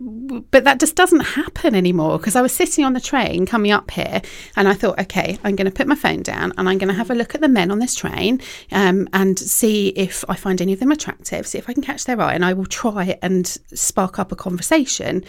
but 0.51 0.63
that 0.65 0.79
just 0.79 0.95
doesn't 0.95 1.21
happen 1.21 1.75
anymore 1.75 2.17
because 2.17 2.35
I 2.35 2.41
was 2.41 2.53
sitting 2.53 2.83
on 2.83 2.93
the 2.93 3.01
train 3.01 3.45
coming 3.45 3.71
up 3.71 3.91
here 3.91 4.21
and 4.55 4.67
I 4.67 4.73
thought, 4.73 4.99
okay, 4.99 5.37
I'm 5.43 5.55
going 5.55 5.69
to 5.69 5.71
put 5.71 5.87
my 5.87 5.95
phone 5.95 6.23
down 6.23 6.53
and 6.57 6.67
I'm 6.67 6.77
going 6.77 6.89
to 6.89 6.93
have 6.93 7.09
a 7.09 7.15
look 7.15 7.35
at 7.35 7.41
the 7.41 7.47
men 7.47 7.71
on 7.71 7.79
this 7.79 7.95
train 7.95 8.41
um, 8.71 9.07
and 9.13 9.37
see 9.37 9.89
if 9.89 10.22
I 10.29 10.35
find 10.35 10.61
any 10.61 10.73
of 10.73 10.79
them 10.79 10.91
attractive, 10.91 11.45
see 11.47 11.57
if 11.57 11.69
I 11.69 11.73
can 11.73 11.83
catch 11.83 12.05
their 12.05 12.19
eye, 12.21 12.33
and 12.33 12.43
I 12.43 12.53
will 12.53 12.65
try 12.65 13.17
and 13.21 13.45
spark 13.73 14.19
up 14.19 14.31
a 14.31 14.35
conversation. 14.35 15.23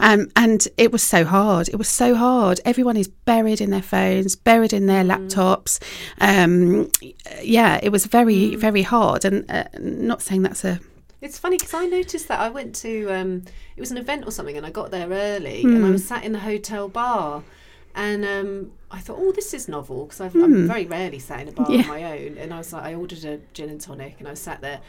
Um, 0.00 0.28
and 0.36 0.66
it 0.76 0.92
was 0.92 1.02
so 1.02 1.24
hard. 1.24 1.68
It 1.68 1.76
was 1.76 1.88
so 1.88 2.14
hard. 2.14 2.60
Everyone 2.64 2.96
is 2.96 3.08
buried 3.08 3.60
in 3.60 3.70
their 3.70 3.82
phones, 3.82 4.36
buried 4.36 4.72
in 4.72 4.86
their 4.86 5.04
laptops. 5.04 5.80
Um, 6.20 6.90
yeah, 7.42 7.78
it 7.82 7.90
was 7.90 8.06
very, 8.06 8.54
very 8.56 8.82
hard. 8.82 9.24
And 9.24 9.50
uh, 9.50 9.64
not 9.78 10.22
saying 10.22 10.42
that's 10.42 10.64
a 10.64 10.80
It's 11.20 11.38
funny 11.38 11.56
because 11.56 11.74
I 11.74 11.86
noticed 11.86 12.28
that 12.28 12.40
I 12.40 12.48
went 12.48 12.74
to 12.76 13.08
um, 13.10 13.42
it 13.76 13.80
was 13.80 13.90
an 13.90 13.98
event 13.98 14.24
or 14.26 14.30
something, 14.30 14.56
and 14.56 14.66
I 14.66 14.70
got 14.70 14.90
there 14.90 15.08
early, 15.08 15.62
and 15.62 15.84
I 15.84 15.90
was 15.90 16.04
sat 16.04 16.24
in 16.24 16.32
the 16.32 16.40
hotel 16.40 16.88
bar, 16.88 17.42
and 17.94 18.24
um, 18.24 18.72
I 18.90 19.00
thought, 19.00 19.18
oh, 19.20 19.32
this 19.32 19.52
is 19.52 19.68
novel 19.68 20.04
because 20.06 20.20
I'm 20.20 20.30
hmm. 20.30 20.66
very 20.66 20.86
rarely 20.86 21.18
sat 21.18 21.40
in 21.40 21.48
a 21.48 21.52
bar 21.52 21.70
Yeah. 21.70 21.82
on 21.82 21.88
my 21.88 22.04
own, 22.04 22.38
and 22.38 22.54
I 22.54 22.58
was 22.58 22.72
like, 22.72 22.84
I 22.84 22.94
ordered 22.94 23.24
a 23.24 23.38
gin 23.52 23.68
and 23.68 23.80
tonic, 23.80 24.16
and 24.18 24.28
I 24.28 24.34
sat 24.34 24.60
there. 24.60 24.80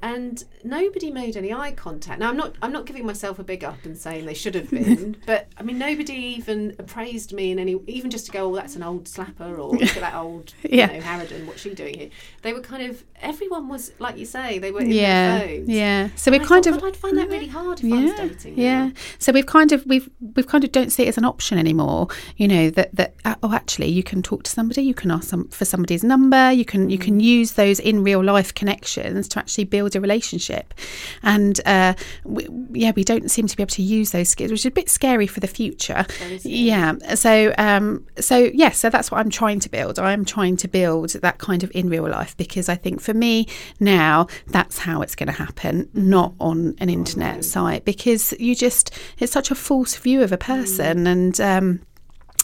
And 0.00 0.44
nobody 0.62 1.10
made 1.10 1.36
any 1.36 1.52
eye 1.52 1.72
contact. 1.72 2.20
Now 2.20 2.28
I'm 2.30 2.36
not. 2.36 2.54
I'm 2.62 2.72
not 2.72 2.86
giving 2.86 3.04
myself 3.04 3.38
a 3.38 3.44
big 3.44 3.64
up 3.64 3.84
and 3.84 3.96
saying 3.98 4.26
they 4.26 4.34
should 4.34 4.54
have 4.54 4.70
been, 4.78 5.16
but 5.26 5.48
I 5.56 5.62
mean 5.62 5.78
nobody 5.78 6.12
even 6.14 6.76
appraised 6.78 7.32
me 7.32 7.50
in 7.50 7.58
any. 7.58 7.78
Even 7.86 8.10
just 8.10 8.26
to 8.26 8.32
go, 8.32 8.52
oh, 8.52 8.54
that's 8.54 8.76
an 8.76 8.82
old 8.82 9.04
slapper, 9.06 9.58
or 9.58 9.70
look 9.72 9.82
at 9.82 10.00
that 10.00 10.14
old, 10.14 10.54
Yeah. 10.62 10.92
you 10.92 11.00
know, 11.00 11.04
Harridan. 11.04 11.46
What's 11.46 11.62
she 11.62 11.74
doing 11.74 11.98
here? 11.98 12.10
They 12.42 12.52
were 12.52 12.60
kind 12.60 12.88
of. 12.88 13.02
Everyone 13.20 13.68
was 13.68 13.90
like 13.98 14.16
you 14.16 14.24
say. 14.26 14.58
They 14.60 14.70
were 14.70 14.80
in 14.82 14.92
yeah, 14.92 15.38
their 15.38 15.48
phones. 15.48 15.68
yeah. 15.68 16.08
So 16.14 16.30
we've 16.30 16.42
kind 16.42 16.64
thought, 16.64 16.76
of 16.76 16.84
I'd 16.84 16.96
find 16.96 17.18
that 17.18 17.28
really 17.28 17.48
hard 17.48 17.82
if 17.82 17.92
I 17.92 18.04
was 18.04 18.12
dating. 18.14 18.54
now. 18.56 18.62
Yeah. 18.62 18.90
So 19.18 19.32
we've 19.32 19.46
kind 19.46 19.72
of 19.72 19.84
we've 19.86 20.08
we've 20.36 20.46
kind 20.46 20.62
of 20.62 20.70
don't 20.70 20.90
see 20.90 21.02
it 21.04 21.08
as 21.08 21.18
an 21.18 21.24
option 21.24 21.58
anymore. 21.58 22.06
You 22.36 22.46
know 22.46 22.70
that 22.70 22.94
that 22.94 23.14
uh, 23.24 23.34
oh 23.42 23.52
actually 23.52 23.88
you 23.88 24.04
can 24.04 24.22
talk 24.22 24.44
to 24.44 24.50
somebody, 24.50 24.82
you 24.82 24.94
can 24.94 25.10
ask 25.10 25.28
some 25.28 25.48
for 25.48 25.64
somebody's 25.64 26.04
number, 26.04 26.52
you 26.52 26.64
can 26.64 26.88
you 26.88 26.98
Mm. 26.98 27.02
can 27.02 27.20
use 27.20 27.52
those 27.52 27.78
in 27.80 28.02
real 28.04 28.22
life 28.22 28.52
connections 28.54 29.26
to 29.28 29.38
actually 29.38 29.64
build 29.64 29.87
a 29.94 30.00
relationship. 30.00 30.74
And 31.22 31.60
uh, 31.66 31.94
we, 32.24 32.48
yeah, 32.72 32.92
we 32.94 33.04
don't 33.04 33.30
seem 33.30 33.46
to 33.46 33.56
be 33.56 33.62
able 33.62 33.70
to 33.70 33.82
use 33.82 34.10
those 34.10 34.28
skills, 34.28 34.50
which 34.50 34.60
is 34.60 34.66
a 34.66 34.70
bit 34.70 34.88
scary 34.88 35.26
for 35.26 35.40
the 35.40 35.46
future. 35.46 36.06
Yeah. 36.42 36.94
So 37.14 37.54
um 37.58 38.06
so 38.18 38.50
yeah, 38.52 38.70
so 38.70 38.90
that's 38.90 39.10
what 39.10 39.18
I'm 39.18 39.30
trying 39.30 39.60
to 39.60 39.68
build. 39.68 39.98
I'm 39.98 40.24
trying 40.24 40.56
to 40.58 40.68
build 40.68 41.10
that 41.10 41.38
kind 41.38 41.62
of 41.62 41.70
in 41.74 41.88
real 41.88 42.08
life 42.08 42.36
because 42.36 42.68
I 42.68 42.74
think 42.74 43.00
for 43.00 43.14
me 43.14 43.46
now 43.80 44.26
that's 44.48 44.78
how 44.78 45.02
it's 45.02 45.14
going 45.14 45.28
to 45.28 45.32
happen, 45.32 45.88
not 45.94 46.34
on 46.40 46.74
an 46.78 46.88
internet 46.88 47.44
site 47.44 47.84
because 47.84 48.32
you 48.38 48.54
just 48.54 48.96
it's 49.18 49.32
such 49.32 49.50
a 49.50 49.54
false 49.54 49.96
view 49.96 50.22
of 50.22 50.32
a 50.32 50.38
person 50.38 51.06
and 51.06 51.40
um 51.40 51.80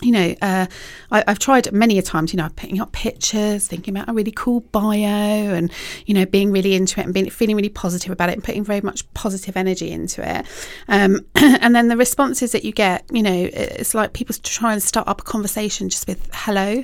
you 0.03 0.11
know, 0.11 0.35
uh, 0.43 0.67
I, 1.13 1.25
I've 1.27 1.39
tried 1.39 1.71
many 1.73 1.99
a 1.99 2.03
times, 2.03 2.33
you 2.33 2.37
know, 2.37 2.49
putting 2.57 2.81
up 2.81 2.93
pictures, 2.93 3.67
thinking 3.67 3.97
about 3.97 4.09
a 4.09 4.13
really 4.13 4.33
cool 4.33 4.61
bio 4.61 5.07
and, 5.07 5.73
you 6.07 6.15
know, 6.15 6.27
being 6.27 6.51
really 6.51 6.75
into 6.75 7.01
it 7.01 7.05
and 7.05 7.15
being, 7.15 7.31
feeling 7.31 7.57
really 7.57 7.69
positive 7.69 8.11
about 8.11 8.29
it 8.29 8.33
and 8.33 8.45
putting 8.45 8.65
very 8.65 8.81
much 8.81 9.11
positive 9.15 9.57
energy 9.57 9.91
into 9.91 10.29
it. 10.29 10.47
Um, 10.89 11.25
and 11.35 11.75
then 11.75 11.89
the 11.89 11.97
responses 11.97 12.53
that 12.53 12.65
you 12.65 12.73
get, 12.73 13.05
you 13.13 13.23
know, 13.23 13.49
it's 13.53 13.95
like 13.95 14.13
people 14.13 14.35
try 14.43 14.73
and 14.73 14.83
start 14.83 15.07
up 15.07 15.21
a 15.21 15.25
conversation 15.25 15.89
just 15.89 16.07
with 16.09 16.29
hello. 16.33 16.83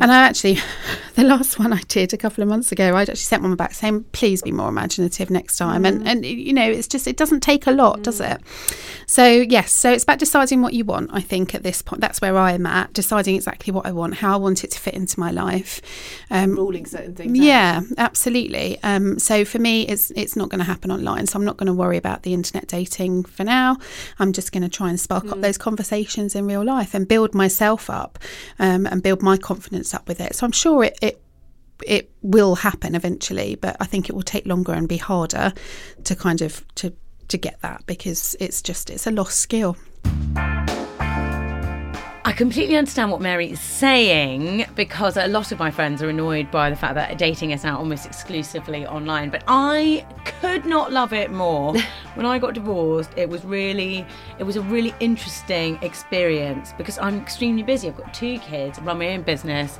And 0.00 0.04
I 0.12 0.26
actually, 0.26 0.58
the 1.14 1.24
last 1.24 1.58
one 1.58 1.72
I 1.72 1.80
did 1.88 2.12
a 2.12 2.16
couple 2.16 2.42
of 2.42 2.48
months 2.48 2.72
ago, 2.72 2.94
I 2.94 3.02
actually 3.02 3.16
sent 3.16 3.42
one 3.42 3.54
back 3.56 3.74
saying, 3.74 4.04
please 4.12 4.42
be 4.42 4.52
more 4.52 4.68
imaginative 4.68 5.30
next 5.30 5.56
time. 5.56 5.84
And, 5.84 6.06
and, 6.06 6.24
you 6.24 6.52
know, 6.52 6.68
it's 6.68 6.88
just, 6.88 7.06
it 7.06 7.16
doesn't 7.16 7.40
take 7.40 7.66
a 7.66 7.72
lot, 7.72 8.02
does 8.02 8.20
it? 8.20 8.40
So, 9.06 9.26
yes, 9.26 9.72
so 9.72 9.92
it's 9.92 10.04
about 10.04 10.18
deciding 10.18 10.62
what 10.62 10.72
you 10.72 10.84
want, 10.84 11.10
I 11.12 11.20
think, 11.20 11.54
at 11.54 11.62
this 11.62 11.82
point. 11.82 12.00
That's 12.06 12.20
where 12.20 12.38
I 12.38 12.52
am 12.52 12.66
at, 12.66 12.92
deciding 12.92 13.34
exactly 13.34 13.72
what 13.72 13.84
I 13.84 13.90
want, 13.90 14.14
how 14.14 14.34
I 14.34 14.36
want 14.36 14.62
it 14.62 14.70
to 14.70 14.78
fit 14.78 14.94
into 14.94 15.18
my 15.18 15.32
life. 15.32 15.82
Um, 16.30 16.54
ruling 16.54 16.86
certain 16.86 17.16
things. 17.16 17.36
yeah, 17.36 17.80
absolutely. 17.98 18.78
Um, 18.84 19.18
so 19.18 19.44
for 19.44 19.58
me, 19.58 19.88
it's 19.88 20.12
it's 20.12 20.36
not 20.36 20.48
going 20.48 20.60
to 20.60 20.64
happen 20.64 20.92
online. 20.92 21.26
So 21.26 21.36
I'm 21.36 21.44
not 21.44 21.56
going 21.56 21.66
to 21.66 21.72
worry 21.72 21.96
about 21.96 22.22
the 22.22 22.32
internet 22.32 22.68
dating 22.68 23.24
for 23.24 23.42
now. 23.42 23.78
I'm 24.20 24.32
just 24.32 24.52
going 24.52 24.62
to 24.62 24.68
try 24.68 24.88
and 24.88 25.00
spark 25.00 25.32
up 25.32 25.40
those 25.40 25.58
conversations 25.58 26.36
in 26.36 26.46
real 26.46 26.64
life 26.64 26.94
and 26.94 27.08
build 27.08 27.34
myself 27.34 27.90
up 27.90 28.20
um, 28.60 28.86
and 28.86 29.02
build 29.02 29.20
my 29.20 29.36
confidence 29.36 29.92
up 29.92 30.06
with 30.06 30.20
it. 30.20 30.36
So 30.36 30.46
I'm 30.46 30.52
sure 30.52 30.84
it, 30.84 30.96
it 31.02 31.20
it 31.84 32.10
will 32.22 32.54
happen 32.54 32.94
eventually, 32.94 33.56
but 33.56 33.76
I 33.80 33.86
think 33.86 34.08
it 34.08 34.12
will 34.14 34.22
take 34.22 34.46
longer 34.46 34.72
and 34.72 34.88
be 34.88 34.98
harder 34.98 35.52
to 36.04 36.14
kind 36.14 36.40
of 36.40 36.64
to 36.76 36.92
to 37.28 37.36
get 37.36 37.60
that 37.62 37.84
because 37.86 38.36
it's 38.38 38.62
just 38.62 38.90
it's 38.90 39.08
a 39.08 39.10
lost 39.10 39.40
skill. 39.40 39.76
I 42.26 42.32
completely 42.32 42.74
understand 42.74 43.12
what 43.12 43.20
Mary 43.20 43.52
is 43.52 43.60
saying 43.60 44.66
because 44.74 45.16
a 45.16 45.28
lot 45.28 45.52
of 45.52 45.60
my 45.60 45.70
friends 45.70 46.02
are 46.02 46.08
annoyed 46.08 46.50
by 46.50 46.70
the 46.70 46.74
fact 46.74 46.96
that 46.96 47.16
dating 47.18 47.52
is 47.52 47.62
now 47.62 47.78
almost 47.78 48.04
exclusively 48.04 48.84
online. 48.84 49.30
But 49.30 49.44
I 49.46 50.04
could 50.40 50.66
not 50.66 50.92
love 50.92 51.12
it 51.12 51.30
more. 51.30 51.76
when 52.14 52.26
I 52.26 52.40
got 52.40 52.54
divorced, 52.54 53.10
it 53.16 53.28
was 53.28 53.44
really, 53.44 54.04
it 54.40 54.42
was 54.42 54.56
a 54.56 54.60
really 54.62 54.92
interesting 54.98 55.78
experience 55.82 56.72
because 56.76 56.98
I'm 56.98 57.20
extremely 57.20 57.62
busy. 57.62 57.86
I've 57.86 57.96
got 57.96 58.12
two 58.12 58.40
kids, 58.40 58.80
I 58.80 58.82
run 58.82 58.98
my 58.98 59.10
own 59.10 59.22
business. 59.22 59.78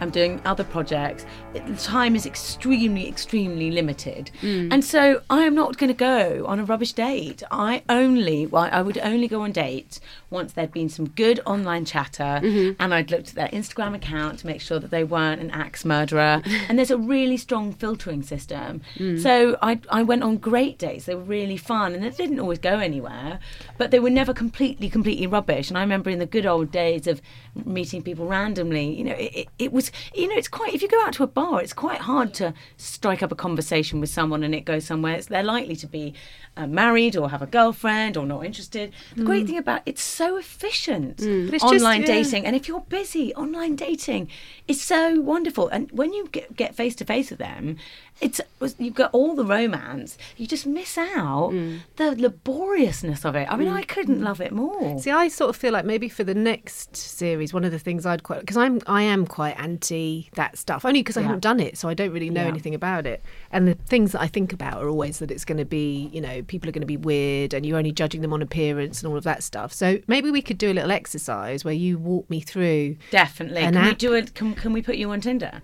I'm 0.00 0.10
doing 0.10 0.40
other 0.44 0.64
projects. 0.64 1.24
The 1.52 1.76
time 1.76 2.14
is 2.16 2.26
extremely, 2.26 3.08
extremely 3.08 3.70
limited. 3.70 4.30
Mm. 4.42 4.72
And 4.72 4.84
so 4.84 5.22
I 5.30 5.44
am 5.44 5.54
not 5.54 5.78
going 5.78 5.88
to 5.88 5.94
go 5.94 6.44
on 6.46 6.58
a 6.60 6.64
rubbish 6.64 6.92
date. 6.92 7.42
I 7.50 7.82
only, 7.88 8.46
well, 8.46 8.68
I 8.70 8.82
would 8.82 8.98
only 8.98 9.28
go 9.28 9.42
on 9.42 9.52
dates 9.52 10.00
once 10.30 10.52
there'd 10.52 10.72
been 10.72 10.88
some 10.88 11.08
good 11.10 11.40
online 11.46 11.84
chatter 11.84 12.40
mm-hmm. 12.42 12.80
and 12.80 12.92
I'd 12.92 13.10
looked 13.10 13.28
at 13.28 13.34
their 13.34 13.48
Instagram 13.48 13.94
account 13.94 14.40
to 14.40 14.46
make 14.46 14.60
sure 14.60 14.78
that 14.78 14.90
they 14.90 15.04
weren't 15.04 15.40
an 15.40 15.50
axe 15.50 15.84
murderer. 15.84 16.42
and 16.68 16.78
there's 16.78 16.90
a 16.90 16.98
really 16.98 17.36
strong 17.36 17.72
filtering 17.72 18.22
system. 18.22 18.82
Mm. 18.96 19.22
So 19.22 19.56
I, 19.62 19.80
I 19.90 20.02
went 20.02 20.22
on 20.22 20.36
great 20.36 20.78
dates. 20.78 21.06
They 21.06 21.14
were 21.14 21.22
really 21.22 21.56
fun 21.56 21.94
and 21.94 22.04
it 22.04 22.16
didn't 22.16 22.40
always 22.40 22.58
go 22.58 22.78
anywhere, 22.78 23.38
but 23.78 23.90
they 23.90 24.00
were 24.00 24.10
never 24.10 24.34
completely, 24.34 24.90
completely 24.90 25.26
rubbish. 25.26 25.68
And 25.68 25.78
I 25.78 25.80
remember 25.80 26.10
in 26.10 26.18
the 26.18 26.26
good 26.26 26.46
old 26.46 26.70
days 26.70 27.06
of 27.06 27.22
meeting 27.64 28.02
people 28.02 28.26
randomly, 28.26 28.92
you 28.92 29.04
know, 29.04 29.14
it, 29.14 29.34
it, 29.34 29.48
it 29.58 29.72
you 30.14 30.28
know, 30.28 30.36
it's 30.36 30.48
quite, 30.48 30.74
if 30.74 30.82
you 30.82 30.88
go 30.88 31.02
out 31.04 31.12
to 31.14 31.22
a 31.22 31.26
bar, 31.26 31.60
it's 31.62 31.72
quite 31.72 32.00
hard 32.00 32.34
to 32.34 32.54
strike 32.76 33.22
up 33.22 33.32
a 33.32 33.36
conversation 33.36 34.00
with 34.00 34.10
someone 34.10 34.42
and 34.42 34.54
it 34.54 34.64
goes 34.64 34.84
somewhere. 34.84 35.14
It's, 35.14 35.26
they're 35.26 35.42
likely 35.42 35.76
to 35.76 35.86
be 35.86 36.14
uh, 36.56 36.66
married 36.66 37.16
or 37.16 37.30
have 37.30 37.42
a 37.42 37.46
girlfriend 37.46 38.16
or 38.16 38.24
not 38.24 38.44
interested. 38.44 38.92
The 39.14 39.24
great 39.24 39.44
mm. 39.44 39.48
thing 39.48 39.58
about 39.58 39.82
it's 39.86 40.02
so 40.02 40.36
efficient, 40.36 41.18
mm. 41.18 41.46
But 41.46 41.54
it's 41.54 41.64
just- 41.64 41.74
online 41.74 42.00
yeah. 42.02 42.06
dating. 42.06 42.46
And 42.46 42.56
if 42.56 42.68
you're 42.68 42.80
busy, 42.80 43.34
online 43.34 43.76
dating 43.76 44.28
is 44.66 44.80
so 44.80 45.20
wonderful. 45.20 45.68
And 45.68 45.90
when 45.92 46.12
you 46.12 46.28
get, 46.28 46.74
face 46.74 46.94
to 46.96 47.04
face 47.04 47.30
with 47.30 47.38
them, 47.38 47.76
it's 48.20 48.40
you've 48.78 48.94
got 48.94 49.10
all 49.12 49.34
the 49.34 49.44
romance. 49.44 50.16
You 50.36 50.46
just 50.46 50.66
miss 50.66 50.96
out 50.96 51.50
mm. 51.52 51.80
the 51.96 52.12
laboriousness 52.12 53.26
of 53.26 53.36
it. 53.36 53.46
I 53.50 53.56
mean, 53.56 53.68
I 53.68 53.82
couldn't 53.82 54.22
love 54.22 54.40
it 54.40 54.52
more. 54.52 54.98
See, 54.98 55.10
I 55.10 55.28
sort 55.28 55.50
of 55.50 55.56
feel 55.56 55.72
like 55.72 55.84
maybe 55.84 56.08
for 56.08 56.24
the 56.24 56.34
next 56.34 56.96
series, 56.96 57.52
one 57.52 57.64
of 57.64 57.72
the 57.72 57.78
things 57.78 58.06
I'd 58.06 58.22
quite 58.22 58.40
because 58.40 58.56
I'm 58.56 58.80
I 58.86 59.02
am 59.02 59.26
quite 59.26 59.58
anti 59.58 59.75
that 59.80 60.56
stuff 60.58 60.84
only 60.84 61.00
because 61.00 61.16
I 61.16 61.20
Yeah. 61.20 61.26
haven't 61.28 61.40
done 61.40 61.60
it, 61.60 61.76
so 61.78 61.88
I 61.88 61.94
don't 61.94 62.10
really 62.12 62.30
know 62.30 62.42
Yeah. 62.42 62.48
anything 62.48 62.74
about 62.74 63.06
it. 63.06 63.22
And 63.52 63.66
the 63.68 63.74
things 63.74 64.12
that 64.12 64.20
I 64.20 64.26
think 64.26 64.52
about 64.52 64.82
are 64.82 64.88
always 64.88 65.18
that 65.18 65.30
it's 65.30 65.44
going 65.44 65.58
to 65.58 65.64
be, 65.64 66.10
you 66.12 66.20
know, 66.20 66.42
people 66.42 66.68
are 66.68 66.72
going 66.72 66.80
to 66.82 66.86
be 66.86 66.96
weird, 66.96 67.52
and 67.54 67.64
you're 67.66 67.78
only 67.78 67.92
judging 67.92 68.20
them 68.22 68.32
on 68.32 68.42
appearance 68.42 69.02
and 69.02 69.10
all 69.10 69.16
of 69.16 69.24
that 69.24 69.42
stuff. 69.42 69.72
So 69.72 69.98
maybe 70.06 70.30
we 70.30 70.42
could 70.42 70.58
do 70.58 70.70
a 70.70 70.74
little 70.74 70.90
exercise 70.92 71.64
where 71.64 71.74
you 71.74 71.98
walk 71.98 72.28
me 72.30 72.40
through. 72.40 72.96
Definitely. 73.10 73.62
An 73.62 73.74
can 73.74 73.84
we 73.86 73.94
do 73.94 74.12
it? 74.14 74.34
Can, 74.34 74.54
can 74.54 74.72
we 74.72 74.82
put 74.82 74.96
you 74.96 75.10
on 75.10 75.20
Tinder? 75.20 75.62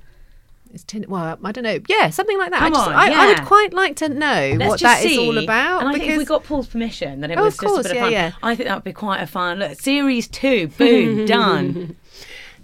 It's 0.75 0.85
tin- 0.85 1.05
well, 1.07 1.39
I 1.45 1.53
don't 1.53 1.65
know. 1.65 1.81
Yeah, 1.87 2.09
something 2.09 2.39
like 2.39 2.51
that. 2.51 2.61
Come 2.61 2.73
I, 2.73 2.77
just, 2.77 2.89
on, 2.89 2.95
I, 2.95 3.13
I 3.13 3.27
would 3.27 3.45
quite 3.45 3.75
like 3.75 3.95
to 3.97 4.09
know 4.09 4.55
Let's 4.57 4.69
what 4.71 4.81
that 4.81 5.05
is 5.05 5.13
see. 5.13 5.19
all 5.19 5.37
about. 5.37 5.81
And 5.81 5.89
I 5.91 5.93
because 5.93 6.01
think 6.07 6.13
if 6.13 6.19
we 6.19 6.25
got 6.25 6.45
Paul's 6.45 6.67
permission, 6.67 7.21
then 7.21 7.31
it 7.31 7.39
Oh, 7.39 7.43
was 7.45 7.59
just 7.59 7.67
course, 7.67 7.85
a 7.85 7.89
bit 7.91 7.97
yeah, 7.97 8.01
of 8.01 8.05
fun. 8.05 8.13
yeah. 8.13 8.33
I 8.43 8.55
think 8.57 8.69
that 8.71 8.75
would 8.77 8.85
be 8.85 8.95
quite 8.95 9.21
a 9.21 9.27
fun 9.27 9.59
look. 9.59 9.79
Series 9.79 10.29
two, 10.29 10.69
boom, 10.69 11.27
done. 11.37 11.97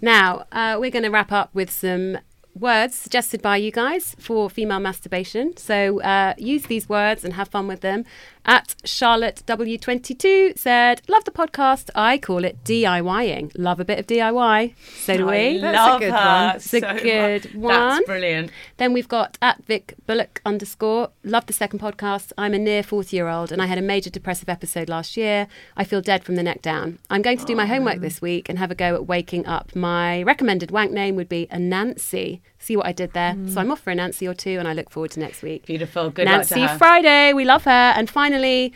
Now, 0.01 0.45
uh, 0.51 0.77
we're 0.79 0.91
going 0.91 1.03
to 1.03 1.09
wrap 1.09 1.31
up 1.31 1.53
with 1.53 1.69
some 1.69 2.17
words 2.55 2.95
suggested 2.95 3.41
by 3.41 3.57
you 3.57 3.71
guys 3.71 4.15
for 4.19 4.49
female 4.49 4.79
masturbation. 4.79 5.55
So 5.57 6.01
uh, 6.01 6.33
use 6.37 6.63
these 6.63 6.89
words 6.89 7.23
and 7.23 7.33
have 7.33 7.47
fun 7.47 7.67
with 7.67 7.81
them. 7.81 8.05
At 8.49 8.73
Charlotte 8.83 9.43
W22 9.45 10.57
said, 10.57 11.03
Love 11.07 11.23
the 11.23 11.29
podcast. 11.29 11.91
I 11.93 12.17
call 12.17 12.43
it 12.43 12.63
DIYing. 12.63 13.51
Love 13.55 13.79
a 13.79 13.85
bit 13.85 13.99
of 13.99 14.07
DIY. 14.07 14.73
So 15.01 15.17
do 15.17 15.29
I 15.29 15.31
we. 15.31 15.57
a 15.59 15.99
good 15.99 16.11
her 16.11 16.47
one. 16.47 16.55
It's 16.55 16.73
a 16.73 16.79
so 16.79 16.97
good 16.97 17.45
much. 17.45 17.53
one. 17.53 17.73
That's 17.73 18.05
brilliant. 18.07 18.51
Then 18.77 18.91
we've 18.91 19.07
got 19.07 19.37
at 19.39 19.63
Vic 19.65 19.93
Bullock 20.07 20.41
underscore. 20.47 21.11
Love 21.23 21.45
the 21.45 21.53
second 21.53 21.77
podcast. 21.77 22.31
I'm 22.39 22.55
a 22.55 22.57
near 22.57 22.81
40 22.81 23.15
year 23.15 23.27
old 23.27 23.51
and 23.51 23.61
I 23.61 23.67
had 23.67 23.77
a 23.77 23.83
major 23.83 24.09
depressive 24.09 24.49
episode 24.49 24.89
last 24.89 25.15
year. 25.15 25.45
I 25.77 25.83
feel 25.83 26.01
dead 26.01 26.23
from 26.23 26.33
the 26.33 26.41
neck 26.41 26.63
down. 26.63 26.97
I'm 27.11 27.21
going 27.21 27.37
to 27.37 27.45
do 27.45 27.55
my 27.55 27.67
homework 27.67 27.99
this 27.99 28.19
week 28.19 28.49
and 28.49 28.57
have 28.57 28.71
a 28.71 28.75
go 28.75 28.95
at 28.95 29.05
waking 29.05 29.45
up. 29.45 29.75
My 29.75 30.23
recommended 30.23 30.71
wank 30.71 30.91
name 30.91 31.15
would 31.17 31.29
be 31.29 31.45
a 31.51 31.59
Nancy. 31.59 32.41
See 32.59 32.75
what 32.75 32.85
I 32.85 32.91
did 32.91 33.13
there? 33.13 33.33
So 33.47 33.55
mm. 33.55 33.57
I'm 33.57 33.71
off 33.71 33.79
for 33.79 33.89
a 33.89 33.95
Nancy 33.95 34.27
or 34.27 34.33
two 34.33 34.59
and 34.59 34.67
I 34.67 34.73
look 34.73 34.89
forward 34.89 35.11
to 35.11 35.19
next 35.19 35.41
week. 35.41 35.65
Beautiful. 35.65 36.09
Good 36.09 36.25
Nancy 36.25 36.59
luck 36.59 36.67
to 36.67 36.73
her. 36.73 36.77
Friday. 36.77 37.33
We 37.33 37.45
love 37.45 37.63
her. 37.63 37.71
And 37.95 38.09
finally, 38.09 38.73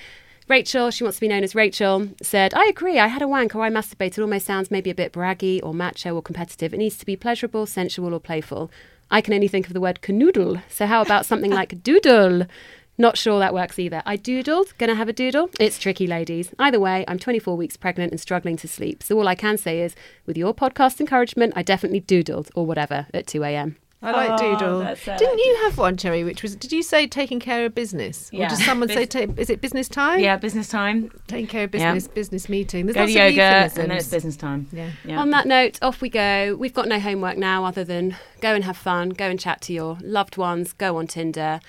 Rachel, 0.47 0.89
she 0.89 1.03
wants 1.03 1.17
to 1.17 1.21
be 1.21 1.27
known 1.27 1.43
as 1.43 1.53
Rachel, 1.53 2.09
said, 2.21 2.53
I 2.53 2.65
agree. 2.65 2.97
I 2.97 3.07
had 3.07 3.21
a 3.21 3.27
wank 3.27 3.55
or 3.55 3.61
I 3.61 3.69
masturbated 3.69 4.19
almost 4.19 4.45
sounds 4.45 4.71
maybe 4.71 4.89
a 4.89 4.95
bit 4.95 5.13
braggy 5.13 5.61
or 5.61 5.73
macho 5.73 6.15
or 6.15 6.21
competitive. 6.21 6.73
It 6.73 6.77
needs 6.77 6.97
to 6.97 7.05
be 7.05 7.15
pleasurable, 7.15 7.65
sensual, 7.65 8.13
or 8.13 8.19
playful. 8.19 8.71
I 9.11 9.21
can 9.21 9.33
only 9.33 9.47
think 9.47 9.67
of 9.67 9.73
the 9.73 9.81
word 9.81 9.99
canoodle. 10.01 10.63
So 10.69 10.85
how 10.85 11.01
about 11.01 11.25
something 11.25 11.51
like 11.51 11.83
doodle? 11.83 12.47
Not 12.97 13.17
sure 13.17 13.39
that 13.39 13.53
works 13.55 13.79
either. 13.79 14.03
I 14.05 14.17
doodled, 14.17 14.77
gonna 14.77 14.93
have 14.95 15.09
a 15.09 15.13
doodle. 15.13 15.49
It's 15.59 15.79
tricky, 15.79 16.05
ladies. 16.05 16.53
Either 16.59 16.79
way, 16.79 17.03
I'm 17.07 17.17
24 17.17 17.57
weeks 17.57 17.75
pregnant 17.75 18.11
and 18.11 18.19
struggling 18.21 18.55
to 18.57 18.67
sleep. 18.67 19.01
So 19.01 19.17
all 19.17 19.27
I 19.27 19.35
can 19.35 19.57
say 19.57 19.81
is, 19.81 19.95
with 20.27 20.37
your 20.37 20.53
podcast 20.53 20.99
encouragement, 20.99 21.53
I 21.55 21.63
definitely 21.63 22.01
doodled 22.01 22.49
or 22.55 22.65
whatever 22.67 23.07
at 23.13 23.25
2 23.25 23.43
a.m. 23.43 23.77
I 24.03 24.11
like 24.11 24.31
Oh, 24.31 24.37
doodle. 24.59 24.95
Didn't 25.17 25.39
you 25.39 25.59
have 25.63 25.77
one, 25.77 25.95
Cherry? 25.95 26.25
Which 26.25 26.43
was? 26.43 26.57
Did 26.57 26.73
you 26.73 26.83
say 26.83 27.07
taking 27.07 27.39
care 27.39 27.65
of 27.65 27.73
business? 27.73 28.29
Or 28.33 28.47
does 28.47 28.63
someone 28.65 28.89
say? 28.89 29.05
Bus- 29.05 29.07
Ta- 29.07 29.33
is 29.41 29.49
it 29.49 29.61
business 29.61 29.87
time? 29.87 30.19
Yeah, 30.19 30.35
business 30.35 30.67
time. 30.67 31.09
Taking 31.27 31.47
care 31.47 31.63
of 31.63 31.73
Yeah. 31.73 31.93
business. 31.93 32.13
Business 32.13 32.49
meeting. 32.49 32.85
There's 32.85 32.95
Go 32.95 33.05
to 33.07 33.13
lots 33.13 33.13
yoga, 33.13 33.65
of 33.67 33.77
and 33.79 33.89
then 33.89 33.97
it's 33.97 34.09
business 34.09 34.35
time. 34.35 34.67
Yeah. 34.73 34.89
Yeah. 35.05 35.19
On 35.21 35.29
that 35.31 35.47
note, 35.47 35.79
off 35.81 36.01
we 36.01 36.09
go. 36.09 36.55
We've 36.59 36.73
got 36.73 36.89
no 36.89 36.99
homework 36.99 37.37
now 37.37 37.63
other 37.63 37.85
than 37.85 38.17
go 38.41 38.53
and 38.53 38.65
have 38.65 38.75
fun, 38.75 39.11
go 39.11 39.25
and 39.29 39.39
chat 39.39 39.61
to 39.61 39.73
your 39.73 39.97
loved 40.01 40.35
ones, 40.35 40.73
go 40.73 40.97
on 40.97 41.07
Tinder, 41.07 41.61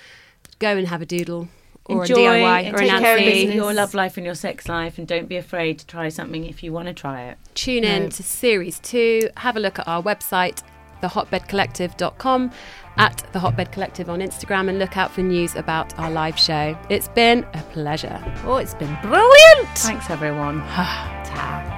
go 0.59 0.77
and 0.77 0.89
have 0.89 1.03
a 1.03 1.07
doodle 1.07 1.49
or 1.87 2.03
Enjoy 2.03 2.15
a 2.15 2.19
DIY 2.19 2.73
or 2.73 2.79
take 2.79 2.91
care 2.91 3.17
of 3.17 3.55
your 3.55 3.73
love 3.75 3.95
life 3.95 4.17
and 4.17 4.25
your 4.25 4.35
sex 4.35 4.69
life, 4.69 4.97
and 4.99 5.07
don't 5.07 5.29
be 5.29 5.37
afraid 5.37 5.79
to 5.81 5.87
try 5.87 6.09
something 6.09 6.45
if 6.45 6.63
you 6.63 6.73
want 6.73 6.89
to 6.89 6.95
try 6.95 7.23
it. 7.23 7.39
Tune 7.55 7.85
in 7.85 8.09
to 8.11 8.23
series 8.23 8.79
two. 8.81 9.29
Have 9.37 9.57
a 9.57 9.61
look 9.61 9.79
at 9.79 9.87
our 9.87 10.03
website, 10.03 10.63
thehotbedcollective.com, 11.03 12.53
at 12.97 13.27
the 13.33 13.41
Hotbed 13.41 13.73
Collective 13.73 14.09
on 14.09 14.21
Instagram, 14.21 14.69
and 14.69 14.79
look 14.79 14.97
out 14.97 15.11
for 15.11 15.21
news 15.21 15.55
about 15.57 15.99
our 15.99 16.11
live 16.11 16.39
show. 16.39 16.79
It's 16.89 17.09
been 17.09 17.45
a 17.53 17.63
pleasure. 17.73 18.23
Oh, 18.45 18.57
it's 18.57 18.75
been 18.75 18.97
brilliant. 19.03 19.69
Thanks, 19.77 20.09
everyone. 20.09 20.61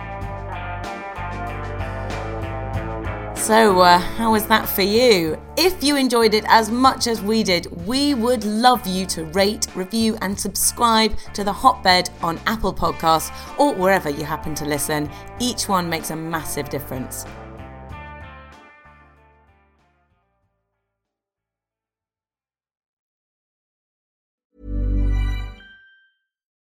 So, 3.46 3.78
uh, 3.78 3.98
how 4.00 4.32
was 4.32 4.44
that 4.48 4.68
for 4.68 4.82
you? 4.82 5.40
If 5.56 5.84
you 5.84 5.94
enjoyed 5.94 6.34
it 6.34 6.44
as 6.48 6.68
much 6.68 7.06
as 7.06 7.22
we 7.22 7.44
did, 7.44 7.66
we 7.86 8.12
would 8.12 8.44
love 8.44 8.84
you 8.88 9.06
to 9.06 9.24
rate, 9.26 9.68
review, 9.76 10.18
and 10.20 10.36
subscribe 10.36 11.16
to 11.34 11.44
The 11.44 11.52
Hotbed 11.52 12.10
on 12.22 12.40
Apple 12.46 12.74
Podcasts 12.74 13.30
or 13.56 13.72
wherever 13.72 14.10
you 14.10 14.24
happen 14.24 14.56
to 14.56 14.64
listen. 14.64 15.08
Each 15.38 15.68
one 15.68 15.88
makes 15.88 16.10
a 16.10 16.16
massive 16.16 16.70
difference. 16.70 17.24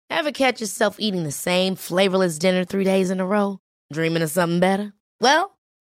Ever 0.10 0.34
catch 0.34 0.60
yourself 0.60 0.98
eating 1.00 1.24
the 1.24 1.32
same 1.32 1.78
flavorless 1.78 2.38
dinner 2.38 2.66
three 2.66 2.84
days 2.84 3.10
in 3.10 3.22
a 3.22 3.26
row? 3.26 3.60
Dreaming 3.94 4.22
of 4.22 4.32
something 4.32 4.60
better? 4.60 4.92
Well, 5.22 5.53